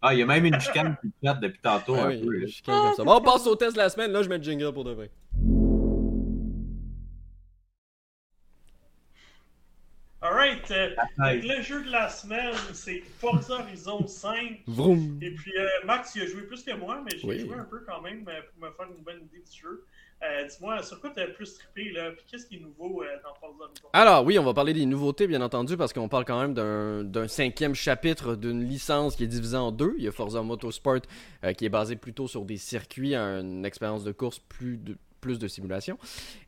[0.00, 2.30] Ah, il y a même une chicane qui chatte depuis tantôt Ah un oui, peu.
[2.32, 2.46] là.
[2.46, 3.02] je suis comme ça.
[3.04, 4.12] Bon, on passe au test de la semaine.
[4.12, 5.10] Là, je mets le jingle pour de vrai.
[10.22, 14.62] Alright, euh, le jeu de la semaine, c'est Forza Horizon 5.
[14.68, 15.18] Vroom.
[15.20, 17.40] Et puis, euh, Max, il a joué plus que moi, mais j'ai Oui.
[17.40, 19.84] joué un peu quand même euh, pour me faire une bonne idée du jeu.
[20.22, 22.12] Euh, Dis-moi, sur quoi t'as le plus trippé, là?
[22.12, 23.88] Puis qu'est-ce qui est nouveau euh, dans Forza Horizon?
[23.94, 27.02] Alors oui, on va parler des nouveautés bien entendu parce qu'on parle quand même d'un
[27.02, 29.94] d'un cinquième chapitre d'une licence qui est divisée en deux.
[29.98, 31.00] Il y a Forza Motorsport
[31.42, 35.38] euh, qui est basé plutôt sur des circuits, une expérience de course plus de, plus
[35.38, 35.96] de simulation.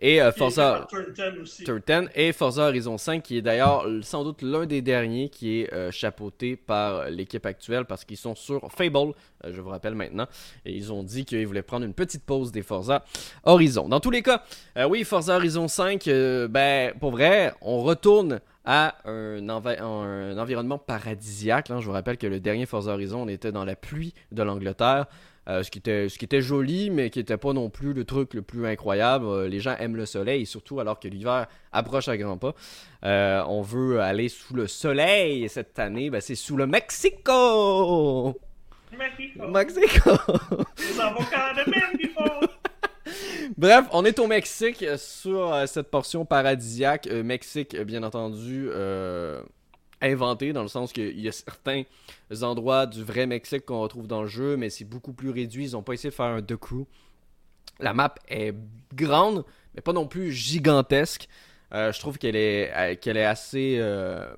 [0.01, 1.65] Et euh, Forza Turn 10 aussi.
[1.65, 5.61] Turn 10 et Forza Horizon 5 qui est d'ailleurs sans doute l'un des derniers qui
[5.61, 8.97] est euh, chapeauté par l'équipe actuelle parce qu'ils sont sur Fable,
[9.45, 10.27] euh, je vous rappelle maintenant,
[10.67, 13.05] et ils ont dit qu'ils voulaient prendre une petite pause des Forza
[13.45, 13.89] Horizon.
[13.89, 14.43] Dans tous les cas,
[14.77, 20.37] euh, oui, Forza Horizon 5, euh, ben pour vrai, on retourne à un, envi- un
[20.39, 21.69] environnement paradisiaque.
[21.69, 21.79] là.
[21.81, 25.07] Je vous rappelle que le dernier Forza Horizon, on était dans la pluie de l'Angleterre.
[25.47, 28.05] Euh, ce, qui était, ce qui était joli, mais qui n'était pas non plus le
[28.05, 29.27] truc le plus incroyable.
[29.27, 32.55] Euh, les gens aiment le soleil, surtout alors que l'hiver approche à grands pas.
[33.05, 38.41] Euh, on veut aller sous le soleil et cette année, ben, c'est sous le Mexico!
[38.97, 39.49] Mexico.
[39.49, 40.11] Mexico!
[43.59, 47.07] Bref, on est au Mexique sur cette portion paradisiaque.
[47.07, 48.71] Mexique, bien entendu,
[50.05, 51.83] inventé dans le sens qu'il y a certains
[52.43, 55.67] endroits du vrai Mexique qu'on retrouve dans le jeu, mais c'est beaucoup plus réduit.
[55.69, 56.85] Ils n'ont pas essayé de faire un The Crew.
[57.81, 58.55] La map est
[58.95, 59.45] grande,
[59.75, 61.29] mais pas non plus gigantesque.
[61.73, 64.33] Euh, je trouve qu'elle est, euh, qu'elle est assez, euh,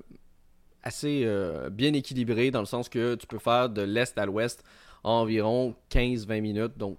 [0.83, 1.27] assez
[1.71, 4.63] bien équilibrée dans le sens que tu peux faire de l'est à l'ouest
[5.03, 6.77] en environ 15-20 minutes.
[6.77, 6.97] Donc,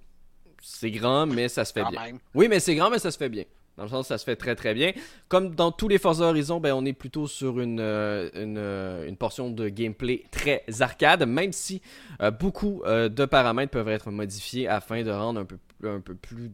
[0.62, 2.02] c'est grand, mais ça se fait Quand bien.
[2.04, 2.18] même.
[2.34, 3.44] Oui, mais c'est grand, mais ça se fait bien.
[3.78, 4.92] Dans le sens, ça se fait très très bien.
[5.28, 9.16] Comme dans tous les Forza Horizon, ben, on est plutôt sur une, euh, euh, une,
[9.16, 11.80] portion de gameplay très arcade, même si
[12.20, 16.50] euh, beaucoup de paramètres peuvent être modifiés afin de rendre un peu, un peu plus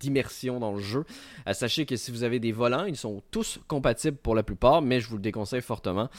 [0.00, 1.04] d'immersion dans le jeu.
[1.52, 5.00] sachez que si vous avez des volants, ils sont tous compatibles pour la plupart, mais
[5.00, 6.10] je vous le déconseille fortement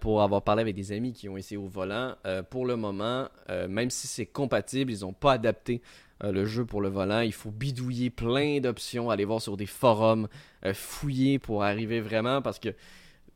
[0.00, 2.14] pour avoir parlé avec des amis qui ont essayé au volant.
[2.50, 3.26] pour le moment,
[3.68, 5.82] même si c'est compatible, ils n'ont pas adapté
[6.24, 7.20] euh, le jeu pour le volant.
[7.20, 10.28] Il faut bidouiller plein d'options, aller voir sur des forums,
[10.64, 12.70] euh, fouiller pour arriver vraiment parce que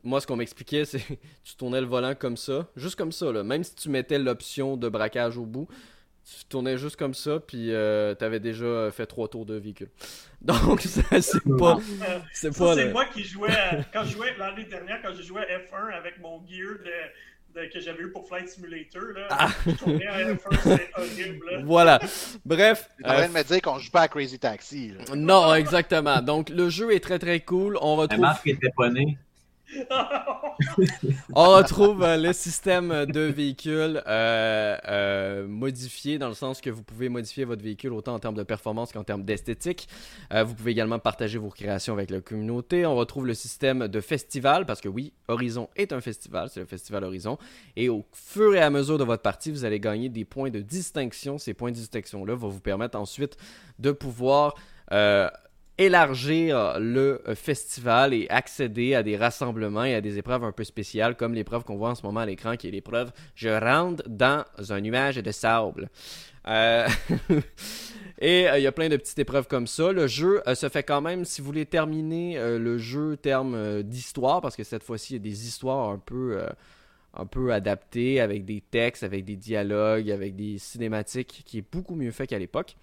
[0.03, 1.03] moi, ce qu'on m'expliquait, c'est
[1.43, 3.43] tu tournais le volant comme ça, juste comme ça, là.
[3.43, 5.67] même si tu mettais l'option de braquage au bout.
[6.25, 9.89] Tu tournais juste comme ça, puis euh, tu avais déjà fait trois tours de véhicule.
[10.41, 11.19] Donc, c'est pas.
[12.31, 12.75] C'est pas.
[12.75, 13.49] C'est moi qui jouais.
[13.91, 16.91] quand je jouais l'année dernière, quand je jouais F1 avec mon gear de
[17.53, 19.01] que j'avais eu pour Flight Simulator.
[19.15, 19.27] Là.
[19.29, 19.49] Ah.
[20.97, 21.63] horrible.
[21.63, 21.99] Voilà.
[22.45, 22.89] Bref.
[22.97, 24.93] Tu train de me dire qu'on joue pas à Crazy Taxi.
[25.15, 26.21] Non, exactement.
[26.21, 27.77] Donc, le jeu est très très cool.
[27.81, 28.21] On retrouve.
[28.21, 29.17] La marque était pas née.
[31.35, 36.83] On retrouve euh, le système de véhicule euh, euh, modifié dans le sens que vous
[36.83, 39.87] pouvez modifier votre véhicule autant en termes de performance qu'en termes d'esthétique.
[40.31, 42.85] vous pouvez également partager vos créations avec la communauté.
[42.85, 46.65] On retrouve le système de festival parce que oui, Horizon est un festival, c'est le
[46.65, 47.37] festival Horizon.
[47.75, 50.59] Et au fur et à mesure de votre partie, vous allez gagner des points de
[50.59, 51.37] distinction.
[51.37, 53.37] Ces points de distinction-là vont vous permettre ensuite
[53.79, 54.55] de pouvoir
[55.77, 60.63] élargir le euh, festival et accéder à des rassemblements et à des épreuves un peu
[60.63, 64.03] spéciales comme l'épreuve qu'on voit en ce moment à l'écran qui est l'épreuve Je rentre
[64.07, 65.89] dans un nuage de sable.
[66.45, 66.85] Euh,
[68.19, 69.93] et euh, il y a plein de petites épreuves comme ça.
[69.93, 74.57] Le jeu se fait quand même, si vous voulez terminer le jeu terme d'histoire, parce
[74.57, 76.45] que cette fois-ci il y a des histoires un peu
[77.13, 81.95] un peu adaptées avec des textes, avec des dialogues, avec des cinématiques qui est beaucoup
[81.95, 82.75] mieux fait qu'à l'époque.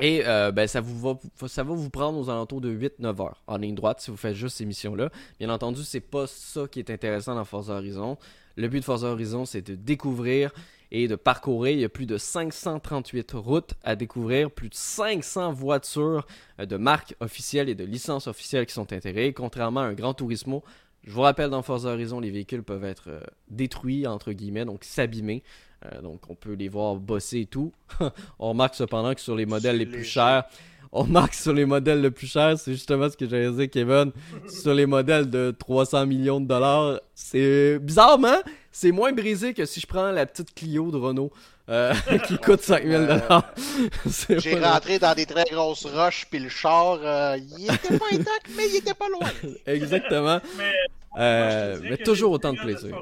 [0.00, 3.56] Et euh, ben, ça, vous va, ça vous prendre aux alentours de 8-9 heures en
[3.56, 5.10] ligne droite si vous faites juste ces missions-là.
[5.38, 8.18] Bien entendu, c'est pas ça qui est intéressant dans Forza Horizon.
[8.56, 10.52] Le but de Forza Horizon, c'est de découvrir
[10.90, 11.72] et de parcourir.
[11.72, 16.26] Il y a plus de 538 routes à découvrir, plus de 500 voitures
[16.60, 19.32] euh, de marques officielles et de licences officielles qui sont intégrées.
[19.32, 20.64] Contrairement à un Grand Turismo,
[21.04, 24.84] je vous rappelle, dans Forza Horizon, les véhicules peuvent être euh, détruits, entre guillemets, donc
[24.84, 25.42] s'abîmer.
[25.84, 27.72] Euh, donc, on peut les voir bosser et tout.
[28.38, 30.44] on remarque cependant que sur les modèles les plus chers,
[30.92, 34.12] on remarque sur les modèles les plus chers, c'est justement ce que j'allais dire, Kevin.
[34.48, 38.38] sur les modèles de 300 millions de dollars, c'est bizarrement,
[38.72, 41.32] c'est moins brisé que si je prends la petite Clio de Renault.
[41.70, 41.94] Euh,
[42.26, 43.54] qui coûte 5000 dollars.
[44.38, 48.50] J'ai rentré dans des très grosses roches, puis le char, euh, il était pas intact,
[48.54, 49.30] mais il était pas loin.
[49.66, 50.40] Exactement.
[50.58, 53.00] mais, mais toujours autant de plaisir.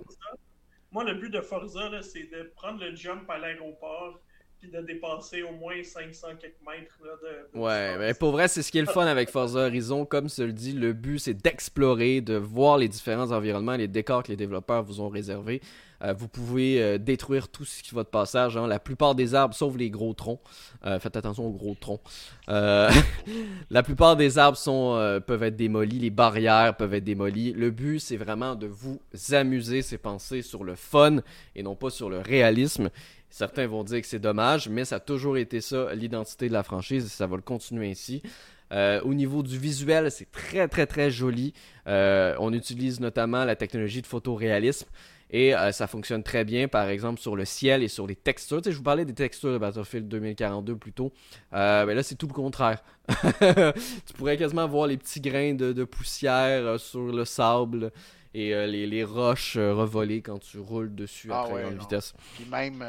[0.93, 4.21] Moi, le but de Forza, c'est de prendre le jump à l'aéroport
[4.63, 6.95] puis de dépasser au moins 500 quelques mètres.
[7.03, 10.07] de, ouais, mais pour vrai, c'est ce qui est le fun avec Forza Horizon.
[10.07, 14.23] Comme se le dit, le but, c'est d'explorer, de voir les différents environnements, les décors
[14.23, 15.61] que les développeurs vous ont réservés.
[16.05, 18.57] Euh, vous pouvez euh, détruire tout ce qui va de passage.
[18.57, 18.69] Hein.
[18.69, 20.41] La plupart des arbres, sauf les gros troncs.
[20.85, 22.01] Euh, faites attention aux gros troncs.
[22.49, 25.99] la plupart des arbres sont, peuvent être démolis.
[25.99, 27.53] Les barrières peuvent être démolies.
[27.53, 29.01] Le but, c'est vraiment de vous
[29.33, 31.19] amuser, c'est penser sur le fun
[31.57, 32.91] et non pas sur le réalisme.
[33.33, 36.63] Certains vont dire que c'est dommage, mais ça a toujours été ça, l'identité de la
[36.63, 38.23] franchise, et ça va le continuer ainsi.
[38.71, 41.53] au niveau du visuel, c'est très très très joli.
[41.87, 44.87] on utilise notamment la technologie de photoréalisme.
[45.33, 48.61] Et euh, ça fonctionne très bien, par exemple, sur le ciel et sur les textures.
[48.61, 51.11] Tu sais, je vous parlais des textures de Battlefield 2042 plus tôt.
[51.55, 52.83] Euh, mais là, c'est tout le contraire.
[53.09, 57.93] tu pourrais quasiment voir les petits grains de, poussière euh, sur le sable
[58.35, 62.15] et les, roches revolées quand tu roules dessus à très grande vitesse.
[62.35, 62.85] Puis même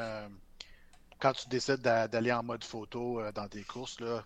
[1.20, 4.24] quand tu décides d'aller en mode photo dans tes courses, là,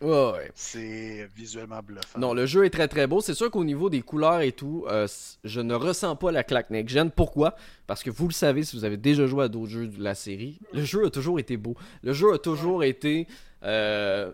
[0.00, 0.50] Ouais.
[0.54, 2.18] C'est visuellement bluffant.
[2.18, 3.20] Non, le jeu est très très beau.
[3.20, 5.06] C'est sûr qu'au niveau des couleurs et tout, euh,
[5.44, 7.10] je ne ressens pas la claque next-gen.
[7.10, 7.54] Pourquoi?
[7.86, 10.14] Parce que vous le savez, si vous avez déjà joué à d'autres jeux de la
[10.14, 11.74] série, le jeu a toujours été beau.
[12.02, 13.26] Le jeu a toujours été
[13.62, 14.32] euh,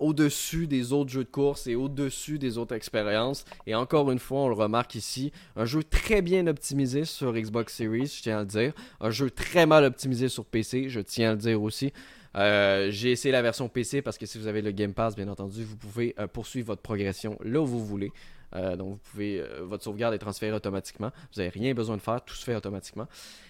[0.00, 3.44] au-dessus des autres jeux de course et au-dessus des autres expériences.
[3.66, 7.74] Et encore une fois, on le remarque ici, un jeu très bien optimisé sur Xbox
[7.74, 8.72] Series, je tiens à le dire.
[9.00, 11.92] Un jeu très mal optimisé sur PC, je tiens à le dire aussi.
[12.36, 15.28] Euh, j'ai essayé la version PC parce que si vous avez le Game Pass, bien
[15.28, 18.12] entendu, vous pouvez euh, poursuivre votre progression là où vous voulez.
[18.54, 21.10] Euh, donc, vous pouvez, votre sauvegarde est transférée automatiquement.
[21.32, 23.06] Vous n'avez rien besoin de faire, tout se fait automatiquement.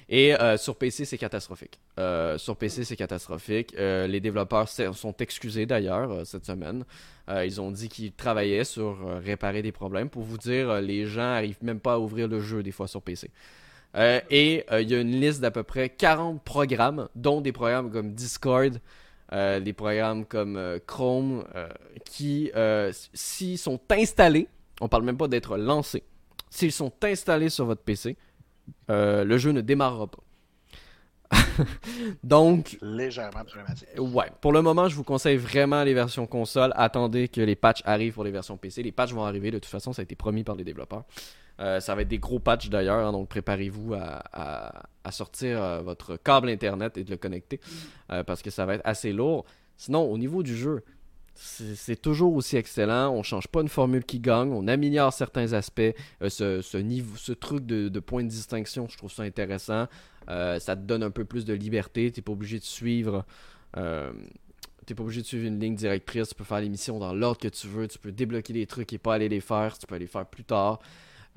[0.08, 1.78] Et sur PC, c'est catastrophique.
[2.36, 3.72] sur PC, c'est catastrophique.
[3.78, 6.84] les développeurs sont excusés d'ailleurs cette semaine.
[7.28, 10.08] ils ont dit qu'ils travaillaient sur réparer des problèmes.
[10.08, 13.02] Pour vous dire, les gens n'arrivent même pas à ouvrir le jeu des fois sur
[13.02, 13.30] PC.
[13.96, 17.52] Euh, et euh, il y a une liste d'à peu près 40 programmes, dont des
[17.52, 18.78] programmes comme Discord,
[19.32, 21.68] euh, des programmes comme euh, Chrome euh,
[22.04, 24.48] qui, euh, s'ils sont installés,
[24.80, 26.02] on parle même pas d'être lancés,
[26.50, 28.16] s'ils sont installés sur votre PC,
[28.90, 30.18] euh, le jeu ne démarrera pas.
[32.24, 33.88] Donc, Légèrement problématique.
[33.98, 36.72] Ouais, pour le moment, je vous conseille vraiment les versions console.
[36.76, 38.82] Attendez que les patchs arrivent pour les versions PC.
[38.82, 41.04] Les patchs vont arriver, de toute façon, ça a été promis par les développeurs.
[41.60, 45.62] Euh, ça va être des gros patchs d'ailleurs, hein, donc préparez-vous à, à- à sortir
[45.62, 47.60] euh, votre câble Internet et de le connecter,
[48.10, 49.44] euh, parce que ça va être assez lourd.
[49.76, 50.82] Sinon, au niveau du jeu,
[51.34, 53.10] c'est toujours aussi excellent.
[53.14, 55.80] On change pas une formule qui gagne, on améliore certains aspects.
[56.22, 59.86] Euh, ce, truc de, point de distinction, je trouve ça intéressant.
[60.28, 62.10] Euh, ça te donne un peu plus de liberté.
[62.10, 63.24] T'es pas obligé de suivre.
[63.76, 64.12] euh,
[64.86, 67.38] T'es pas obligé de suivre une ligne directrice, tu peux faire les missions dans l'ordre
[67.38, 69.96] que tu veux, tu peux débloquer des trucs et pas aller les faire, tu peux
[69.96, 70.80] les faire plus tard.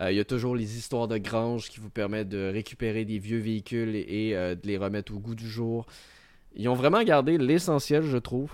[0.01, 3.37] Il y a toujours les histoires de grange qui vous permettent de récupérer des vieux
[3.37, 5.85] véhicules et, de les remettre au goût du jour.
[6.55, 8.51] Ils ont vraiment gardé l'essentiel, je trouve,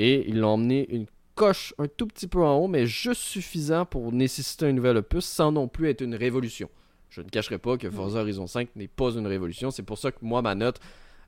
[0.00, 1.04] et ils l'ont emmené une
[1.34, 5.26] coche un tout petit peu en haut, mais juste suffisant pour nécessiter un nouvel opus
[5.26, 6.70] sans non plus être une révolution.
[7.10, 10.10] Je ne cacherai pas que Forza Horizon 5 n'est pas une révolution, c'est pour ça
[10.10, 10.80] que moi, ma note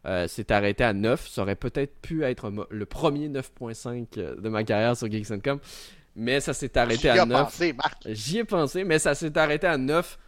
[0.07, 1.28] euh, s'est arrêtée à 9.
[1.28, 5.59] Ça aurait peut-être pu être le premier 9.5 euh, de ma carrière sur Geeks.com,
[6.16, 7.44] mais ça s'est arrêté J'y à ai 9.
[7.44, 8.03] pensé, Marc.
[8.07, 10.19] J'y ai pensé, mais ça s'est arrêté à 9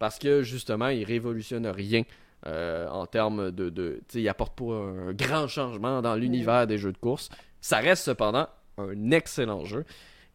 [0.00, 2.02] parce que justement, il révolutionne rien
[2.46, 4.00] euh, en termes de.
[4.14, 7.28] il apporte pas un grand changement dans l'univers des jeux de course.
[7.62, 8.48] Ça reste cependant
[8.78, 9.86] un excellent jeu.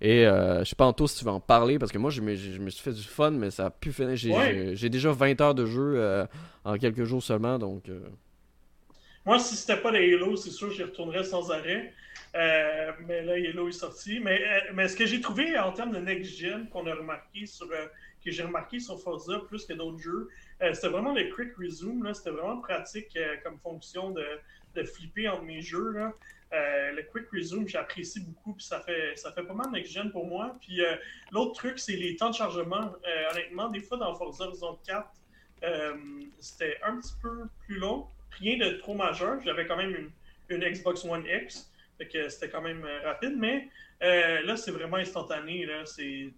[0.01, 2.21] Et euh, je sais pas, Anto, si tu veux en parler, parce que moi, je
[2.21, 4.15] me, je me suis fait du fun, mais ça a pu finir.
[4.15, 4.75] J'ai Ouais.
[4.89, 6.25] déjà 20 heures de jeu euh,
[6.65, 7.89] en quelques jours seulement, donc.
[7.89, 7.99] euh,
[9.25, 11.93] Moi, si c'était pas les Halo, c'est sûr que j'y retournerais sans arrêt.
[12.35, 14.19] Euh, mais là, Halo est sorti.
[14.19, 14.39] Mais,
[14.73, 18.43] mais ce que j'ai trouvé en termes de next-gen qu'on a remarqué sur, que j'ai
[18.43, 20.29] remarqué sur Forza plus que d'autres jeux,
[20.73, 22.13] c'était vraiment le Quick Resume.
[22.13, 24.25] C'était vraiment pratique comme fonction de,
[24.75, 25.91] de flipper entre mes jeux.
[25.91, 26.13] là.
[26.53, 30.25] Euh, le Quick Resume, j'apprécie beaucoup, puis ça fait, ça fait pas mal next-gen pour
[30.25, 30.55] moi.
[30.61, 30.95] Puis euh,
[31.31, 32.93] l'autre truc, c'est les temps de chargement.
[33.05, 35.09] Euh, honnêtement, des fois dans Forza Horizon 4,
[35.63, 35.95] euh,
[36.39, 38.07] c'était un petit peu plus long.
[38.31, 39.41] Rien de trop majeur.
[39.43, 40.09] J'avais quand même
[40.49, 41.71] une, Xbox One X.
[41.97, 43.67] Fait c'était quand même rapide, mais
[43.99, 45.65] là, c'est vraiment instantané.
[45.65, 45.85] Là.
[45.85, 46.31] C'est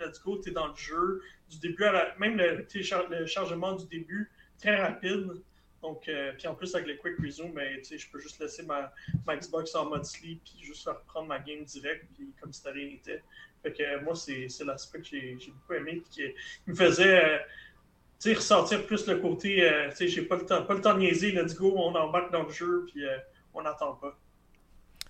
[0.00, 1.20] let's go, t'es dans le jeu.
[1.50, 2.14] Du début à la...
[2.18, 5.42] Même le chargement du début, très rapide.
[5.82, 8.92] Donc, euh, puis en plus, avec le Quick Resume, ben, je peux juste laisser ma,
[9.28, 13.22] Xbox en mode sleep, puis juste reprendre ma game direct, puis comme si rien n'était.
[13.62, 16.34] Fait que moi, c'est l'aspect que j'ai beaucoup aimé, puis
[16.64, 17.38] qui, me faisait euh,
[18.20, 20.94] sais, ressentir plus le côté, euh, tu sais, j'ai pas le temps, pas le temps
[20.94, 23.18] de niaiser, let's go, on embarque dans le jeu, puis euh,
[23.54, 24.16] on n'attend pas.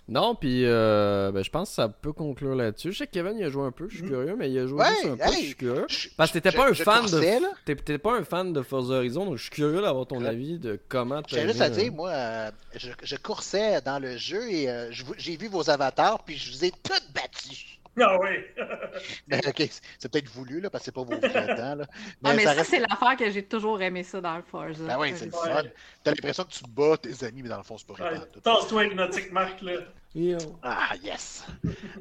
[0.07, 2.91] Non, puis euh, ben, je pense que ça peut conclure là-dessus.
[2.91, 4.09] Je sais que Kevin il a joué un peu, je suis Mhm.
[4.09, 5.85] curieux, mais il a joué Ouais, juste un peu, je suis curieux.
[5.87, 9.25] Je- Parce que t'étais pas un fan de- t'es pas un fan de Forza Horizon,
[9.25, 10.27] donc je suis curieux d'avoir ton Ouais.
[10.27, 14.17] avis de comment J'ai t'as juste à dire, moi, euh, je, je coursais dans le
[14.17, 17.77] jeu et euh, j'ai vu vos avatars, puis je vous ai toutes battus.
[17.99, 18.53] Ah ouais!
[19.27, 19.67] Mais, ok,
[19.99, 21.85] c'est peut-être voulu, là, parce que c'est pas vos vrais temps, là.
[22.23, 24.85] Ah, mais ça, reste- c'est l'affaire que j'ai toujours aimé ça dans le Forza.
[24.85, 25.63] Ben oui, c'est le fun.
[26.03, 28.19] T'as l'impression que tu bats tes amis, mais dans le fond, c'est pas vrai.
[28.19, 28.41] Ouais.
[28.43, 29.73] Tasse-toi avec notre marque, là.
[30.13, 30.37] Yo.
[30.61, 31.45] Ah, yes!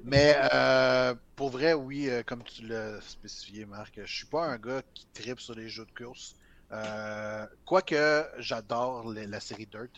[0.04, 4.58] Mais euh, pour vrai, oui, euh, comme tu l'as spécifié, Marc, je suis pas un
[4.58, 6.34] gars qui tripe sur les jeux de course.
[6.72, 9.90] Euh, Quoique j'adore la série Dirt.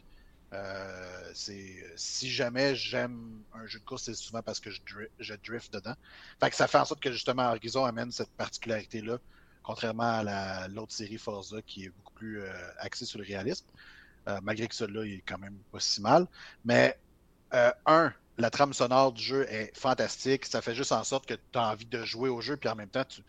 [0.52, 5.08] Euh, c'est si jamais j'aime un jeu de course, c'est souvent parce que je, dri-
[5.18, 5.94] je drift dedans.
[6.40, 9.18] Fait que ça fait en sorte que justement Horizon amène cette particularité-là,
[9.62, 13.66] contrairement à la- l'autre série Forza qui est beaucoup plus euh, axée sur le réalisme.
[14.28, 16.26] Euh, malgré que celui-là, il est quand même pas si mal.
[16.64, 16.98] Mais
[17.86, 20.46] un, la trame sonore du jeu est fantastique.
[20.46, 22.74] Ça fait juste en sorte que tu as envie de jouer au jeu, puis en
[22.74, 23.22] même temps, tu,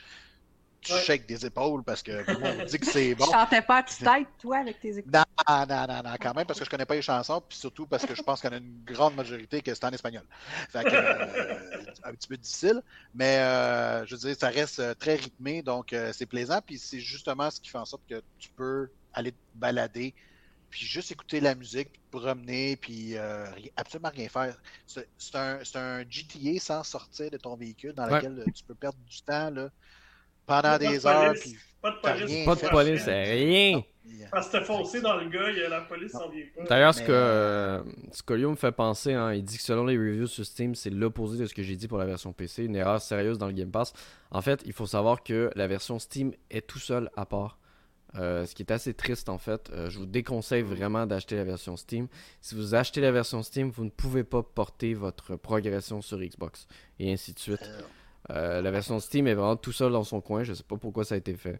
[0.84, 1.02] tu Ouais.
[1.02, 2.12] shakes des épaules parce que
[2.62, 3.26] on dit que c'est bon.
[3.26, 5.26] Tu chantais pas à tue-tête, toi, avec tes écouteurs?
[5.50, 7.88] Non, non, non, non, quand même, parce que je connais pas les chansons, puis surtout
[7.88, 10.26] parce que je pense qu'il y en a une grande majorité que c'est en espagnol.
[10.70, 12.82] Fait que, euh, un petit peu difficile,
[13.14, 16.78] mais euh, je veux dire, ça reste euh, très rythmé, donc euh, c'est plaisant, puis
[16.80, 20.16] c'est justement ce qui fait en sorte que tu peux aller te balader,
[20.70, 23.46] puis juste écouter la musique, te promener, puis euh,
[23.76, 24.58] absolument rien faire.
[24.88, 28.98] C'est un, c'est un GTA sans sortir de ton véhicule, dans lequel tu peux perdre
[29.00, 29.70] du temps là,
[30.46, 31.42] pendant Pas de des heures, police.
[31.44, 32.26] puis Pas de police.
[32.32, 33.78] rien Pas de police, c'est rien.
[33.78, 36.64] euh, Parce que t'es foncé dans le gars, il la police s'en vient pas.
[36.66, 40.28] D'ailleurs, ce que euh, Scolio me fait penser, hein, il dit que selon les reviews
[40.28, 43.02] sur Steam, c'est l'opposé de ce que j'ai dit pour la version PC, une erreur
[43.02, 43.94] sérieuse dans le Game Pass.
[44.32, 47.58] En fait, il faut savoir que la version Steam est tout seul à part.
[48.16, 49.72] Euh, ce qui est assez triste en fait.
[49.74, 52.08] Euh, je vous déconseille vraiment d'acheter la version Steam.
[52.42, 56.68] Si vous achetez la version Steam, vous ne pouvez pas porter votre progression sur Xbox
[57.00, 57.68] et ainsi de suite.
[58.32, 60.44] Euh, la version Steam est vraiment tout seul dans son coin.
[60.44, 61.60] Je sais pas pourquoi ça a été fait.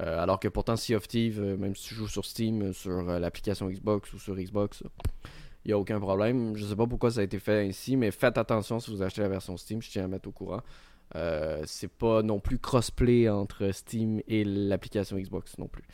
[0.00, 3.02] Euh, alors que pourtant Sea of Thieves, euh, même si tu joues sur Steam, sur
[3.02, 4.82] l'application Xbox ou sur Xbox,
[5.64, 6.56] il n'y a aucun problème.
[6.56, 9.22] Je sais pas pourquoi ça a été fait ainsi, mais faites attention si vous achetez
[9.22, 10.60] la version Steam, je tiens à mettre au courant.
[11.64, 15.84] C'est pas non plus crossplay entre Steam et l'application Xbox non plus.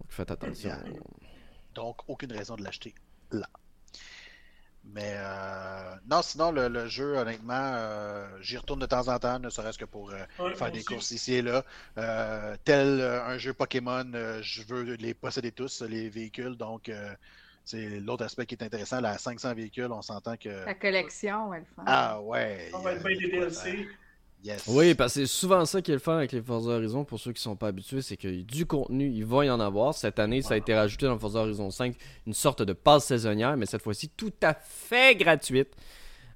[0.00, 0.70] Donc faites attention.
[1.74, 2.94] Donc, aucune raison de l'acheter
[3.30, 3.48] là.
[4.84, 9.38] Mais euh, non, sinon, le, le jeu, honnêtement, euh, j'y retourne de temps en temps,
[9.38, 10.84] ne serait-ce que pour euh, Ouais, faire des aussi.
[10.84, 11.64] courses ici et là.
[11.98, 16.56] Euh, tel euh, un jeu Pokémon, euh, je veux les posséder tous, les véhicules.
[16.56, 17.14] Donc, euh,
[17.64, 19.00] c'est l'autre aspect qui est intéressant.
[19.00, 20.50] La 500 véhicules, on s'entend que.
[20.66, 21.82] La collection, elle fait.
[21.86, 22.70] Ah ouais.
[22.74, 23.28] On va être bien des.
[23.30, 23.88] DLC.
[24.44, 24.64] Yes.
[24.66, 27.18] Oui, parce que c'est souvent ça qui est le fun avec les Forza Horizon pour
[27.18, 29.94] ceux qui sont pas habitués, c'est que du contenu, il va y en avoir.
[29.94, 31.96] Cette année, ça a été rajouté dans Forza Horizon 5,
[32.26, 35.68] une sorte de passe saisonnière, mais cette fois-ci tout à fait gratuite.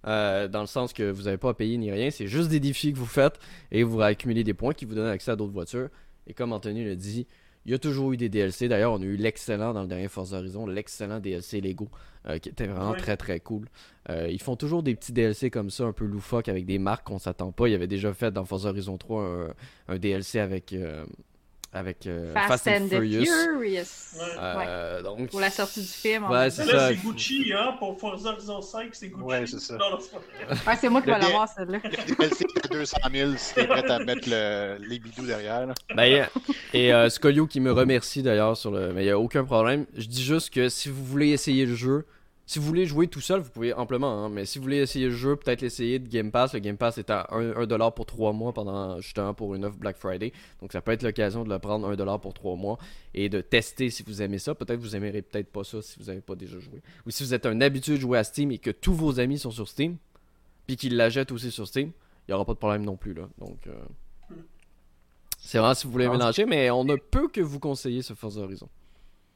[0.06, 2.60] Euh, dans le sens que vous n'avez pas à payer ni rien, c'est juste des
[2.60, 3.38] défis que vous faites
[3.70, 5.90] et vous accumulez des points qui vous donnent accès à d'autres voitures.
[6.26, 7.26] Et comme Anthony le dit,
[7.68, 8.66] il y a toujours eu des DLC.
[8.66, 11.90] D'ailleurs, on a eu l'excellent dans le dernier Forza Horizon, l'excellent DLC Lego,
[12.26, 13.68] euh, qui était vraiment très très cool.
[14.08, 17.06] Euh, ils font toujours des petits DLC comme ça, un peu loufoques, avec des marques
[17.06, 17.68] qu'on s'attend pas.
[17.68, 19.54] Il y avait déjà fait dans Forza Horizon 3 un,
[19.88, 21.04] un DLC avec, euh,
[21.72, 23.26] avec euh, Fast, and, the Furious.
[24.16, 24.24] Ouais.
[24.40, 26.24] Euh, donc, Pour la sortie du film.
[26.24, 26.64] on Ouais, va c'est.
[26.64, 26.88] Là, ça.
[26.88, 29.22] c'est Gucci, hein, pour Forza Horizon 5, c'est Gucci.
[29.22, 29.74] Ouais, c'est ça.
[29.76, 31.78] Ouais, c'est moi qui vais l'avoir, celle-là.
[31.84, 35.66] Le de 200 000 si t'es prêt à mettre le- les bidous derrière.
[35.66, 35.74] là.
[35.94, 36.26] Ben,
[36.72, 38.92] et euh, Scolio qui me remercie d'ailleurs sur le.
[38.94, 39.84] Mais il n'y a aucun problème.
[39.96, 42.06] Je dis juste que si vous voulez essayer le jeu,
[42.50, 44.24] si vous voulez jouer tout seul, vous pouvez amplement.
[44.24, 46.54] hein, mais si vous voulez essayer le jeu, peut-être l'essayer de Game Pass.
[46.54, 49.98] Le Game Pass est à 1$ pour 3 mois pendant justement pour une offre Black
[49.98, 50.32] Friday.
[50.62, 52.78] Donc ça peut être l'occasion de le prendre 1$ pour 3 mois
[53.12, 54.54] et de tester si vous aimez ça.
[54.54, 56.80] Peut-être vous aimerez peut-être pas ça si vous n'avez pas déjà joué.
[57.06, 59.38] Ou si vous êtes un habitué de jouer à Steam et que tous vos amis
[59.38, 59.98] sont sur Steam,
[60.66, 61.88] puis qu'ils la jettent aussi sur Steam,
[62.26, 63.12] il n'y aura pas de problème non plus.
[63.12, 63.28] là.
[63.38, 63.58] Donc.
[63.66, 63.74] euh,
[65.38, 68.14] C'est vraiment si vous voulez Ah, mélanger, mais on ne peut que vous conseiller ce
[68.14, 68.68] Forza Horizon.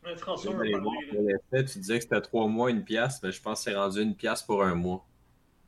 [0.05, 4.03] Tu parler, disais que c'était 3 mois, une pièce, mais je pense que c'est rendu
[4.03, 5.05] une pièce pour un mois.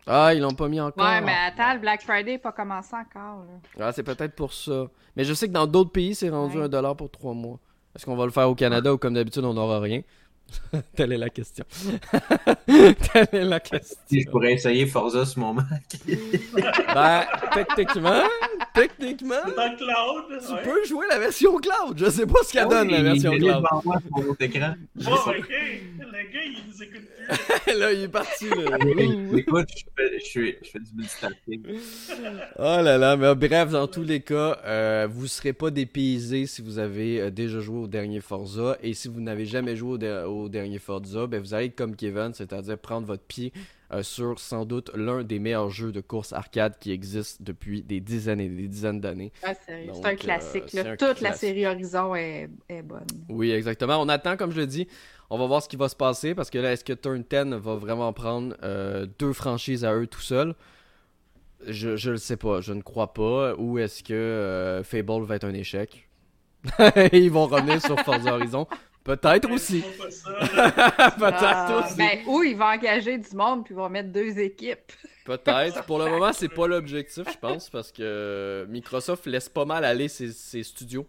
[0.07, 1.05] Ah, ils l'ont pas mis encore.
[1.05, 3.45] Ouais, mais attends, le Black Friday n'est pas commencé encore.
[3.79, 3.87] Là.
[3.87, 4.89] Ah, c'est peut-être pour ça.
[5.17, 6.65] Mais je sais que dans d'autres pays, c'est rendu Ouais.
[6.65, 7.59] un dollar pour trois mois.
[7.97, 10.03] Est-ce qu'on va le faire au Canada ou comme d'habitude, on n'aura rien?
[10.97, 11.65] Telle est la question.
[12.67, 14.31] Telle est la Si je question.
[14.33, 15.67] pourrais essayer Forza mon Mac.
[16.93, 17.25] Ben,
[17.55, 18.23] techniquement,
[18.75, 20.63] techniquement, cloud, tu ouais.
[20.63, 21.97] peux jouer la version cloud.
[21.97, 23.65] Je sais pas ce qu'elle donne, la version cloud.
[24.41, 24.75] écran.
[25.07, 25.49] Oh, ok.
[25.99, 27.01] Le gars, il nous écoute
[27.65, 27.75] plus.
[27.79, 28.77] Là, il est parti, là.
[29.35, 31.63] Écoute, je fais, je fais- je fais du multitasking.
[32.59, 36.61] Oh là là, mais bref, dans tous les cas, euh, vous serez pas dépaysé si
[36.61, 38.77] vous avez euh, déjà joué au dernier Forza.
[38.83, 41.77] Et si vous n'avez jamais joué au, de- au dernier Forza, ben vous allez être
[41.77, 43.53] comme Kevin, c'est-à-dire prendre votre pied
[43.93, 48.01] euh, sur sans doute l'un des meilleurs jeux de course arcade qui existent depuis des
[48.01, 49.33] dizaines et des dizaines d'années.
[49.67, 50.65] Sérieux, Donc, c'est un euh, classique.
[50.69, 50.91] c'est là.
[50.93, 53.07] un Toute la série Horizon est, est bonne.
[53.29, 54.01] Oui, exactement.
[54.01, 54.89] On attend, comme je le dis,
[55.31, 57.57] on va voir ce qui va se passer parce que là, est-ce que Turn 10
[57.59, 60.55] va vraiment prendre euh, deux franchises à eux tout seuls?
[61.67, 63.55] Je, je le sais pas, je ne crois pas.
[63.57, 66.09] Ou est-ce que euh, Fable va être un échec?
[67.13, 68.67] Ils vont revenir sur Forza Horizon.
[69.05, 69.83] Peut-être aussi.
[70.03, 71.97] Peut-être Ah, aussi.
[71.97, 74.93] ben, ou il va engager du monde puis il va mettre deux équipes.
[75.25, 75.85] Peut-être.
[75.85, 80.09] Pour le moment, c'est pas l'objectif, je pense, parce que Microsoft laisse pas mal aller
[80.09, 81.07] ses, ses studios.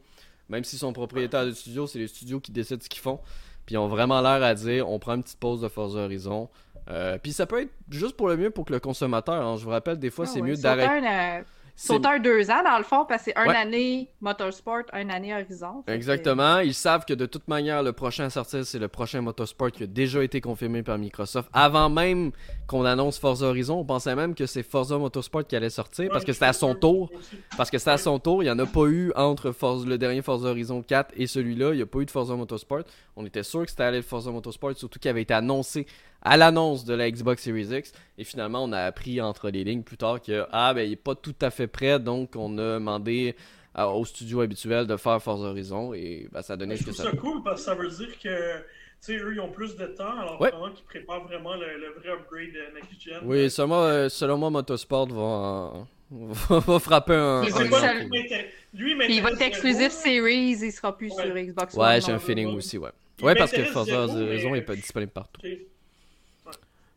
[0.50, 3.20] Même s'ils sont propriétaires de studios, c'est les studios qui décident ce qu'ils font.
[3.66, 6.50] Puis ils ont vraiment l'air à dire on prend une petite pause de Forza Horizon.
[6.90, 9.44] Euh, puis ça peut être juste pour le mieux pour que le consommateur.
[9.46, 9.58] hein.
[9.58, 11.46] Je vous rappelle, des fois, Ah c'est ouais, mieux d'arrêter.
[11.90, 13.56] Un deux ans, dans le fond, parce que c'est une Ouais.
[13.58, 15.84] année Motorsport, une année Horizon.
[15.86, 16.60] Que- Exactement.
[16.60, 19.84] Ils savent que de toute manière, le prochain à sortir, c'est le prochain Motorsport qui
[19.84, 21.50] a déjà été confirmé par Microsoft.
[21.54, 22.32] Avant même
[22.68, 26.24] qu'on annonce Forza Horizon, on pensait même que c'est Forza Motorsport qui allait sortir parce
[26.24, 27.12] que c'était à son tour.
[27.58, 29.98] Parce que c'était à son tour, il n'y en a pas eu entre Forza- le
[29.98, 31.72] dernier Forza Horizon 4 et celui-là.
[31.74, 32.84] Il n'y a pas eu de Forza Motorsport.
[33.18, 35.86] On était sûr que c'était allé le Forza Motorsport, surtout qu'il avait été annoncé
[36.26, 37.94] à l'annonce de la Xbox Series X.
[38.18, 40.96] Et finalement, on a appris entre les lignes plus tard que ah, ben, il n'est
[40.98, 43.36] pas tout à fait prêt, donc on a demandé
[43.74, 45.94] à- au studio habituel de faire Forza Horizon.
[45.94, 47.76] Et ben, ça a donné Je ce que trouve ça ça cool parce que ça
[47.76, 48.64] veut dire que, tu
[49.02, 50.52] sais, eux, ils ont plus de temps, alors Ouais.
[50.76, 53.20] qu'ils préparent vraiment le, le vrai upgrade de Next Gen.
[53.24, 57.44] Oui, selon moi, euh, selon moi Motorsport va, en- va, va frapper un.
[57.44, 59.92] Il un va pas être lui, lui il va exclusif.
[59.92, 61.24] Series, il sera plus Ouais.
[61.26, 61.82] sur Xbox One.
[61.86, 62.90] Ouais, j'ai un feeling aussi, ouais.
[63.20, 65.40] Il Ouais, parce que Forza Horizon mais- est pas disponible partout.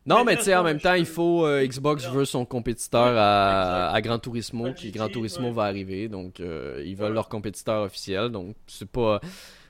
[0.05, 1.45] Non, Mais tu sais, en même temps, il faut.
[1.45, 6.39] euh, Xbox veut son compétiteur à, à Gran Turismo, GT, Gran Turismo va arriver, donc
[6.39, 9.19] euh, ils veulent leur compétiteur officiel, donc c'est pas.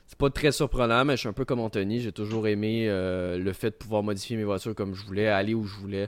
[0.08, 2.00] C'est pas très surprenant, mais je suis un peu comme Anthony.
[2.00, 5.54] J'ai toujours aimé euh, le fait de pouvoir modifier mes voitures comme je voulais, aller
[5.54, 6.08] où je voulais.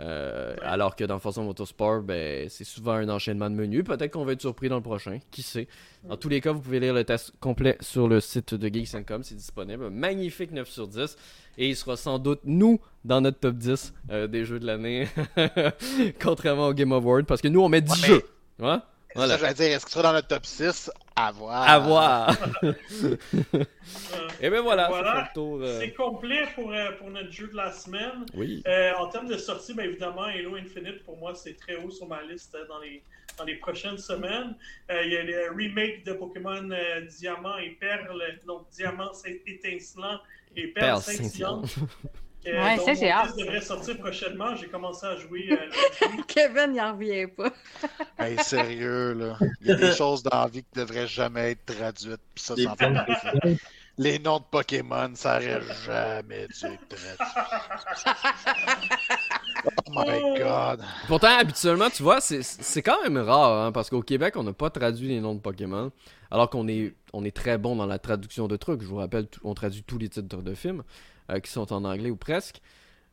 [0.00, 3.82] Euh, alors que dans Forza Motorsport, ben, c'est souvent un enchaînement de menus.
[3.84, 5.66] Peut-être qu'on va être surpris dans le prochain, qui sait?
[6.04, 9.24] Dans tous les cas, vous pouvez lire le test complet sur le site de Geeks.com,
[9.24, 9.90] c'est disponible.
[9.90, 11.16] Magnifique 9 sur 10.
[11.58, 15.08] Et il sera sans doute, nous, dans notre top 10 euh, des jeux de l'année,
[16.22, 18.22] contrairement au Game Award, parce que nous, on met 10 Ouais, mais- jeux.
[18.60, 18.76] Ouais?
[19.14, 19.36] Voilà.
[19.36, 21.68] Ça, je vais dire, est-ce qu'il sera dans notre top 6 À voir.
[21.68, 22.36] À voir.
[24.40, 25.30] Et ben voilà, Voilà.
[25.36, 28.24] euh, C'est complet pour, euh, pour notre jeu de la semaine.
[28.34, 28.62] Oui.
[28.68, 32.06] Euh, en termes de sortie, bien évidemment, Halo Infinite, pour moi, c'est très haut sur
[32.06, 33.02] ma liste dans les,
[33.36, 34.54] dans les prochaines semaines.
[34.92, 39.42] Euh, Il y a le remake de Pokémon euh, Diamant et Perle, donc Diamant c'est
[39.44, 40.20] étincelant
[40.54, 41.74] et Perle Perle scintillante.
[42.46, 43.36] Euh, Ouais, ça, j'ai hâte.
[43.36, 44.54] devrait sortir prochainement.
[44.56, 45.48] J'ai commencé à jouer.
[45.50, 46.06] euh.
[46.28, 47.50] Kevin, il en revient pas.
[48.18, 49.36] Hey, sérieux, là.
[49.60, 52.20] Il y a des choses dans la vie qui devraient jamais être traduites.
[52.34, 53.58] Puis ça, Des ça en fait partie.
[53.96, 57.18] Les noms de Pokémon, ça aurait jamais dû être traduit.
[59.86, 60.82] Oh my god.
[61.08, 64.52] Pourtant, habituellement, tu vois, c'est- c'est quand même rare, hein, parce qu'au Québec, on n'a
[64.52, 65.90] pas traduit les noms de Pokémon,
[66.30, 68.82] alors qu'on est, on est très bon dans la traduction de trucs.
[68.82, 70.84] Je vous rappelle, on traduit tous les titres de films
[71.42, 72.60] qui sont en anglais ou presque.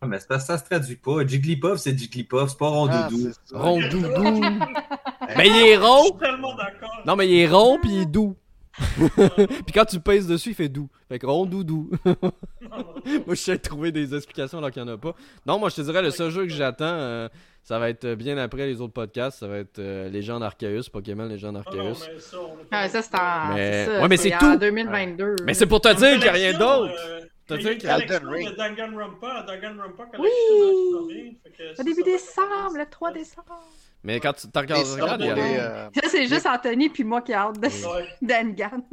[0.02, 1.26] Ah, mais c'est parce que ça se traduit pas.
[1.26, 3.32] Jigglypuff, c'est Jigglypuff, c'est pas Ah, Rondoudou.
[3.54, 4.42] Rondoudou.
[5.38, 6.04] mais il est Je rond!
[6.04, 7.02] suis tellement d'accord.
[7.06, 8.36] Non, mais il est rond, puis il est doux.
[8.98, 10.90] puis quand tu pèses dessus, il fait doux.
[11.08, 11.90] Fait que rondoudou.
[12.04, 15.16] moi, je sais trouver des explications alors qu'il n'y en a pas.
[15.46, 17.30] Non, moi, je te dirais, le seul jeu que j'attends, euh,
[17.64, 19.40] ça va être bien après les autres podcasts.
[19.40, 22.06] Ça va être euh, Légende Arceus, Pokémon Légende Ah non, Arceus.
[22.14, 23.54] mais ça, on Ah, c'est en.
[23.56, 24.58] Mais- ouais, mais c'est en tout.
[24.58, 25.36] 2022.
[25.46, 26.94] Mais c'est pour te dire qu'il n'y a rien d'autre.
[27.08, 28.50] euh, T'as dit qu'il y a Elden Ring.
[28.50, 31.38] de Danganronpa, Danganronpa collection Oui.
[31.44, 33.62] fait que ça, Au début ça décembre, le 3 décembre.
[34.04, 37.22] Mais quand tu regardes, regarde, il y a euh, Ça, c'est juste Anthony puis moi
[37.24, 37.68] qui a hâte de
[38.22, 38.84] d'Angan.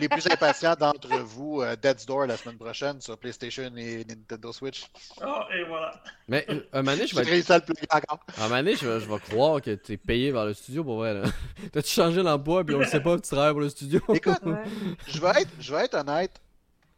[0.00, 4.52] les plus impatients d'entre vous, euh, Dead's Door la semaine prochaine sur PlayStation et Nintendo
[4.52, 4.86] Switch.
[5.20, 6.02] Ah, et voilà.
[6.28, 8.20] Mais euh, un donné, je J'ai vais, réussi à le plugger encore.
[8.40, 11.20] un donné, je vais, je vais croire que t'es payé vers le studio pour vrai.
[11.72, 14.00] T'as-tu changé l'emploi puis on le sait pas, tu travailles pour le studio?
[14.14, 14.62] Écoute, Ouais.
[15.08, 16.40] je vais être, je vais être honnête.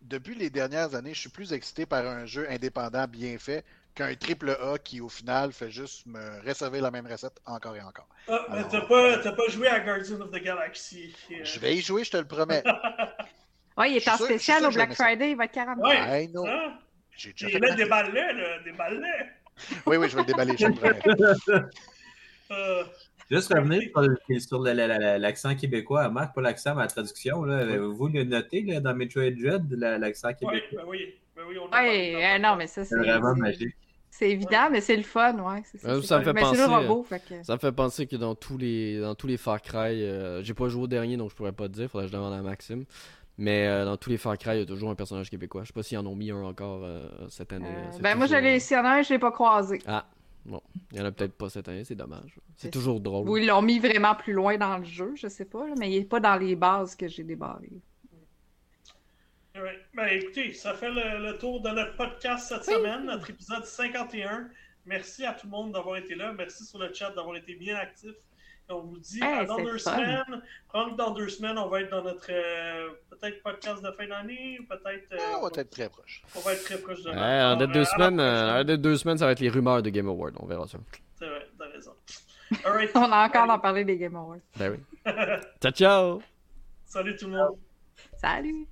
[0.08, 3.64] Depuis les dernières années, je suis plus excité par un jeu indépendant bien fait
[3.94, 7.80] qu'un triple A qui, au final, fait juste me réserver la même recette encore et
[7.80, 8.06] encore.
[8.28, 11.14] Ah, mais t'as pas, t'as pas joué à Guardian of the Galaxy.
[11.32, 12.62] euh, Je vais y jouer, je te le promets.
[13.78, 14.94] Ouais, il est en sûr- spécial au Black.
[14.94, 16.30] Friday, il va être 40 Ouais.
[16.34, 16.78] Hein?
[17.14, 19.26] J'ai déjà Et fait déballe-le, là, déballe-le.
[19.84, 21.62] Oui, oui, je vais le déballer, je te le promets.
[22.52, 22.84] Euh,
[23.30, 23.82] Juste revenir
[24.40, 26.08] sur, l'accent québécois.
[26.08, 27.44] Marc, pas l'accent, mais la traduction.
[27.44, 30.82] Là, Vous le notez là, dans Metroid Dread, la- l'accent québécois?
[30.82, 32.96] ben oui, ben oui, on parlé euh, dans- non, mais ça, c'est.
[32.96, 33.74] Vraiment magique.
[34.10, 35.62] C'est évident, mais c'est le fun, ouais.
[35.66, 37.42] c'est Ouais, c'est ça me fait mais penser, robot, fait que.
[37.42, 40.54] Ça me fait penser que dans tous les dans tous les Far Cry, euh, j'ai
[40.54, 42.40] pas joué au dernier donc je pourrais pas te dire, faudrait que je demande à
[42.40, 42.86] Maxime.
[43.36, 45.64] Mais euh, dans tous les Far Cry, il y a toujours un personnage québécois.
[45.64, 47.66] Je sais pas s'ils en ont mis un encore euh, cette année.
[47.68, 49.82] Euh, ben, moi, j'allais ici en a un, je l'ai pas croisé.
[49.86, 50.06] Ah,
[50.46, 50.62] bon.
[50.92, 52.38] Il y en a peut-être pas cette année, c'est dommage.
[52.56, 53.28] C'est toujours drôle.
[53.28, 55.90] Ou ils l'ont mis vraiment plus loin dans le jeu, je sais pas, là, mais
[55.90, 57.80] il est pas dans les bases que j'ai débarrées.
[59.54, 59.78] Ouais.
[59.94, 64.50] Ben écoutez, ça fait le, le tour de notre podcast cette semaine, notre épisode 51.
[64.84, 66.32] Merci à tout le monde d'avoir été là.
[66.32, 68.12] Merci sur le chat d'avoir été bien actif.
[68.68, 69.92] On vous dit Hey, à dans deux fun.
[69.92, 70.42] semaines.
[70.68, 74.06] Probablement que dans deux semaines, on va être dans notre euh, peut-être podcast de fin
[74.08, 75.12] d'année, ou peut-être.
[75.12, 76.22] euh, Ah, on va être très proche.
[76.36, 78.80] on va être très proche de Ouais, en date deux euh, semaines, euh, en date
[78.80, 80.34] deux semaines, ça va être les rumeurs de Game Award.
[80.40, 80.78] On verra ça.
[81.18, 81.92] C'est vrai, t'as raison.
[82.64, 82.90] All right.
[82.96, 84.38] On a encore d'en parler des Game Awards.
[84.58, 85.12] Ben oui.
[85.62, 86.22] ciao ciao!
[86.84, 87.58] Salut tout le monde.
[88.18, 88.66] Salut!